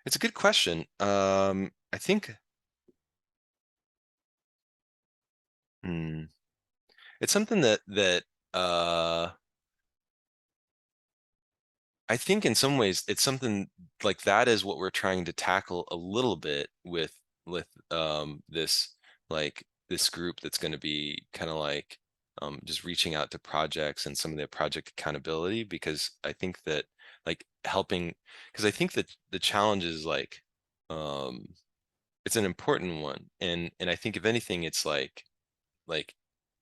it's 0.07 0.17
a 0.17 0.19
good 0.19 0.35
question. 0.35 0.87
Um, 1.01 1.71
I 1.93 1.99
think. 1.99 2.35
Hmm. 5.83 6.25
It's 7.21 7.33
something 7.33 7.61
that, 7.63 7.81
that, 7.89 8.25
uh. 8.55 9.33
I 12.09 12.17
think 12.17 12.45
in 12.45 12.55
some 12.55 12.79
ways, 12.79 13.05
it's 13.09 13.23
something 13.23 13.69
like 14.03 14.23
that 14.23 14.49
is 14.49 14.65
what 14.65 14.79
we're 14.79 14.91
trying 14.91 15.25
to 15.27 15.33
tackle 15.33 15.87
a 15.91 15.97
little 15.97 16.37
bit 16.37 16.69
with, 16.85 17.15
with, 17.47 17.69
um, 17.91 18.43
this, 18.49 18.95
like, 19.31 19.65
this 19.89 20.09
group 20.11 20.41
that's 20.41 20.59
gonna 20.59 20.79
be 20.79 21.27
kind 21.33 21.51
of 21.51 21.57
like. 21.57 21.99
Um, 22.41 22.61
just 22.65 22.85
reaching 22.85 23.17
out 23.17 23.33
to 23.33 23.39
projects 23.41 24.07
and 24.07 24.17
some 24.17 24.31
of 24.31 24.39
the 24.39 24.47
project 24.47 24.91
accountability, 24.91 25.65
because 25.65 26.13
I 26.23 26.33
think 26.33 26.63
that, 26.67 26.85
like, 27.27 27.45
helping, 27.65 28.15
cause 28.55 28.65
I 28.65 28.71
think 28.71 28.93
that 28.93 29.13
the 29.31 29.41
challenge 29.41 29.85
is 29.85 30.07
like, 30.07 30.43
um. 30.91 31.49
It's 32.27 32.37
an 32.37 32.45
important 32.47 33.03
one, 33.03 33.31
and, 33.41 33.71
and 33.81 33.91
I 33.91 33.97
think 33.97 34.17
if 34.17 34.25
anything, 34.27 34.65
it's 34.65 34.85
like, 34.87 35.25
like, 35.89 36.15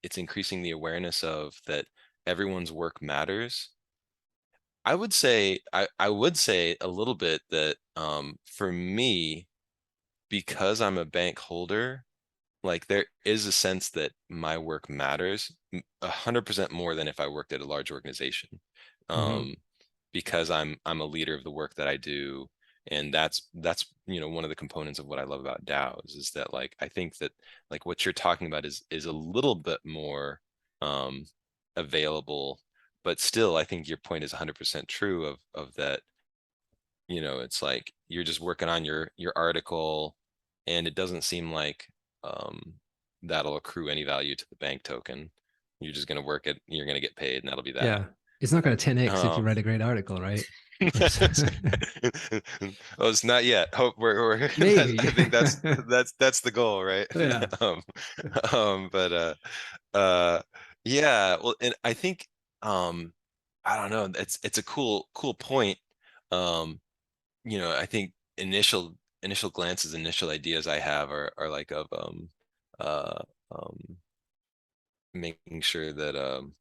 it's 0.02 0.18
increasing 0.18 0.62
the 0.62 0.72
awareness 0.72 1.24
of 1.24 1.60
that 1.66 1.86
everyone's 2.26 2.72
work 2.72 3.02
matters. 3.02 3.70
I 4.86 4.94
would 4.96 5.12
say, 5.14 5.60
I, 5.74 5.88
I 5.98 6.10
would 6.10 6.38
say 6.38 6.76
a 6.80 6.88
little 6.88 7.16
bit 7.16 7.42
that, 7.50 7.78
um, 7.96 8.38
for 8.46 8.72
me. 8.72 9.48
Because 10.30 10.80
I'm 10.80 10.98
a 10.98 11.04
bank 11.06 11.38
holder, 11.38 12.04
like 12.64 12.86
there 12.88 13.06
is 13.24 13.46
a 13.46 13.52
sense 13.52 13.90
that 13.90 14.12
my 14.30 14.58
work 14.58 14.90
matters 14.90 15.52
m- 15.74 15.82
a 16.02 16.08
hundred 16.08 16.46
percent 16.46 16.72
more 16.72 16.94
than 16.96 17.08
if 17.08 17.20
I 17.20 17.28
worked 17.28 17.52
at 17.52 17.60
a 17.62 17.66
large 17.66 17.92
organization. 17.92 18.60
Mhm. 19.14 19.46
Um, 19.46 19.56
because 20.12 20.50
I'm, 20.50 20.76
I'm 20.86 21.00
a 21.00 21.06
leader 21.06 21.34
of 21.34 21.44
the 21.44 21.50
work 21.52 21.74
that 21.76 21.88
I 21.88 21.96
do. 21.98 22.48
And 22.88 23.12
that's, 23.14 23.48
that's, 23.54 23.86
you 24.06 24.20
know, 24.20 24.28
one 24.28 24.44
of 24.44 24.50
the 24.50 24.56
components 24.56 24.98
of 25.00 25.06
what 25.06 25.18
I 25.18 25.24
love 25.24 25.40
about 25.40 25.64
DAOs 25.64 26.16
is 26.16 26.30
that 26.32 26.52
like, 26.54 26.76
I 26.80 26.88
think 26.88 27.18
that 27.18 27.32
like 27.70 27.86
what 27.86 28.04
you're 28.04 28.12
talking 28.14 28.46
about 28.48 28.64
is, 28.66 28.84
is 28.90 29.06
a 29.06 29.12
little 29.12 29.54
bit 29.56 29.80
more, 29.84 30.40
um, 30.82 31.26
available. 31.76 32.60
But 33.06 33.20
still, 33.20 33.56
I 33.56 33.62
think 33.62 33.86
your 33.86 33.98
point 33.98 34.24
is 34.24 34.32
hundred 34.32 34.56
percent 34.56 34.88
true 34.88 35.24
of, 35.26 35.36
of 35.54 35.74
that. 35.76 36.00
You 37.06 37.20
know, 37.20 37.38
it's 37.38 37.62
like, 37.62 37.92
you're 38.08 38.24
just 38.24 38.40
working 38.40 38.68
on 38.68 38.84
your, 38.84 39.12
your 39.16 39.32
article. 39.36 40.16
And 40.66 40.88
it 40.88 40.96
doesn't 40.96 41.22
seem 41.22 41.52
like, 41.52 41.86
um, 42.24 42.74
that'll 43.22 43.56
accrue 43.56 43.88
any 43.88 44.02
value 44.02 44.34
to 44.34 44.44
the 44.50 44.56
bank 44.56 44.82
token. 44.82 45.30
You're 45.80 45.92
just 45.92 46.08
gonna 46.08 46.20
work 46.20 46.48
it, 46.48 46.60
you're 46.66 46.84
gonna 46.84 46.98
get 46.98 47.14
paid 47.14 47.44
and 47.44 47.48
that'll 47.48 47.62
be 47.62 47.70
that. 47.72 47.84
yeah 47.84 48.04
it's 48.40 48.52
not 48.52 48.62
going 48.64 48.76
to 48.76 48.90
10x 48.90 49.06
if 49.06 49.24
you 49.24 49.30
Um, 49.30 49.44
write 49.44 49.56
a 49.56 49.62
great 49.62 49.80
article 49.80 50.18
right 50.20 50.44
Well, 50.80 50.90
it's 53.10 53.24
not 53.24 53.44
yet. 53.44 53.74
Hope 53.74 53.94
we're, 53.96 54.20
we're, 54.20 54.50
Maybe. 54.58 54.98
I 55.00 55.10
think 55.10 55.30
that's, 55.32 55.54
that's, 55.88 56.12
that's 56.18 56.40
the 56.40 56.50
goal, 56.50 56.84
right? 56.84 57.06
Yeah. 57.14 57.46
Um, 57.60 57.82
um, 58.52 58.88
but, 58.92 59.12
uh, 59.12 59.34
uh, 59.94 60.42
yeah, 60.84 61.36
well, 61.42 61.54
and 61.62 61.74
I 61.82 61.94
think, 61.94 62.28
um, 62.62 63.12
I 63.64 63.76
don't 63.76 63.90
know, 63.90 64.20
it's, 64.20 64.38
it's 64.44 64.58
a 64.58 64.62
cool, 64.64 65.08
cool 65.14 65.34
point. 65.34 65.78
Um, 66.32 66.80
you 67.44 67.58
know, 67.58 67.72
I 67.76 67.86
think 67.86 68.12
initial, 68.38 68.96
initial 69.22 69.50
glances, 69.50 69.94
initial 69.94 70.30
ideas 70.30 70.66
I 70.66 70.78
have 70.80 71.10
are, 71.10 71.32
are 71.38 71.50
like 71.50 71.72
of, 71.72 71.88
um, 71.92 72.30
uh, 72.80 73.22
um, 73.52 73.98
making 75.14 75.60
sure 75.60 75.92
that, 75.92 76.16
um, 76.16 76.54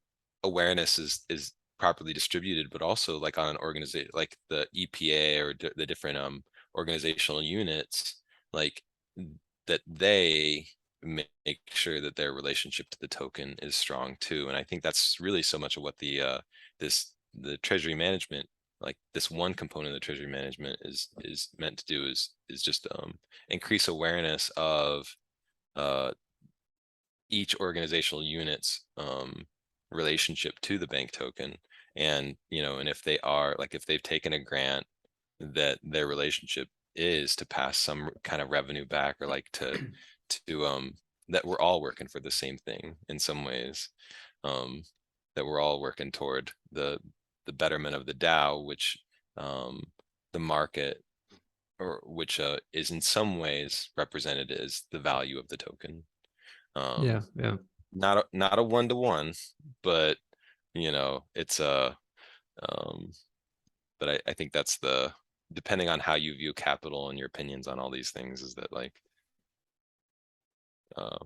awareness 0.44 0.98
is, 1.00 1.22
is 1.30 1.54
properly 1.80 2.14
distributed, 2.14 2.70
but 2.72 2.82
also 2.82 3.18
like 3.18 3.38
on 3.38 3.50
an 3.50 3.58
organization, 3.58 4.10
like 4.14 4.38
the 4.50 4.68
EPA 4.76 5.40
or 5.42 5.54
the 5.76 5.86
different, 5.86 6.18
um, 6.18 6.44
organizational 6.76 7.42
units, 7.42 8.22
like 8.54 8.82
that 9.68 9.82
they 9.88 10.68
make 11.06 11.60
sure 11.68 12.02
that 12.02 12.16
their 12.16 12.34
relationship 12.34 12.90
to 12.92 13.00
the 13.00 13.08
token 13.08 13.56
is 13.62 13.76
strong 13.76 14.18
too. 14.20 14.48
And 14.48 14.58
I 14.58 14.64
think 14.64 14.84
that's 14.84 15.20
really 15.20 15.44
so 15.44 15.60
much 15.60 15.78
of 15.78 15.84
what 15.84 15.98
the, 16.00 16.22
uh, 16.22 16.40
this, 16.80 17.14
the 17.34 17.58
treasury 17.58 17.96
management, 17.96 18.48
like 18.82 18.98
this 19.14 19.32
one 19.32 19.54
component 19.54 19.96
of 19.96 20.02
the 20.02 20.06
treasury 20.06 20.28
management 20.28 20.80
is, 20.84 21.10
is 21.20 21.50
meant 21.58 21.78
to 21.80 21.86
do 21.86 22.06
is, 22.08 22.32
is 22.50 22.62
just, 22.64 22.88
um, 23.00 23.18
increase 23.50 23.88
awareness 23.88 24.52
of, 24.58 25.16
uh, 25.76 26.12
each 27.30 27.56
organizational 27.58 28.24
unit's, 28.24 28.86
um, 28.98 29.46
relationship 29.92 30.60
to 30.62 30.78
the 30.78 30.88
bank 30.88 31.12
token. 31.12 31.56
And, 31.96 32.36
you 32.50 32.62
know, 32.62 32.78
and 32.80 32.90
if 32.90 33.04
they 33.04 33.20
are, 33.20 33.56
like, 33.58 33.74
if 33.74 33.86
they've 33.86 34.04
taken 34.04 34.34
a 34.34 34.40
grant, 34.40 34.86
that 35.40 35.80
their 35.84 36.08
relationship 36.08 36.68
is 36.96 37.36
to 37.38 37.46
pass 37.46 37.78
some 37.78 38.10
kind 38.24 38.42
of 38.42 38.50
revenue 38.50 38.86
back 38.86 39.18
or 39.22 39.28
like 39.28 39.48
to, 39.54 39.78
to, 40.48 40.66
um, 40.66 40.96
that 41.30 41.46
we're 41.46 41.60
all 41.60 41.82
working 41.82 42.08
for 42.08 42.20
the 42.20 42.32
same 42.32 42.58
thing 42.58 42.98
in 43.10 43.20
some 43.20 43.46
ways. 43.46 43.90
Um, 44.44 44.84
that 45.36 45.46
we're 45.46 45.60
all 45.62 45.82
working 45.82 46.12
toward 46.12 46.52
the, 46.72 47.00
the 47.46 47.54
betterment 47.54 47.96
of 47.96 48.06
the 48.06 48.14
DAO, 48.14 48.66
which, 48.66 48.98
um, 49.38 49.84
the 50.34 50.40
market 50.40 51.04
or 51.80 52.02
which, 52.06 52.40
uh, 52.40 52.58
is 52.74 52.92
in 52.92 53.02
some 53.02 53.40
ways 53.40 53.92
represented 53.98 54.52
as 54.52 54.84
the 54.92 55.00
value 55.00 55.40
of 55.40 55.48
the 55.50 55.58
token. 55.58 56.06
Um, 56.76 57.04
yeah 57.06 57.22
yeah 57.36 57.58
not 57.94 58.18
a, 58.20 58.26
not 58.34 58.60
a 58.60 58.64
one 58.64 58.90
to 58.90 58.96
one, 58.96 59.34
but 59.84 60.18
you 60.76 60.92
know, 60.92 61.26
it's 61.36 61.60
a, 61.60 61.98
um, 62.70 63.12
but 64.00 64.10
I, 64.10 64.20
I 64.28 64.34
think 64.34 64.52
that's 64.54 64.78
the, 64.80 65.14
depending 65.54 65.90
on 65.90 66.00
how 66.00 66.16
you 66.16 66.36
view 66.36 66.54
capital 66.54 67.10
and 67.10 67.18
your 67.20 67.28
opinions 67.28 67.68
on 67.68 67.80
all 67.80 67.92
these 67.92 68.12
things 68.12 68.42
is 68.42 68.56
that 68.56 68.72
like, 68.74 68.94
uh, 70.96 71.18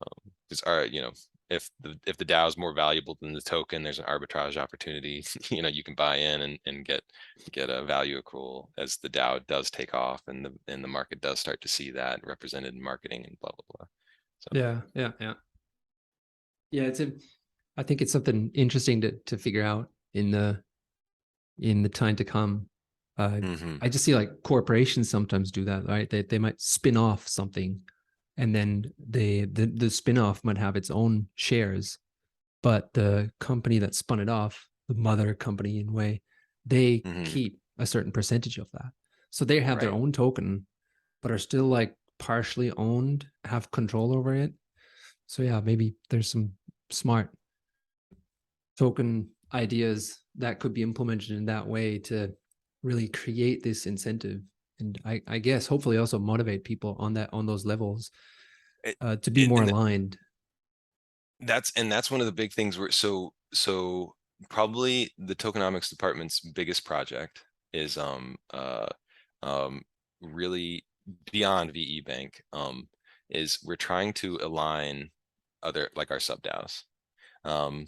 um, 0.00 0.32
just 0.48 0.66
are, 0.66 0.84
you 0.84 1.00
know, 1.02 1.12
if 1.50 1.68
the, 1.80 1.98
if 2.06 2.16
the 2.16 2.24
DAO 2.24 2.48
is 2.48 2.56
more 2.56 2.72
valuable 2.74 3.18
than 3.20 3.34
the 3.34 3.40
token, 3.40 3.82
there's 3.82 3.98
an 3.98 4.06
arbitrage 4.06 4.56
opportunity, 4.56 5.24
you 5.50 5.62
know, 5.62 5.68
you 5.68 5.84
can 5.84 5.94
buy 5.94 6.16
in 6.16 6.42
and, 6.42 6.58
and 6.66 6.84
get, 6.84 7.02
get 7.52 7.68
a 7.70 7.84
value 7.84 8.20
accrual 8.20 8.68
as 8.78 8.96
the 8.96 9.08
DAO 9.10 9.46
does 9.46 9.70
take 9.70 9.94
off 9.94 10.22
and 10.28 10.44
the, 10.44 10.52
and 10.68 10.82
the 10.82 10.88
market 10.88 11.20
does 11.20 11.38
start 11.40 11.60
to 11.60 11.68
see 11.68 11.90
that 11.90 12.20
represented 12.26 12.74
in 12.74 12.82
marketing 12.82 13.24
and 13.26 13.36
blah, 13.40 13.50
blah, 13.50 13.76
blah. 13.76 13.86
So. 14.40 14.48
yeah 14.54 14.80
yeah 14.94 15.12
yeah 15.20 15.34
yeah 16.72 16.82
it's 16.82 16.98
a 16.98 17.12
i 17.76 17.82
think 17.84 18.02
it's 18.02 18.10
something 18.10 18.50
interesting 18.54 19.00
to 19.02 19.12
to 19.26 19.38
figure 19.38 19.62
out 19.62 19.88
in 20.14 20.32
the 20.32 20.60
in 21.60 21.82
the 21.82 21.88
time 21.88 22.16
to 22.16 22.24
come 22.24 22.66
uh 23.18 23.28
Mhm. 23.28 23.78
I 23.80 23.88
just 23.88 24.04
see 24.04 24.14
like 24.16 24.42
corporations 24.42 25.08
sometimes 25.10 25.52
do 25.52 25.64
that, 25.66 25.86
right? 25.86 26.08
They 26.08 26.22
they 26.22 26.38
might 26.38 26.60
spin 26.60 26.96
off 26.96 27.28
something 27.28 27.78
and 28.36 28.54
then 28.54 28.92
they 28.98 29.44
the, 29.44 29.66
the 29.66 29.90
spin-off 29.90 30.44
might 30.44 30.58
have 30.58 30.76
its 30.76 30.90
own 30.90 31.28
shares, 31.34 31.98
but 32.62 32.92
the 32.94 33.32
company 33.40 33.78
that 33.80 33.94
spun 33.94 34.20
it 34.20 34.28
off, 34.28 34.68
the 34.88 34.94
mother 34.94 35.34
company 35.34 35.80
in 35.80 35.90
a 35.90 35.92
way, 35.92 36.22
they 36.66 37.04
Mhm. 37.04 37.24
keep 37.24 37.60
a 37.78 37.86
certain 37.86 38.12
percentage 38.12 38.58
of 38.58 38.70
that. 38.72 38.92
So 39.30 39.44
they 39.44 39.60
have 39.60 39.80
their 39.80 39.92
own 39.92 40.12
token, 40.12 40.66
but 41.22 41.32
are 41.32 41.38
still 41.38 41.66
like 41.66 41.96
partially 42.18 42.72
owned, 42.72 43.28
have 43.44 43.70
control 43.72 44.14
over 44.16 44.34
it. 44.34 44.54
So 45.26 45.42
yeah, 45.42 45.60
maybe 45.60 45.96
there's 46.10 46.30
some 46.30 46.54
smart 46.90 47.30
token 48.78 49.30
ideas 49.52 50.20
that 50.36 50.60
could 50.60 50.72
be 50.74 50.82
implemented 50.82 51.30
in 51.32 51.44
that 51.46 51.66
way 51.66 51.98
to 51.98 52.34
really 52.82 53.08
create 53.08 53.62
this 53.62 53.86
incentive 53.86 54.40
and 54.82 55.00
I, 55.04 55.22
I 55.26 55.38
guess 55.38 55.66
hopefully 55.66 55.98
also 55.98 56.18
motivate 56.18 56.64
people 56.64 56.96
on 56.98 57.14
that 57.14 57.30
on 57.32 57.46
those 57.46 57.64
levels 57.64 58.10
uh, 59.00 59.16
to 59.16 59.30
be 59.30 59.42
and- 59.42 59.50
more 59.50 59.62
and 59.62 59.70
aligned 59.70 60.16
That's, 61.40 61.72
and 61.76 61.90
that's 61.90 62.10
one 62.10 62.20
of 62.20 62.26
the 62.26 62.32
big 62.32 62.52
things 62.52 62.78
where, 62.78 62.90
so, 62.90 63.32
so 63.52 64.14
probably 64.48 65.10
the 65.18 65.34
tokenomics 65.34 65.90
department's 65.90 66.40
biggest 66.40 66.84
project 66.84 67.44
is, 67.72 67.96
um, 67.98 68.36
uh, 68.54 68.88
um, 69.42 69.82
really 70.20 70.84
beyond 71.32 71.72
VE 71.72 72.02
Bank, 72.02 72.40
um, 72.52 72.88
is 73.28 73.58
we're 73.64 73.76
trying 73.76 74.12
to 74.14 74.38
align 74.42 75.10
other, 75.62 75.90
like 75.96 76.10
our 76.12 76.20
sub 76.20 76.42
DAOs. 76.42 76.82
Um, 77.44 77.86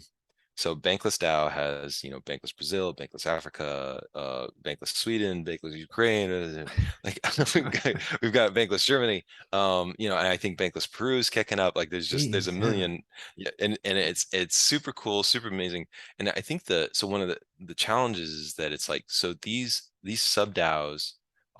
so 0.55 0.75
Bankless 0.75 1.19
DAO 1.19 1.49
has, 1.51 2.03
you 2.03 2.09
know, 2.09 2.21
Bankless 2.21 2.55
Brazil, 2.55 2.93
Bankless 2.95 3.25
Africa, 3.25 4.01
uh, 4.15 4.47
Bankless 4.63 4.95
Sweden, 4.95 5.43
Bankless 5.45 5.73
Ukraine, 5.77 6.31
uh, 6.31 6.65
like 7.03 7.19
we've 7.55 7.71
got, 7.71 7.95
we've 8.21 8.33
got 8.33 8.53
Bankless 8.53 8.85
Germany. 8.85 9.25
Um, 9.51 9.93
you 9.99 10.09
know, 10.09 10.17
and 10.17 10.27
I 10.27 10.37
think 10.37 10.57
Bankless 10.57 10.91
Peru 10.91 11.17
is 11.17 11.29
kicking 11.29 11.59
up. 11.59 11.75
Like 11.75 11.89
there's 11.89 12.07
just 12.07 12.31
there's 12.31 12.47
a 12.47 12.51
million, 12.53 13.03
yeah, 13.35 13.51
and 13.59 13.77
and 13.83 13.97
it's 13.97 14.27
it's 14.31 14.55
super 14.57 14.93
cool, 14.93 15.23
super 15.23 15.47
amazing. 15.49 15.87
And 16.19 16.29
I 16.29 16.41
think 16.41 16.65
the 16.65 16.89
so 16.93 17.07
one 17.07 17.21
of 17.21 17.27
the 17.27 17.39
the 17.59 17.75
challenges 17.75 18.29
is 18.31 18.53
that 18.55 18.71
it's 18.71 18.89
like 18.89 19.05
so 19.07 19.33
these 19.41 19.91
these 20.03 20.21
sub 20.21 20.53
DAOs 20.53 21.13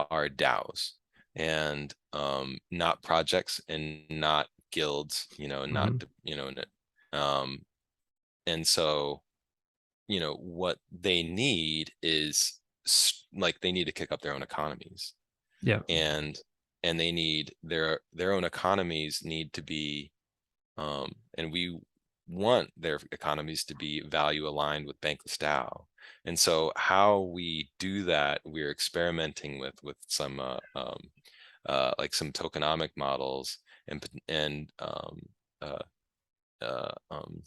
are 0.09 0.29
DAOs 0.29 0.93
and 1.35 1.93
um 2.13 2.57
not 2.71 3.01
projects 3.03 3.61
and 3.67 4.03
not 4.09 4.47
guilds, 4.71 5.27
you 5.37 5.47
know, 5.47 5.65
not 5.65 5.93
Mhm. 5.93 6.05
you 6.23 6.35
know, 6.35 6.51
um 7.13 7.65
and 8.47 8.67
so, 8.67 9.23
you 10.07 10.19
know, 10.19 10.35
what 10.35 10.79
they 10.91 11.23
need 11.23 11.91
is 12.01 12.61
s- 12.85 13.27
like 13.33 13.61
they 13.61 13.71
need 13.71 13.85
to 13.85 13.91
kick 13.93 14.11
up 14.11 14.21
their 14.21 14.33
own 14.33 14.43
economies 14.43 15.15
Yeah. 15.61 15.83
and 15.89 16.37
and 16.83 16.99
they 16.99 17.11
need 17.11 17.53
their 17.63 18.01
their 18.13 18.33
own 18.33 18.43
economies 18.45 19.23
need 19.23 19.53
to 19.53 19.61
be 19.63 20.11
um 20.77 21.13
and 21.37 21.51
we 21.51 21.79
want 22.27 22.71
their 22.77 22.99
economies 23.11 23.63
to 23.65 23.75
be 23.75 24.01
value 24.01 24.47
aligned 24.47 24.87
with 24.87 24.99
bankless 25.01 25.37
DAO. 25.37 25.87
And 26.25 26.39
so 26.39 26.71
how 26.77 27.21
we 27.21 27.71
do 27.79 28.03
that, 28.05 28.41
we're 28.45 28.71
experimenting 28.71 29.59
with 29.59 29.75
with 29.83 29.97
some 30.07 30.39
uh, 30.39 30.59
um 30.75 30.99
uh 31.67 31.93
like 31.99 32.13
some 32.15 32.31
tokenomic 32.33 32.91
models 32.97 33.59
and 33.87 34.01
pot- 34.01 34.23
and 34.29 34.71
um 34.79 35.21
uh 35.61 35.79
uh 36.61 36.91
um 37.11 37.43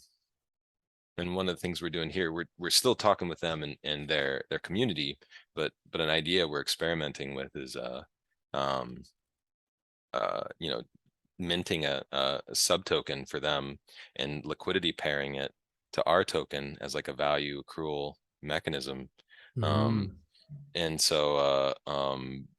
and 1.19 1.35
one 1.35 1.49
of 1.49 1.55
the 1.55 1.61
things 1.61 1.81
we're 1.81 1.89
doing 1.89 2.09
here, 2.09 2.31
we're 2.33 2.45
we're 2.57 2.69
still 2.69 2.95
talking 2.95 3.27
with 3.29 3.39
them 3.39 3.63
and 3.63 3.77
and 3.83 4.09
their 4.09 4.43
their 4.49 4.59
community, 4.59 5.19
but 5.55 5.73
but 5.91 6.01
an 6.01 6.09
idea 6.09 6.47
we're 6.47 6.61
experimenting 6.61 7.35
with 7.35 7.55
is 7.55 7.75
uh 7.75 8.03
um 8.53 9.03
uh 10.13 10.43
you 10.59 10.69
know 10.69 10.81
minting 11.39 11.85
a 11.85 12.03
a, 12.11 12.41
a 12.47 12.55
sub 12.55 12.85
token 12.85 13.25
for 13.25 13.39
them 13.39 13.79
and 14.17 14.45
liquidity 14.45 14.93
pairing 14.93 15.35
it 15.35 15.53
to 15.93 16.03
our 16.05 16.23
token 16.23 16.77
as 16.81 16.95
like 16.95 17.07
a 17.07 17.13
value 17.13 17.63
accrual 17.63 18.15
mechanism. 18.41 19.09
Um 19.61 20.09
Mhm. 20.09 20.19
and 20.75 21.01
so 21.01 21.37
uh 21.37 21.73
um 21.89 22.49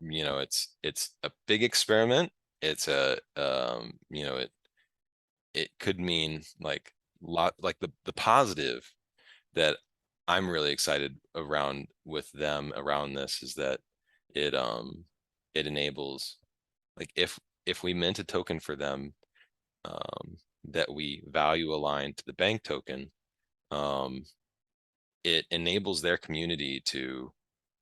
you 0.00 0.24
know 0.24 0.38
it's 0.40 0.76
it's 0.84 1.16
a 1.24 1.32
big 1.48 1.62
experiment. 1.64 2.32
It's 2.62 2.88
a 2.88 3.18
um 3.36 3.98
you 4.10 4.24
know 4.24 4.36
it 4.38 4.52
it 5.54 5.70
could 5.78 5.98
mean 6.00 6.42
like 6.60 6.92
lot 7.22 7.54
like 7.60 7.78
the 7.80 7.90
the 8.04 8.12
positive 8.12 8.90
that 9.54 9.76
I'm 10.28 10.48
really 10.48 10.72
excited 10.72 11.16
around 11.34 11.88
with 12.04 12.30
them 12.32 12.72
around 12.76 13.14
this 13.14 13.42
is 13.42 13.54
that 13.54 13.80
it 14.34 14.54
um 14.54 15.04
it 15.54 15.66
enables 15.66 16.38
like 16.98 17.10
if 17.16 17.38
if 17.66 17.82
we 17.82 17.94
mint 17.94 18.18
a 18.18 18.24
token 18.24 18.60
for 18.60 18.76
them 18.76 19.14
um 19.84 20.36
that 20.64 20.92
we 20.92 21.22
value 21.28 21.72
aligned 21.72 22.16
to 22.16 22.24
the 22.26 22.32
bank 22.34 22.62
token 22.62 23.10
um 23.70 24.24
it 25.24 25.46
enables 25.50 26.02
their 26.02 26.16
community 26.16 26.80
to 26.84 27.32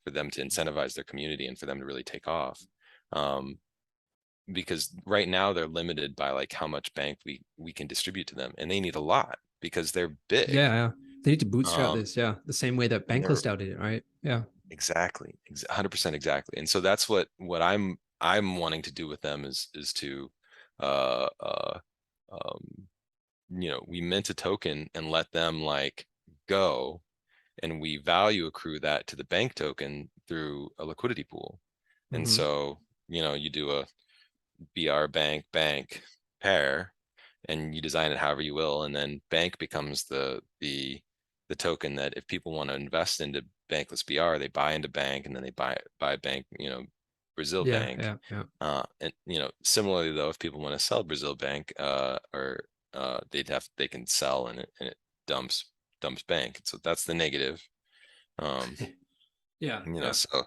for 0.04 0.10
them 0.10 0.30
to 0.30 0.42
incentivize 0.42 0.94
their 0.94 1.04
community 1.04 1.46
and 1.46 1.58
for 1.58 1.66
them 1.66 1.78
to 1.78 1.84
really 1.84 2.02
take 2.02 2.26
off. 2.26 2.60
Um 3.12 3.58
because 4.52 4.94
right 5.06 5.28
now 5.28 5.52
they're 5.52 5.66
limited 5.68 6.16
by 6.16 6.30
like 6.30 6.52
how 6.52 6.66
much 6.66 6.92
bank 6.94 7.18
we 7.26 7.42
we 7.56 7.72
can 7.72 7.86
distribute 7.86 8.26
to 8.28 8.34
them 8.34 8.52
and 8.58 8.70
they 8.70 8.80
need 8.80 8.96
a 8.96 9.00
lot 9.00 9.38
because 9.60 9.92
they're 9.92 10.16
big 10.28 10.48
Yeah, 10.48 10.68
yeah. 10.74 10.90
They 11.22 11.32
need 11.32 11.40
to 11.40 11.46
bootstrap 11.46 11.92
Um, 11.92 11.92
this, 11.92 12.16
yeah. 12.16 12.36
The 12.46 12.52
same 12.52 12.76
way 12.76 12.88
that 12.88 13.06
Bankless 13.08 13.42
DAO 13.42 13.56
did 13.56 13.68
it, 13.68 13.78
right? 13.78 14.02
Yeah. 14.22 14.44
Exactly, 14.70 15.34
hundred 15.68 15.88
percent 15.90 16.14
exactly. 16.14 16.56
And 16.56 16.68
so 16.68 16.80
that's 16.80 17.08
what, 17.08 17.28
what 17.38 17.60
I'm, 17.60 17.98
I'm 18.20 18.56
wanting 18.56 18.82
to 18.82 18.92
do 18.92 19.08
with 19.08 19.20
them 19.20 19.44
is, 19.44 19.68
is 19.74 19.92
to, 19.94 20.30
uh, 20.78 21.28
uh, 21.40 21.80
um, 22.30 22.88
you 23.50 23.70
know, 23.70 23.84
we 23.88 24.00
mint 24.00 24.30
a 24.30 24.34
token 24.34 24.90
and 24.94 25.10
let 25.10 25.32
them 25.32 25.62
like 25.62 26.06
go. 26.48 27.02
And 27.62 27.80
we 27.80 27.98
value 27.98 28.46
accrue 28.46 28.80
that 28.80 29.06
to 29.08 29.16
the 29.16 29.24
bank 29.24 29.54
token 29.54 30.10
through 30.28 30.70
a 30.78 30.84
liquidity 30.86 31.24
pool. 31.24 31.60
And 32.12 32.26
Mhm. 32.26 32.28
so, 32.28 32.80
you 33.08 33.22
know, 33.22 33.34
you 33.34 33.50
do 33.50 33.70
a 33.72 33.86
BR 34.74 35.06
bank, 35.06 35.44
bank 35.52 36.02
pair. 36.42 36.92
And 37.48 37.74
you 37.74 37.80
design 37.80 38.12
it 38.12 38.18
however 38.18 38.42
you 38.42 38.54
will, 38.54 38.82
and 38.84 38.94
then 38.94 39.22
bank 39.30 39.58
becomes 39.58 40.04
the, 40.04 40.42
the, 40.60 41.00
the 41.48 41.56
token 41.56 41.94
that 41.96 42.14
if 42.16 42.26
people 42.26 42.52
want 42.52 42.68
to 42.70 42.76
invest 42.76 43.20
into 43.20 43.44
bankless 43.70 44.04
BR, 44.06 44.38
they 44.38 44.48
buy 44.48 44.72
into 44.72 44.88
bank 44.88 45.26
and 45.26 45.34
then 45.34 45.42
they 45.42 45.50
buy, 45.50 45.76
buy 45.98 46.16
bank, 46.16 46.46
you 46.58 46.68
know, 46.68 46.84
Brazil 47.36 47.64
Yeah, 47.64 47.80
bank. 47.80 48.00
yeah, 48.02 48.16
yeah. 48.30 48.42
Uh, 48.60 48.82
and 49.00 49.12
you 49.26 49.38
know, 49.38 49.50
similarly 49.64 50.12
though, 50.12 50.28
if 50.28 50.38
people 50.38 50.60
want 50.60 50.78
to 50.78 50.84
sell 50.84 51.02
Brazil 51.02 51.34
bank, 51.34 51.72
uh, 51.78 52.18
or, 52.34 52.60
uh, 52.92 53.20
they'd 53.30 53.48
have, 53.48 53.66
they 53.76 53.88
can 53.88 54.06
sell 54.06 54.48
and 54.48 54.60
it, 54.60 54.70
and 54.80 54.90
it 54.90 54.96
dumps, 55.26 55.64
dumps 56.00 56.22
bank. 56.22 56.60
So 56.64 56.78
that's 56.84 57.04
the 57.04 57.14
negative. 57.14 57.66
Um, 58.38 58.76
Yeah. 59.60 59.84
you 59.84 59.92
know, 60.00 60.06
yeah. 60.06 60.12
so, 60.12 60.42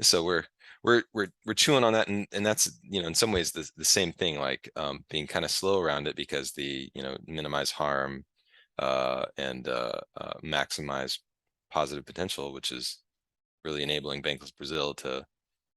so 0.00 0.24
we're, 0.24 0.44
we're, 0.82 1.02
we're, 1.12 1.28
we're 1.44 1.54
chewing 1.54 1.84
on 1.84 1.92
that 1.92 2.08
and, 2.08 2.26
and 2.32 2.44
that's, 2.44 2.78
you 2.82 3.00
know, 3.00 3.08
in 3.08 3.14
some 3.14 3.32
ways 3.32 3.52
the, 3.52 3.68
the 3.76 3.84
same 3.84 4.12
thing, 4.12 4.38
like, 4.38 4.70
um, 4.76 5.04
being 5.10 5.26
kind 5.26 5.44
of 5.44 5.50
slow 5.50 5.80
around 5.80 6.06
it 6.06 6.16
because 6.16 6.52
the, 6.52 6.90
you 6.94 7.02
know, 7.02 7.16
minimize 7.26 7.70
harm, 7.70 8.24
uh, 8.78 9.24
and, 9.36 9.68
uh, 9.68 10.00
uh, 10.20 10.34
maximize 10.44 11.18
positive 11.70 12.04
potential, 12.04 12.52
which 12.52 12.72
is 12.72 12.98
really 13.64 13.82
enabling 13.82 14.22
Bankless 14.22 14.56
Brazil 14.56 14.94
to, 14.94 15.24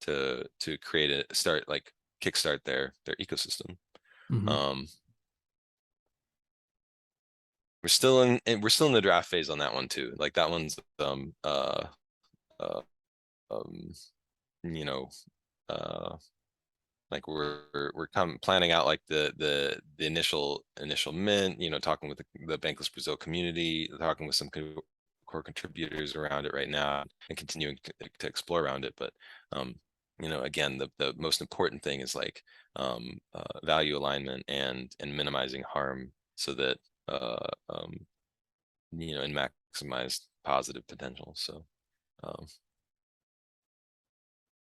to, 0.02 0.44
to 0.60 0.78
create 0.80 1.12
a, 1.12 1.36
start, 1.36 1.68
like, 1.68 1.92
kickstart 2.22 2.60
their, 2.66 2.94
their 3.06 3.16
ecosystem. 3.22 3.78
Mhm. 4.32 4.50
Um. 4.50 4.88
We're 7.82 7.88
still 7.88 8.24
in, 8.24 8.42
and 8.46 8.62
we're 8.62 8.68
still 8.68 8.88
in 8.88 8.94
the 8.94 9.00
draft 9.00 9.30
phase 9.30 9.50
on 9.50 9.60
that 9.60 9.74
one 9.74 9.88
too. 9.88 10.14
Like 10.18 10.34
that 10.34 10.50
one's, 10.50 10.78
um, 11.00 11.34
uh, 11.46 11.86
uh, 12.60 12.82
um, 13.50 13.94
you 14.64 14.86
know, 14.86 15.10
uh. 15.70 16.18
Like 17.12 17.28
we're, 17.28 17.64
we're- 17.74 18.08
come 18.14 18.38
planning 18.42 18.72
out 18.72 18.86
like 18.86 19.02
the, 19.08 19.34
the, 19.38 19.80
the 19.98 20.06
initial, 20.06 20.66
initial 20.80 21.12
mint, 21.12 21.60
you 21.62 21.70
know, 21.70 21.80
talking 21.80 22.08
with 22.10 22.20
the, 22.20 22.26
the 22.48 22.58
Bankless 22.60 22.92
Brazil 22.94 23.18
community, 23.18 23.90
talking 24.00 24.28
with 24.28 24.36
some 24.36 24.50
co- 24.50 24.82
core 25.26 25.44
contributors 25.44 26.16
around 26.16 26.46
it 26.46 26.54
right 26.54 26.70
now 26.70 27.04
and 27.30 27.38
continuing 27.38 27.78
to, 27.84 27.94
to 28.20 28.28
explore 28.28 28.64
around 28.64 28.86
it, 28.86 28.94
but, 28.98 29.14
um, 29.52 29.76
you 30.22 30.30
know, 30.30 30.42
again, 30.42 30.78
the, 30.78 30.90
the 31.00 31.14
most 31.18 31.42
important 31.42 31.82
thing 31.82 32.02
is 32.02 32.14
like, 32.16 32.44
um, 32.76 33.18
uh, 33.34 33.60
value 33.64 33.98
alignment 33.98 34.44
and, 34.48 34.92
and 35.00 35.16
minimizing 35.16 35.64
harm 35.64 36.12
so 36.36 36.54
that, 36.54 36.78
uh, 37.08 37.38
um, 37.70 38.06
you 38.92 39.16
know, 39.16 39.22
and 39.22 39.36
maximize 39.36 40.22
positive 40.44 40.86
potential. 40.88 41.34
So, 41.36 41.66
um, 42.24 42.48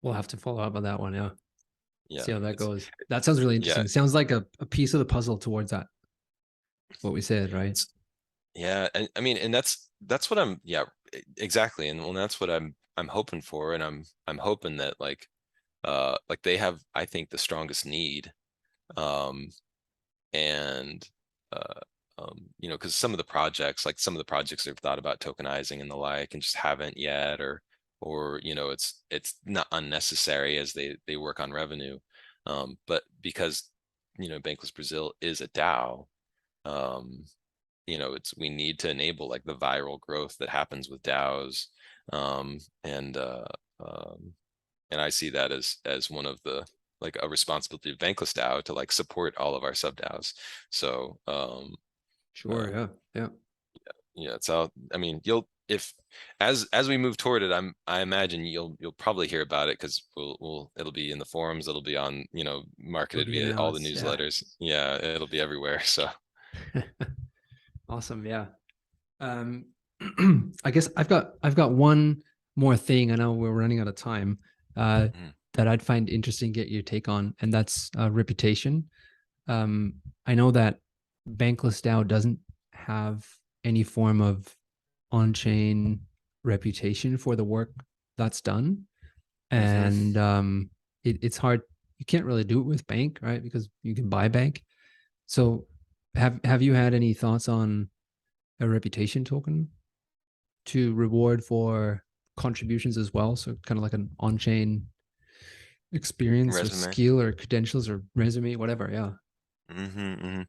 We'll 0.05 0.13
have 0.13 0.27
to 0.27 0.37
follow 0.37 0.61
up 0.61 0.75
on 0.75 0.83
that 0.83 0.99
one, 0.99 1.15
yeah. 1.15 1.31
yeah. 2.09 2.21
See 2.21 2.31
how 2.31 2.37
that 2.37 2.53
it's- 2.53 2.67
goes. 2.67 2.87
That 3.09 3.25
sounds 3.25 3.39
really 3.41 3.55
interesting. 3.55 3.87
Sounds 3.87 4.13
like 4.13 4.29
a, 4.29 4.45
a 4.59 4.65
piece 4.67 4.93
of 4.93 4.99
the 4.99 5.05
puzzle 5.05 5.35
towards 5.39 5.71
that. 5.71 5.87
What 7.01 7.11
we 7.11 7.21
said, 7.21 7.51
right? 7.53 7.71
It's- 7.71 7.87
Yeah, 8.53 8.87
and 8.93 9.09
I 9.15 9.21
mean, 9.21 9.37
and 9.37 9.51
that's, 9.51 9.89
that's 10.05 10.29
what 10.29 10.37
I'm, 10.37 10.61
yeah, 10.63 10.83
e- 11.15 11.21
exactly, 11.37 11.89
and 11.89 11.99
well, 12.01 12.13
that's 12.13 12.39
what 12.39 12.51
I'm, 12.51 12.75
I'm 12.97 13.07
hoping 13.07 13.41
for, 13.41 13.73
and 13.73 13.83
I'm, 13.83 14.03
I'm 14.27 14.37
hoping 14.37 14.77
that 14.77 14.93
like, 14.99 15.27
uh, 15.83 16.17
like 16.29 16.43
they 16.43 16.57
have, 16.57 16.79
I 16.93 17.05
think, 17.05 17.31
the 17.31 17.39
strongest 17.39 17.83
need. 17.87 18.31
Um, 18.95 19.49
and, 20.33 21.03
uh, 21.51 21.79
um, 22.19 22.45
you 22.59 22.69
know, 22.69 22.75
because 22.75 22.93
some 22.93 23.11
of 23.11 23.17
the 23.17 23.23
projects, 23.23 23.87
like 23.87 23.97
some 23.97 24.13
of 24.13 24.19
the 24.19 24.23
projects 24.23 24.65
they've 24.65 24.77
thought 24.77 24.99
about 24.99 25.19
tokenizing 25.19 25.81
and 25.81 25.89
the 25.89 25.95
like, 25.95 26.35
and 26.35 26.43
just 26.43 26.57
haven't 26.57 26.95
yet, 26.95 27.41
or, 27.41 27.63
or, 28.05 28.39
you 28.43 28.53
know, 28.55 28.69
it's, 28.69 29.01
it's 29.09 29.33
not 29.45 29.67
unnecessary 29.71 30.57
as 30.57 30.71
they, 30.71 30.95
they 31.07 31.17
work 31.17 31.39
on 31.39 31.51
revenue. 31.51 31.97
Um, 32.45 32.77
but 32.87 33.03
because, 33.21 33.69
you 34.19 34.29
know, 34.29 34.39
Bankless 34.39 34.73
Brazil 34.73 35.13
is 35.21 35.41
a 35.41 35.47
DAO, 35.49 36.05
um, 36.65 37.25
you 37.87 37.97
know, 37.97 38.13
it's, 38.13 38.33
we 38.37 38.49
need 38.49 38.79
to 38.79 38.89
enable 38.89 39.27
like 39.27 39.43
the 39.43 39.55
viral 39.55 39.99
growth 39.99 40.37
that 40.37 40.49
happens 40.49 40.87
with 40.87 41.01
DAOs. 41.01 41.65
Um, 42.13 42.59
and, 42.83 43.17
uh, 43.17 43.45
um, 43.83 44.33
and 44.91 45.01
I 45.01 45.09
see 45.09 45.31
that 45.31 45.51
as, 45.51 45.77
as 45.83 46.09
one 46.09 46.27
of 46.27 46.39
the, 46.45 46.65
like 47.01 47.17
a 47.21 47.27
responsibility 47.27 47.89
of 47.89 47.97
Bankless 47.97 48.33
DAO 48.33 48.63
to 48.63 48.73
like 48.73 48.91
support 48.91 49.35
all 49.37 49.55
of 49.55 49.63
our 49.63 49.73
sub 49.73 49.95
DAOs. 49.95 50.33
So, 50.69 51.17
um, 51.27 51.75
Sure. 52.33 52.69
Yeah. 52.71 52.87
Yeah. 53.15 53.27
Yeah, 54.17 54.37
so 54.39 54.71
I 54.93 54.97
mean, 54.97 55.19
you'll 55.23 55.47
if 55.67 55.93
as 56.39 56.67
as 56.73 56.87
we 56.87 56.97
move 56.97 57.17
toward 57.17 57.41
it, 57.43 57.51
I'm 57.51 57.73
I 57.87 58.01
imagine 58.01 58.45
you'll 58.45 58.75
you'll 58.79 58.91
probably 58.91 59.27
hear 59.27 59.41
about 59.41 59.69
it 59.69 59.79
because 59.79 60.03
we'll 60.15 60.37
we'll 60.39 60.71
it'll 60.77 60.91
be 60.91 61.11
in 61.11 61.19
the 61.19 61.25
forums, 61.25 61.67
it'll 61.67 61.81
be 61.81 61.97
on 61.97 62.25
you 62.33 62.43
know 62.43 62.63
marketed 62.79 63.27
be 63.27 63.43
via 63.43 63.55
all 63.57 63.71
the 63.71 63.79
announced, 63.79 64.03
yeah. 64.03 64.09
newsletters. 64.09 64.43
Yeah, 64.59 64.95
it'll 64.97 65.27
be 65.27 65.41
everywhere. 65.41 65.81
So 65.85 66.07
awesome. 67.89 68.25
Yeah. 68.25 68.45
Um, 69.19 69.65
I 70.63 70.71
guess 70.71 70.89
I've 70.97 71.07
got 71.09 71.31
I've 71.43 71.55
got 71.55 71.71
one 71.71 72.21
more 72.55 72.77
thing. 72.77 73.11
I 73.11 73.15
know 73.15 73.33
we're 73.33 73.51
running 73.51 73.79
out 73.79 73.87
of 73.87 73.95
time. 73.95 74.39
Uh, 74.75 75.07
Mhm. 75.07 75.33
that 75.53 75.67
I'd 75.69 75.81
find 75.81 76.09
interesting. 76.09 76.51
Get 76.51 76.67
your 76.67 76.81
take 76.83 77.07
on, 77.07 77.33
and 77.39 77.53
that's 77.53 77.89
uh, 77.97 78.11
reputation. 78.11 78.89
Um, 79.47 79.95
I 80.25 80.35
know 80.35 80.51
that 80.51 80.79
Bankless 81.29 81.81
DAO 81.81 82.05
doesn't 82.05 82.39
have 82.73 83.25
any 83.63 83.83
form 83.83 84.21
of 84.21 84.53
on-chain 85.15 86.01
reputation 86.45 87.17
for 87.17 87.35
the 87.37 87.45
work 87.45 87.71
that's 88.17 88.41
done, 88.41 88.87
and 89.51 90.17
um, 90.17 90.71
it, 91.03 91.19
it's 91.23 91.37
hard. 91.37 91.61
You 91.99 92.05
can't 92.05 92.25
really 92.25 92.43
do 92.45 92.59
it 92.61 92.65
with 92.65 92.87
bank, 92.87 93.19
right? 93.21 93.43
Because 93.43 93.69
you 93.83 93.95
can 93.95 94.09
buy 94.09 94.27
bank. 94.29 94.63
So, 95.27 95.67
have 96.15 96.39
have 96.45 96.61
you 96.63 96.73
had 96.73 96.93
any 96.93 97.13
thoughts 97.13 97.49
on 97.49 97.89
a 98.59 98.67
reputation 98.69 99.25
token 99.25 99.69
to 100.67 100.93
reward 100.95 101.43
for 101.43 102.03
contributions 102.37 102.97
as 102.97 103.13
well? 103.13 103.35
So, 103.35 103.57
kind 103.65 103.77
of 103.79 103.83
like 103.83 103.93
an 103.93 104.11
on-chain 104.19 104.87
experience 105.91 106.63
or 106.63 106.69
skill 106.69 107.19
or 107.21 107.31
credentials 107.31 107.89
or 107.89 108.03
resume, 108.15 108.55
whatever. 108.55 108.89
Yeah. 108.91 109.11
hmm 109.69 110.13
hmm 110.15 110.41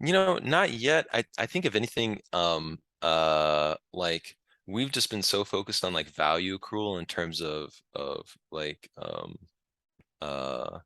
You 0.00 0.12
know, 0.12 0.38
not 0.38 0.72
yet. 0.72 1.06
I 1.12 1.24
I 1.38 1.46
think 1.46 1.64
if 1.66 1.74
anything, 1.74 2.20
um, 2.32 2.78
uh, 3.06 3.76
like 3.92 4.36
we've 4.66 4.92
just 4.92 5.10
been 5.10 5.22
so 5.22 5.44
focused 5.44 5.84
on 5.84 5.92
like 5.94 6.08
value 6.10 6.58
accrual 6.58 6.98
in 7.00 7.06
terms 7.06 7.40
of 7.42 7.74
of 7.94 8.36
like 8.52 8.90
um, 8.98 9.36
uh, 10.22 10.80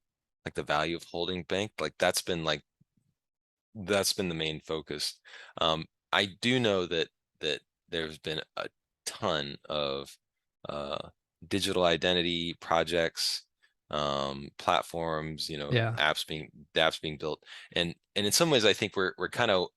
like 0.46 0.54
the 0.54 0.62
value 0.64 0.96
of 0.96 1.04
holding 1.04 1.44
bank. 1.44 1.72
Like 1.80 1.94
that's 1.98 2.22
been 2.22 2.44
like 2.44 2.62
that's 3.74 4.12
been 4.12 4.28
the 4.28 4.34
main 4.34 4.60
focus. 4.60 5.18
Um, 5.60 5.86
I 6.12 6.26
do 6.40 6.58
know 6.58 6.86
that 6.86 7.08
that 7.40 7.60
there's 7.88 8.18
been 8.18 8.40
a 8.56 8.68
ton 9.06 9.56
of 9.68 10.16
uh 10.68 11.08
digital 11.48 11.84
identity 11.84 12.54
projects 12.60 13.44
um 13.90 14.50
platforms 14.58 15.48
you 15.48 15.56
know 15.56 15.74
Yeah. 15.74 15.98
apps 15.98 16.26
being 16.26 16.50
apps 16.76 17.00
being 17.00 17.16
built 17.16 17.42
and 17.72 17.94
and 18.14 18.26
in 18.26 18.30
some 18.32 18.50
ways 18.50 18.64
i 18.64 18.72
think 18.74 18.94
we're 18.94 19.14
we're 19.18 19.28
kind 19.30 19.50
of 19.50 19.68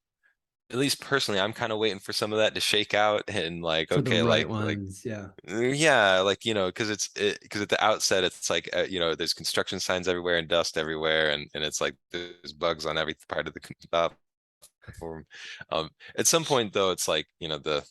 at 0.71 0.77
least 0.77 0.99
personally 1.01 1.39
i'm 1.39 1.53
kind 1.53 1.71
of 1.71 1.79
waiting 1.79 1.99
for 1.99 2.13
some 2.13 2.31
of 2.33 2.39
that 2.39 2.55
to 2.55 2.61
shake 2.61 2.93
out 2.93 3.23
and 3.27 3.61
like 3.61 3.91
For 3.91 3.99
okay 3.99 4.19
the 4.19 4.23
right 4.23 4.47
like 4.47 4.49
like 4.49 4.79
ones. 4.79 5.03
yeah. 5.05 5.27
uh, 5.49 5.59
yeah 5.59 6.19
like 6.21 6.45
you 6.45 6.53
know 6.53 6.67
because 6.67 6.89
it's 6.89 7.09
because 7.09 7.61
at 7.61 7.69
the 7.69 7.83
outset 7.83 8.23
it's 8.23 8.49
like 8.49 8.69
uh, 8.75 8.83
you 8.89 8.99
know 8.99 9.15
there's 9.15 9.33
construction 9.33 9.79
signs 9.79 10.07
everywhere 10.07 10.37
and 10.37 10.47
dust 10.47 10.77
everywhere 10.77 11.31
and 11.31 11.49
and 11.53 11.63
it's 11.63 11.81
like 11.81 11.95
there's 12.11 12.53
bugs 12.53 12.85
on 12.85 12.97
every 12.97 13.15
part 13.29 13.47
of 13.47 13.53
the 13.53 13.59
c- 13.65 13.75
platform 13.91 15.25
um 15.71 15.89
at 16.17 16.27
some 16.27 16.43
point 16.45 16.73
though 16.73 16.91
it's 16.91 17.07
like 17.07 17.27
you 17.39 17.47
know 17.47 17.57
the 17.57 17.83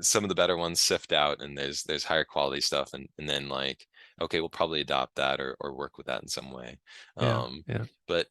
some 0.00 0.24
of 0.24 0.28
the 0.28 0.34
better 0.34 0.56
ones 0.56 0.80
sift 0.80 1.12
out 1.12 1.42
and 1.42 1.56
there's 1.56 1.82
there's 1.82 2.04
higher 2.04 2.24
quality 2.24 2.60
stuff 2.60 2.94
and 2.94 3.08
and 3.18 3.28
then 3.28 3.48
like 3.48 3.86
okay 4.20 4.40
we'll 4.40 4.48
probably 4.48 4.80
adopt 4.80 5.14
that 5.16 5.40
or 5.40 5.56
or 5.60 5.74
work 5.74 5.98
with 5.98 6.06
that 6.06 6.22
in 6.22 6.28
some 6.28 6.50
way 6.52 6.78
Yeah. 7.20 7.42
um 7.42 7.64
yeah. 7.66 7.84
but 8.06 8.26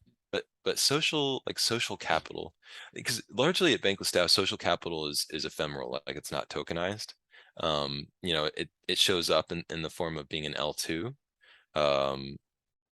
but 0.68 0.78
social 0.78 1.42
like 1.46 1.58
social 1.58 1.96
capital 1.96 2.54
because 2.94 3.22
largely 3.30 3.74
at 3.74 3.82
bankless 3.82 4.12
DAO 4.12 4.26
social 4.28 4.58
capital 4.58 5.06
is 5.12 5.26
is 5.30 5.44
ephemeral 5.46 5.90
like 6.06 6.16
it's 6.16 6.32
not 6.32 6.48
tokenized. 6.50 7.14
Um 7.58 8.08
you 8.22 8.32
know 8.34 8.46
it 8.56 8.70
it 8.88 8.98
shows 8.98 9.30
up 9.30 9.52
in 9.52 9.64
in 9.70 9.82
the 9.82 9.90
form 9.90 10.16
of 10.18 10.28
being 10.28 10.46
an 10.46 10.54
L2 10.56 11.16
um 11.74 12.36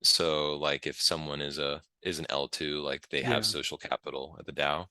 so 0.02 0.56
like 0.58 0.86
if 0.86 1.00
someone 1.00 1.40
is 1.42 1.58
a 1.58 1.82
is 2.02 2.18
an 2.18 2.26
L2 2.30 2.80
like 2.82 3.08
they 3.10 3.22
have 3.22 3.44
Yeah. 3.44 3.46
social 3.46 3.78
capital 3.78 4.36
at 4.38 4.46
the 4.46 4.52
DAO 4.52 4.86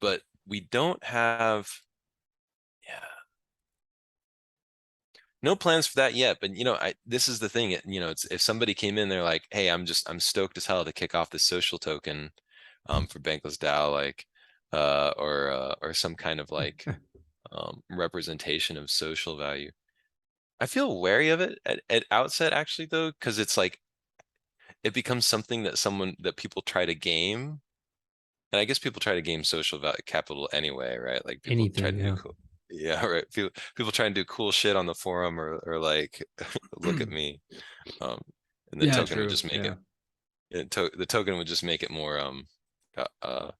but 0.00 0.22
we 0.46 0.60
don't 0.60 1.02
have 1.04 1.70
no 5.46 5.56
plans 5.56 5.86
for 5.86 5.96
that 5.96 6.14
yet 6.14 6.38
but 6.40 6.54
you 6.54 6.64
know 6.64 6.74
i 6.74 6.92
this 7.06 7.28
is 7.28 7.38
the 7.38 7.48
thing 7.48 7.70
it- 7.70 7.84
you 7.86 8.00
know 8.00 8.10
it's 8.10 8.24
if 8.26 8.40
somebody 8.40 8.74
came 8.74 8.98
in 8.98 9.08
they're 9.08 9.22
like 9.22 9.44
hey 9.52 9.70
i'm 9.70 9.86
just 9.86 10.10
i'm 10.10 10.20
stoked 10.20 10.58
as 10.58 10.66
hell 10.66 10.84
to 10.84 10.92
kick 10.92 11.14
off 11.14 11.30
this 11.30 11.44
social 11.44 11.78
token 11.78 12.30
um 12.88 13.06
for 13.06 13.20
bankless 13.20 13.56
dao 13.56 13.92
like 13.92 14.26
uh 14.72 15.12
or 15.16 15.50
uh 15.50 15.74
or 15.82 15.94
some 15.94 16.16
kind 16.16 16.40
of 16.40 16.50
like 16.50 16.84
um 17.52 17.80
representation 17.90 18.76
of 18.76 18.90
social 18.90 19.36
value 19.36 19.70
i 20.60 20.66
feel 20.66 21.00
wary 21.00 21.30
of 21.30 21.40
it 21.40 21.58
at, 21.64 21.80
at 21.88 22.04
outset 22.10 22.52
actually 22.52 22.86
though 22.86 23.12
because 23.12 23.38
it's 23.38 23.56
like 23.56 23.78
it 24.82 24.92
becomes 24.94 25.26
something 25.26 25.62
that 25.64 25.78
someone 25.78 26.16
that 26.20 26.36
people 26.36 26.62
try 26.62 26.84
to 26.86 26.94
game 26.94 27.60
and 28.52 28.60
i 28.60 28.64
guess 28.64 28.78
people 28.80 29.00
try 29.00 29.14
to 29.14 29.22
game 29.22 29.44
social 29.44 29.78
value 29.78 29.96
capital 30.06 30.48
anyway 30.52 30.96
right 30.98 31.24
like 31.26 31.42
people 31.42 31.68
try 31.76 31.90
Anything, 31.90 31.98
to 31.98 32.02
do 32.02 32.10
yeah. 32.10 32.16
cool 32.16 32.36
yeah 32.70 33.04
right 33.06 33.24
people 33.32 33.50
people 33.76 33.92
try 33.92 34.06
and 34.06 34.14
do 34.14 34.24
cool 34.24 34.52
shit 34.52 34.76
on 34.76 34.86
the 34.86 34.94
forum 34.94 35.38
or 35.40 35.58
or 35.66 35.78
like 35.80 36.22
look 36.76 37.00
at 37.00 37.08
me 37.10 37.40
um 38.00 38.20
and 38.72 38.82
the 38.82 38.86
Yeah, 38.86 38.88
token 38.88 39.18
true, 39.18 39.20
would 39.20 39.30
just 39.30 39.44
make 39.46 39.64
yeah. 39.64 39.64
it, 39.64 39.78
it 40.50 40.70
to, 40.72 40.90
the 40.96 41.06
token 41.06 41.38
would 41.38 41.48
just 41.48 41.64
make 41.64 41.82
it 41.82 41.90
more 41.90 42.18
um 42.20 42.46
uh, 42.96 43.06
uh 43.22 43.52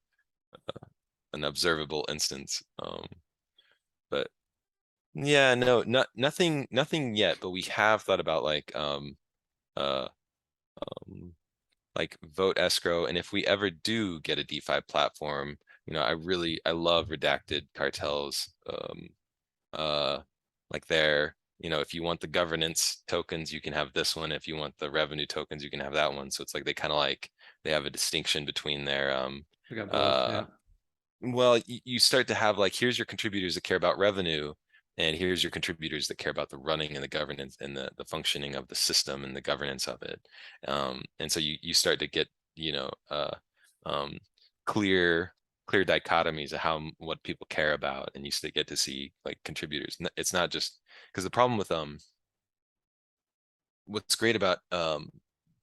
uh, 0.54 0.88
an 1.34 1.44
observable 1.44 2.07
instance 2.09 2.62
um 2.80 3.07
but 4.11 4.28
yeah 5.14 5.54
no 5.54 5.82
not 5.84 6.09
nothing 6.16 6.66
nothing 6.70 7.16
yet 7.16 7.38
but 7.40 7.50
we 7.50 7.62
have 7.62 8.02
thought 8.02 8.20
about 8.20 8.44
like 8.44 8.74
um 8.76 9.16
uh 9.76 10.09
um 11.07 11.34
like 11.96 12.18
vote 12.24 12.59
escrow 12.59 13.07
and 13.07 13.18
if 13.18 13.32
we 13.32 13.46
ever 13.46 13.70
do 13.70 14.20
get 14.22 14.38
a 14.38 14.44
defi 14.44 14.80
platform 14.88 15.59
you 15.87 15.95
know 15.95 16.01
i 16.03 16.12
really 16.12 16.61
i 16.66 16.70
love 16.72 17.09
redacted 17.09 17.62
cartels 17.74 18.53
um 18.68 19.09
uh 19.72 20.20
like 20.70 20.87
they're 20.87 21.37
you 21.59 21.70
know 21.70 21.80
if 21.80 21.95
you 21.95 22.03
want 22.03 22.20
the 22.20 22.26
governance 22.26 23.03
tokens 23.09 23.53
you 23.53 23.61
can 23.61 23.72
have 23.72 23.93
this 23.93 24.14
one. 24.16 24.32
If 24.32 24.47
you 24.49 24.57
want 24.57 24.76
the 24.78 24.91
revenue 24.91 25.26
tokens 25.26 25.64
you 25.64 25.70
can 25.70 25.80
have 25.80 25.95
that 25.95 26.12
one. 26.14 26.30
So 26.30 26.43
it's 26.43 26.55
like 26.55 26.64
they 26.64 26.74
kind 26.74 26.93
of 26.93 26.99
like 26.99 27.30
they 27.64 27.72
have 27.72 27.87
a 27.87 27.91
distinction 27.91 28.45
between 28.45 28.84
their 28.84 29.16
um 29.16 29.47
We 29.70 29.76
got 29.76 29.93
Uh, 29.93 30.28
yeah. 30.30 30.47
well 31.22 31.59
you, 31.66 31.80
you 31.84 31.99
start 31.99 32.26
to 32.28 32.34
have 32.34 32.59
like 32.59 32.74
here's 32.74 32.99
your 32.99 33.07
contributors 33.07 33.55
that 33.55 33.64
care 33.64 33.76
about 33.76 33.99
revenue 33.99 34.55
and 34.99 35.16
here's 35.16 35.43
your 35.43 35.51
contributors 35.51 36.09
that 36.09 36.18
care 36.18 36.30
about 36.32 36.51
the 36.51 36.59
running 36.59 36.95
and 36.95 37.05
the 37.05 37.09
governance 37.09 37.57
and 37.61 37.76
the, 37.76 37.91
the 37.99 38.05
functioning 38.07 38.55
of 38.57 38.66
the 38.68 38.74
system 38.74 39.24
and 39.24 39.37
the 39.37 39.41
governance 39.43 39.89
of 39.89 40.03
it. 40.03 40.20
Um 40.68 41.03
and 41.20 41.30
so 41.32 41.41
you 41.41 41.57
you 41.62 41.74
start 41.74 41.99
to 42.01 42.09
get 42.09 42.28
you 42.57 42.72
know 42.72 42.91
uh 43.11 43.34
um 43.87 44.18
clear 44.66 45.34
clear 45.67 45.85
dichotomies 45.85 46.53
of 46.53 46.61
how 46.61 46.81
what 46.99 47.23
people 47.23 47.47
care 47.51 47.75
about 47.75 48.11
and 48.14 48.25
you 48.25 48.31
still 48.31 48.51
get 48.55 48.67
to 48.69 48.77
see 48.77 49.12
like 49.25 49.39
contributors. 49.45 49.97
It's 50.17 50.33
not 50.33 50.51
just 50.51 50.81
because 51.12 51.25
the 51.25 51.31
problem 51.31 51.59
with 51.59 51.71
um 51.73 51.99
what's 53.87 54.14
great 54.17 54.37
about 54.37 54.59
um 54.73 55.11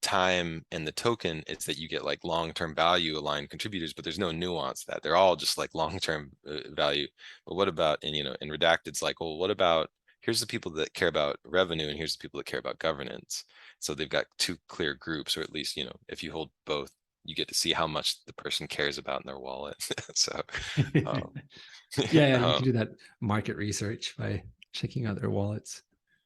time 0.02 0.66
and 0.72 0.86
the 0.86 0.92
token 0.92 1.42
is 1.48 1.66
that 1.66 1.78
you 1.78 1.88
get 1.88 2.04
like 2.04 2.20
long-term 2.26 2.76
value 2.76 3.18
aligned 3.18 3.50
contributors 3.50 3.94
but 3.94 4.04
there's 4.04 4.20
no 4.20 4.32
nuance 4.32 4.82
to 4.84 4.92
that. 4.92 5.02
They're 5.04 5.16
all 5.16 5.36
just 5.36 5.58
like 5.58 5.74
long-term 5.76 6.32
uh, 6.48 6.60
value. 6.72 7.08
But 7.48 7.56
what 7.56 7.68
about 7.70 8.00
and 8.04 8.16
you 8.16 8.24
know 8.24 8.36
in 8.42 8.50
redacted's 8.50 9.02
like 9.02 9.20
well 9.22 9.38
what 9.38 9.52
about 9.52 9.90
here's 10.22 10.40
the 10.40 10.48
people 10.48 10.72
that 10.72 10.94
care 10.94 11.10
about 11.10 11.38
revenue 11.46 11.88
and 11.90 11.98
here's 11.98 12.16
the 12.16 12.22
people 12.22 12.40
that 12.40 12.46
care 12.46 12.60
about 12.60 12.80
governance. 12.80 13.44
So 13.80 13.94
they've 13.94 14.10
got 14.10 14.26
two 14.40 14.58
clear 14.70 14.94
groups 14.96 15.38
or 15.38 15.42
at 15.42 15.52
least 15.54 15.78
you 15.78 15.86
know 15.86 15.96
if 16.10 16.24
you 16.24 16.32
hold 16.32 16.52
both 16.66 16.92
you 17.26 17.36
get 17.36 17.48
to 17.48 17.54
see 17.54 17.72
how 17.74 17.88
much 17.88 18.24
the 18.26 18.34
person 18.34 18.68
cares 18.68 18.98
about 18.98 19.22
in 19.22 19.28
their 19.28 19.40
wallet 19.40 19.76
so 20.16 20.42
um, 21.06 21.32
yeah, 21.98 22.06
yeah, 22.12 22.40
you 22.40 22.46
um, 22.46 22.56
can 22.56 22.64
do 22.64 22.72
that 22.74 22.90
market 23.22 23.56
research 23.56 24.16
by 24.18 24.42
checking 24.74 25.06
out 25.06 25.20
their 25.20 25.30
wallets. 25.30 25.84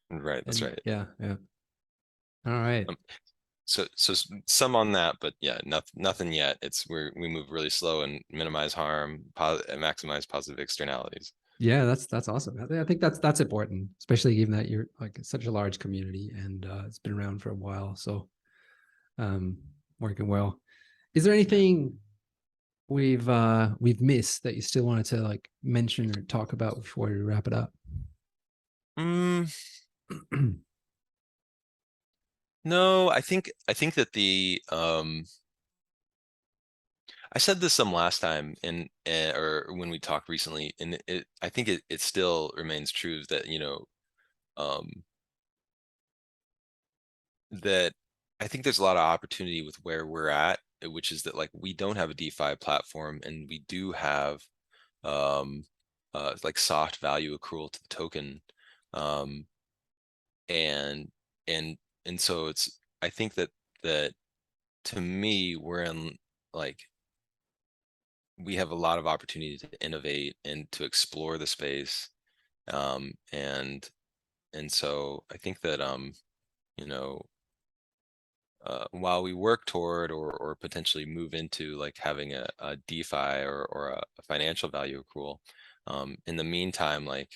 right 0.10 0.44
that's 0.46 0.62
and- 0.62 0.70
right 0.72 0.82
Yeah, 0.86 1.06
yeah. 1.20 1.36
All 2.46 2.54
right. 2.54 2.86
Um, 2.88 2.96
so 3.66 3.86
so 3.96 4.14
some 4.46 4.78
on 4.78 4.94
that 4.94 5.18
but 5.20 5.34
yeah 5.42 5.58
nothing 5.66 6.02
nothing 6.02 6.32
yet 6.32 6.58
it's 6.62 6.88
we're 6.88 7.12
we 7.18 7.28
move 7.28 7.52
really 7.52 7.70
slow 7.70 8.04
and 8.04 8.22
minimize 8.32 8.74
harm 8.74 9.26
po- 9.36 9.60
and 9.68 9.82
maximize 9.82 10.26
positive 10.28 10.58
externalities 10.58 11.34
Yeah, 11.60 11.84
that's 11.84 12.06
that's 12.08 12.30
awesome. 12.30 12.56
I 12.62 12.80
I 12.80 12.86
think 12.86 13.02
that's 13.02 13.20
that's 13.20 13.42
important, 13.42 13.90
especially 14.00 14.36
given 14.36 14.56
that 14.56 14.70
you're 14.70 14.88
like 15.02 15.20
such 15.22 15.48
a 15.48 15.52
large 15.52 15.80
community 15.80 16.32
and 16.38 16.66
uh, 16.66 16.84
it's 16.86 17.00
been 17.00 17.18
around 17.20 17.42
for 17.42 17.50
a 17.50 17.56
while. 17.56 17.96
So, 17.96 18.30
um, 19.18 19.58
working 20.00 20.28
well. 20.30 20.60
Is 21.14 21.24
there 21.24 21.34
anything 21.34 21.98
we've 22.90 23.30
uh 23.30 23.72
we've 23.80 24.02
missed 24.02 24.44
that 24.44 24.56
you 24.56 24.62
still 24.62 24.86
wanted 24.86 25.06
to 25.06 25.18
like 25.18 25.50
mention 25.64 26.10
or 26.18 26.22
talk 26.24 26.54
about 26.54 26.82
before 26.82 27.10
we 27.10 27.16
wrap 27.18 27.48
it 27.48 27.54
up? 27.54 27.74
mm, 28.98 29.46
no 32.64 33.10
i 33.10 33.22
think 33.22 33.52
i 33.68 33.74
think 33.74 33.94
that 33.96 34.14
the 34.14 34.62
um 34.72 35.24
I 37.34 37.40
said 37.40 37.60
this 37.62 37.74
some 37.74 37.94
last 37.94 38.20
time 38.20 38.56
in, 38.64 38.90
uh, 39.06 39.32
or 39.36 39.68
when 39.74 39.90
we 39.90 40.00
talked 40.00 40.30
recently, 40.30 40.74
and 40.80 41.02
it- 41.08 41.28
I 41.42 41.50
think 41.50 41.68
it, 41.70 41.84
it 41.90 42.02
still 42.02 42.52
remains 42.56 42.92
true 42.92 43.24
that, 43.30 43.48
you 43.48 43.60
know, 43.60 43.86
um. 44.58 45.06
That 47.52 47.94
I 48.40 48.48
think 48.48 48.64
there's 48.64 48.78
a 48.80 48.84
lot 48.84 48.98
of 48.98 49.02
opportunity 49.04 49.62
with 49.62 49.76
where 49.84 50.06
we're 50.06 50.30
at, 50.30 50.60
which 50.86 51.12
is 51.12 51.24
that 51.24 51.36
like, 51.36 51.50
we 51.54 51.74
don't 51.74 51.98
have 51.98 52.10
a 52.10 52.14
DeFi 52.14 52.56
platform 52.62 53.20
and 53.24 53.48
we 53.50 53.64
do 53.68 53.92
have. 53.92 54.42
Um, 55.04 55.66
uh, 56.14 56.36
like 56.44 56.58
soft 56.58 56.98
value 56.98 57.38
accrual 57.38 57.72
to 57.72 57.80
the 57.82 57.90
token. 57.90 58.42
Um. 58.94 59.46
And, 60.50 61.12
and, 61.48 61.78
and 62.06 62.20
so 62.20 62.48
it's, 62.48 62.80
I 63.02 63.10
think 63.10 63.34
that, 63.36 63.50
that. 63.84 64.14
To 64.86 65.02
me, 65.02 65.58
we're 65.58 65.84
in 65.84 66.16
like. 66.54 66.80
We 68.38 68.56
have 68.56 68.72
a 68.72 68.76
lot 68.76 69.00
of 69.00 69.06
opportunity 69.06 69.58
to 69.58 69.86
innovate 69.86 70.38
and 70.46 70.72
to 70.72 70.86
explore 70.86 71.38
the 71.38 71.46
space. 71.46 72.08
Um, 72.72 73.12
and, 73.34 73.86
and 74.54 74.72
so 74.72 75.26
I 75.30 75.36
think 75.36 75.60
that, 75.60 75.82
um, 75.82 76.14
you 76.78 76.86
know. 76.86 77.26
Uh, 78.68 78.86
while 78.92 79.24
we 79.24 79.34
work 79.34 79.66
toward 79.66 80.12
or, 80.12 80.34
or 80.34 80.56
potentially 80.56 81.06
move 81.06 81.34
into 81.34 81.78
like 81.78 81.98
having 82.00 82.34
a, 82.34 82.46
a 82.60 82.76
DeFi 82.88 83.44
or, 83.46 83.66
or 83.72 83.90
a 83.92 84.04
financial 84.28 84.70
value 84.70 85.04
accrual. 85.04 85.38
Um, 85.88 86.18
in 86.28 86.36
the 86.38 86.44
meantime, 86.44 87.06
like. 87.06 87.30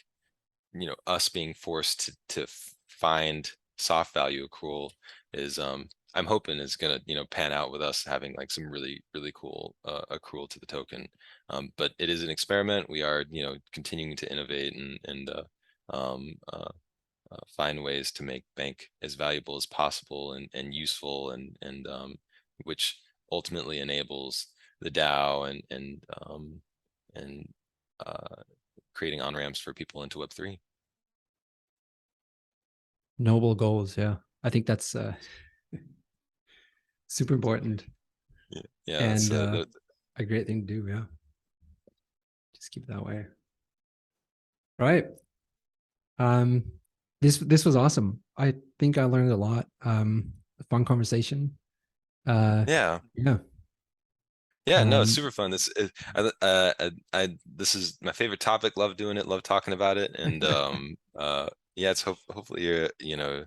You 0.74 0.88
know, 0.88 0.96
us 1.06 1.28
being 1.30 1.54
forced 1.54 2.06
to, 2.06 2.18
to 2.30 2.48
find 2.88 3.52
soft 3.78 4.14
value 4.14 4.48
accrual 4.48 4.92
is, 5.34 5.60
um, 5.60 5.90
I'm 6.16 6.26
hoping 6.26 6.60
is 6.60 6.78
gonna, 6.78 7.00
you 7.06 7.16
know, 7.16 7.26
pan 7.26 7.52
out 7.52 7.72
with 7.72 7.82
us 7.82 8.06
having 8.06 8.34
like 8.38 8.52
some 8.52 8.70
really, 8.72 9.04
really 9.14 9.34
cool, 9.36 9.76
uh, 9.86 10.04
accrual 10.12 10.48
to 10.50 10.60
the 10.60 10.66
token. 10.66 11.08
Um, 11.50 11.74
but 11.78 11.92
it 12.00 12.10
is 12.10 12.24
an 12.24 12.30
experiment. 12.30 12.90
We 12.90 13.02
are, 13.04 13.26
you 13.30 13.44
know, 13.44 13.56
continuing 13.74 14.16
to 14.18 14.32
innovate 14.32 14.76
and, 14.76 15.00
and, 15.06 15.30
uh, 15.30 15.44
um, 15.90 16.36
uh. 16.54 16.72
Uh, 17.32 17.38
find 17.56 17.82
ways 17.82 18.12
to 18.12 18.24
make 18.24 18.44
bank 18.58 18.90
as 19.02 19.14
valuable 19.16 19.56
as 19.56 19.66
possible 19.66 20.34
and, 20.34 20.50
and 20.54 20.74
useful 20.74 21.32
and, 21.32 21.56
and, 21.62 21.88
um, 21.88 22.16
which 22.66 23.00
ultimately 23.32 23.80
enables 23.80 24.48
the 24.82 24.92
DAO 24.92 25.50
and, 25.50 25.64
and, 25.72 26.04
um, 26.24 26.62
and, 27.16 27.48
uh, 28.06 28.42
creating 28.94 29.22
on 29.22 29.34
ramps 29.34 29.62
for 29.62 29.74
people 29.74 30.04
into 30.04 30.20
Web 30.20 30.32
three. 30.34 30.60
Noble 33.18 33.56
goals. 33.56 33.98
Yeah. 33.98 34.16
I 34.44 34.50
think 34.50 34.66
that's 34.66 34.94
uh, 34.96 35.14
super 37.08 37.34
important. 37.34 37.86
Yeah, 38.86 39.08
that's, 39.08 39.30
And, 39.30 39.40
uh, 39.40 39.52
the- 39.52 39.68
A 40.18 40.26
great 40.26 40.48
thing 40.48 40.68
to 40.68 40.74
do. 40.74 40.88
Yeah. 40.88 41.04
Just 42.56 42.72
keep 42.72 42.84
it 42.84 42.90
that 42.90 43.06
way. 43.06 43.26
Right. 44.78 45.06
Um, 46.20 46.66
this 47.22 47.38
this 47.38 47.66
was 47.66 47.76
awesome. 47.76 48.20
I 48.38 48.56
think 48.80 48.98
I 48.98 49.06
learned 49.06 49.32
a 49.32 49.38
lot. 49.38 49.68
Um, 49.84 50.34
fun 50.70 50.86
conversation. 50.86 51.58
Uh, 52.26 52.66
yeah, 52.68 53.00
yeah. 53.16 53.38
yeah, 54.68 54.84
no, 54.84 55.02
it's 55.02 55.12
Um, 55.12 55.16
super 55.16 55.32
fun. 55.32 55.52
This, 55.52 55.68
is- 55.76 55.92
I, 56.16 56.32
uh, 56.42 56.74
I, 56.80 56.92
I, 57.14 57.30
this 57.56 57.74
is 57.76 57.98
my 58.02 58.12
favorite 58.12 58.40
topic. 58.40 58.78
Love 58.78 58.96
doing 58.96 59.18
it. 59.18 59.28
Love 59.28 59.44
talking 59.44 59.74
about 59.74 59.98
it. 59.98 60.16
And, 60.20 60.44
um, 60.44 60.96
uh, 61.18 61.48
yeah, 61.76 61.92
it's 61.92 62.02
hope, 62.04 62.18
hopefully 62.30 62.64
you're, 62.64 62.90
you 63.00 63.18
know, 63.18 63.44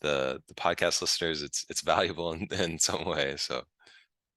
the, 0.00 0.40
the 0.48 0.54
podcast 0.54 1.00
listeners, 1.00 1.42
it's, 1.42 1.64
it's 1.70 1.82
valuable 1.82 2.32
in, 2.32 2.48
in 2.52 2.78
some 2.78 3.04
way. 3.04 3.36
So, 3.36 3.62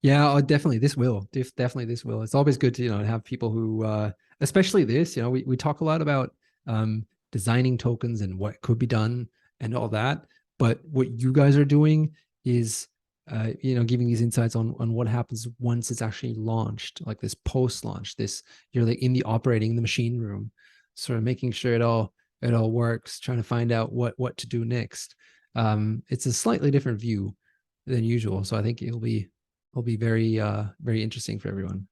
Yeah, 0.03 0.31
oh, 0.31 0.41
definitely. 0.41 0.79
This 0.79 0.95
will. 0.95 1.27
Def- 1.31 1.55
definitely 1.55 1.85
this 1.85 2.05
will. 2.05 2.21
It's 2.21 2.35
always 2.35 2.57
good 2.57 2.75
to, 2.75 2.83
you 2.83 2.91
know, 2.91 3.03
have 3.03 3.23
people 3.23 3.49
who 3.51 3.83
uh 3.83 4.11
especially 4.41 4.83
this, 4.85 5.17
you 5.17 5.23
know, 5.23 5.29
we, 5.31 5.43
we 5.45 5.57
talk 5.57 5.81
a 5.81 5.83
lot 5.85 6.01
about 6.01 6.31
um 6.67 7.05
designing 7.31 7.77
tokens 7.77 8.21
and 8.21 8.37
what 8.37 8.61
could 8.61 8.79
be 8.79 8.87
done 8.87 9.27
and 9.59 9.75
all 9.75 9.89
that. 9.89 10.25
But 10.57 10.79
what 10.83 11.11
you 11.11 11.31
guys 11.31 11.57
are 11.57 11.65
doing 11.65 12.15
is 12.45 12.87
uh, 13.31 13.49
you 13.61 13.75
know, 13.75 13.83
giving 13.83 14.07
these 14.07 14.21
insights 14.21 14.55
on 14.55 14.75
on 14.79 14.93
what 14.93 15.07
happens 15.07 15.47
once 15.59 15.91
it's 15.91 16.01
actually 16.01 16.33
launched, 16.33 17.05
like 17.05 17.19
this 17.19 17.35
post-launch, 17.35 18.15
this 18.15 18.41
you're 18.71 18.85
like 18.85 18.99
in 18.99 19.13
the 19.13 19.23
operating 19.23 19.75
the 19.75 19.81
machine 19.81 20.17
room, 20.19 20.51
sort 20.95 21.17
of 21.17 21.23
making 21.23 21.51
sure 21.51 21.75
it 21.75 21.81
all 21.81 22.11
it 22.41 22.53
all 22.53 22.71
works, 22.71 23.19
trying 23.19 23.37
to 23.37 23.43
find 23.43 23.71
out 23.71 23.91
what 23.91 24.15
what 24.17 24.35
to 24.37 24.47
do 24.47 24.65
next. 24.65 25.15
Um, 25.55 26.03
it's 26.09 26.25
a 26.25 26.33
slightly 26.33 26.71
different 26.71 26.99
view 26.99 27.35
than 27.85 28.03
usual. 28.03 28.43
So 28.43 28.57
I 28.57 28.63
think 28.63 28.81
it'll 28.81 28.99
be 28.99 29.27
it'll 29.73 29.83
be 29.83 29.97
very 29.97 30.39
uh 30.39 30.65
very 30.81 31.03
interesting 31.03 31.37
for 31.37 31.49
everyone 31.49 31.87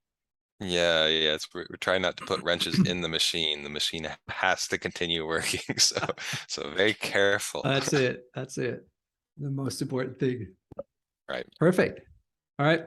yeah, 0.59 1.05
yeah, 1.07 1.33
it's, 1.33 1.47
we're, 1.53 1.65
we're 1.69 1.77
trying 1.79 2.01
not 2.01 2.17
to 2.17 2.25
put 2.25 2.41
wrenches 2.43 2.79
in 2.87 3.01
the 3.01 3.09
machine. 3.09 3.63
The 3.63 3.69
machine 3.69 4.07
has 4.29 4.67
to 4.69 4.77
continue 4.77 5.25
working. 5.27 5.61
So, 5.79 5.99
so 6.47 6.69
very 6.75 6.93
careful. 6.93 7.61
That's 7.63 7.93
it 7.93 8.23
that's 8.33 8.57
it 8.57 8.87
the 9.37 9.49
most 9.51 9.81
important 9.81 10.19
thing 10.19 10.47
Right. 11.29 11.45
perfect 11.59 12.01
all 12.57 12.65
right 12.65 12.85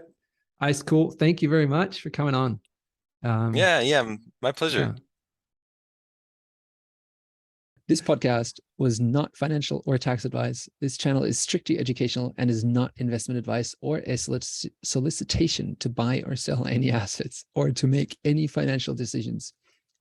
Icedcool 0.63 1.19
thank 1.19 1.43
you 1.43 1.49
very 1.49 1.67
much 1.67 2.01
for 2.01 2.11
coming 2.11 2.35
on 2.35 2.59
um 3.23 3.55
Yeah, 3.55 3.81
yeah, 3.81 4.17
my 4.43 4.51
pleasure. 4.53 4.81
yeah. 4.81 4.93
This 7.91 8.01
podcast 8.01 8.61
was 8.79 9.01
not 9.01 9.37
financial 9.37 9.83
or 9.85 9.99
tax 9.99 10.25
advice. 10.25 10.69
This 10.81 10.97
channel 10.97 11.25
is 11.25 11.41
strictly 11.41 11.77
educational 11.77 12.33
and 12.39 12.49
is 12.49 12.63
not 12.63 12.93
investment 12.99 13.37
advice 13.37 13.75
or 13.81 13.97
a 13.99 14.13
solic- 14.13 14.71
solicitation 14.85 15.75
to 15.81 15.89
buy 15.89 16.23
or 16.25 16.37
sell 16.37 16.69
any 16.69 16.93
assets 17.03 17.45
or 17.57 17.73
to 17.73 17.89
make 17.89 18.17
any 18.25 18.47
financial 18.47 18.95
decisions. 18.95 19.55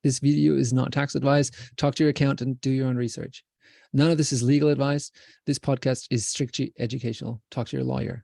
This 0.04 0.20
video 0.20 0.56
is 0.56 0.72
not 0.72 0.92
tax 0.92 1.16
advice. 1.16 1.50
Talk 1.78 1.96
to 1.96 2.04
your 2.04 2.12
accountant, 2.12 2.62
do 2.62 2.70
your 2.70 2.90
own 2.90 2.96
research. 2.96 3.44
None 3.92 4.12
of 4.12 4.20
this 4.20 4.34
is 4.34 4.44
legal 4.44 4.70
advice. 4.70 5.10
This 5.48 5.58
podcast 5.58 6.06
is 6.12 6.28
strictly 6.28 6.74
educational. 6.78 7.42
Talk 7.50 7.70
to 7.70 7.78
your 7.78 7.86
lawyer. 7.88 8.24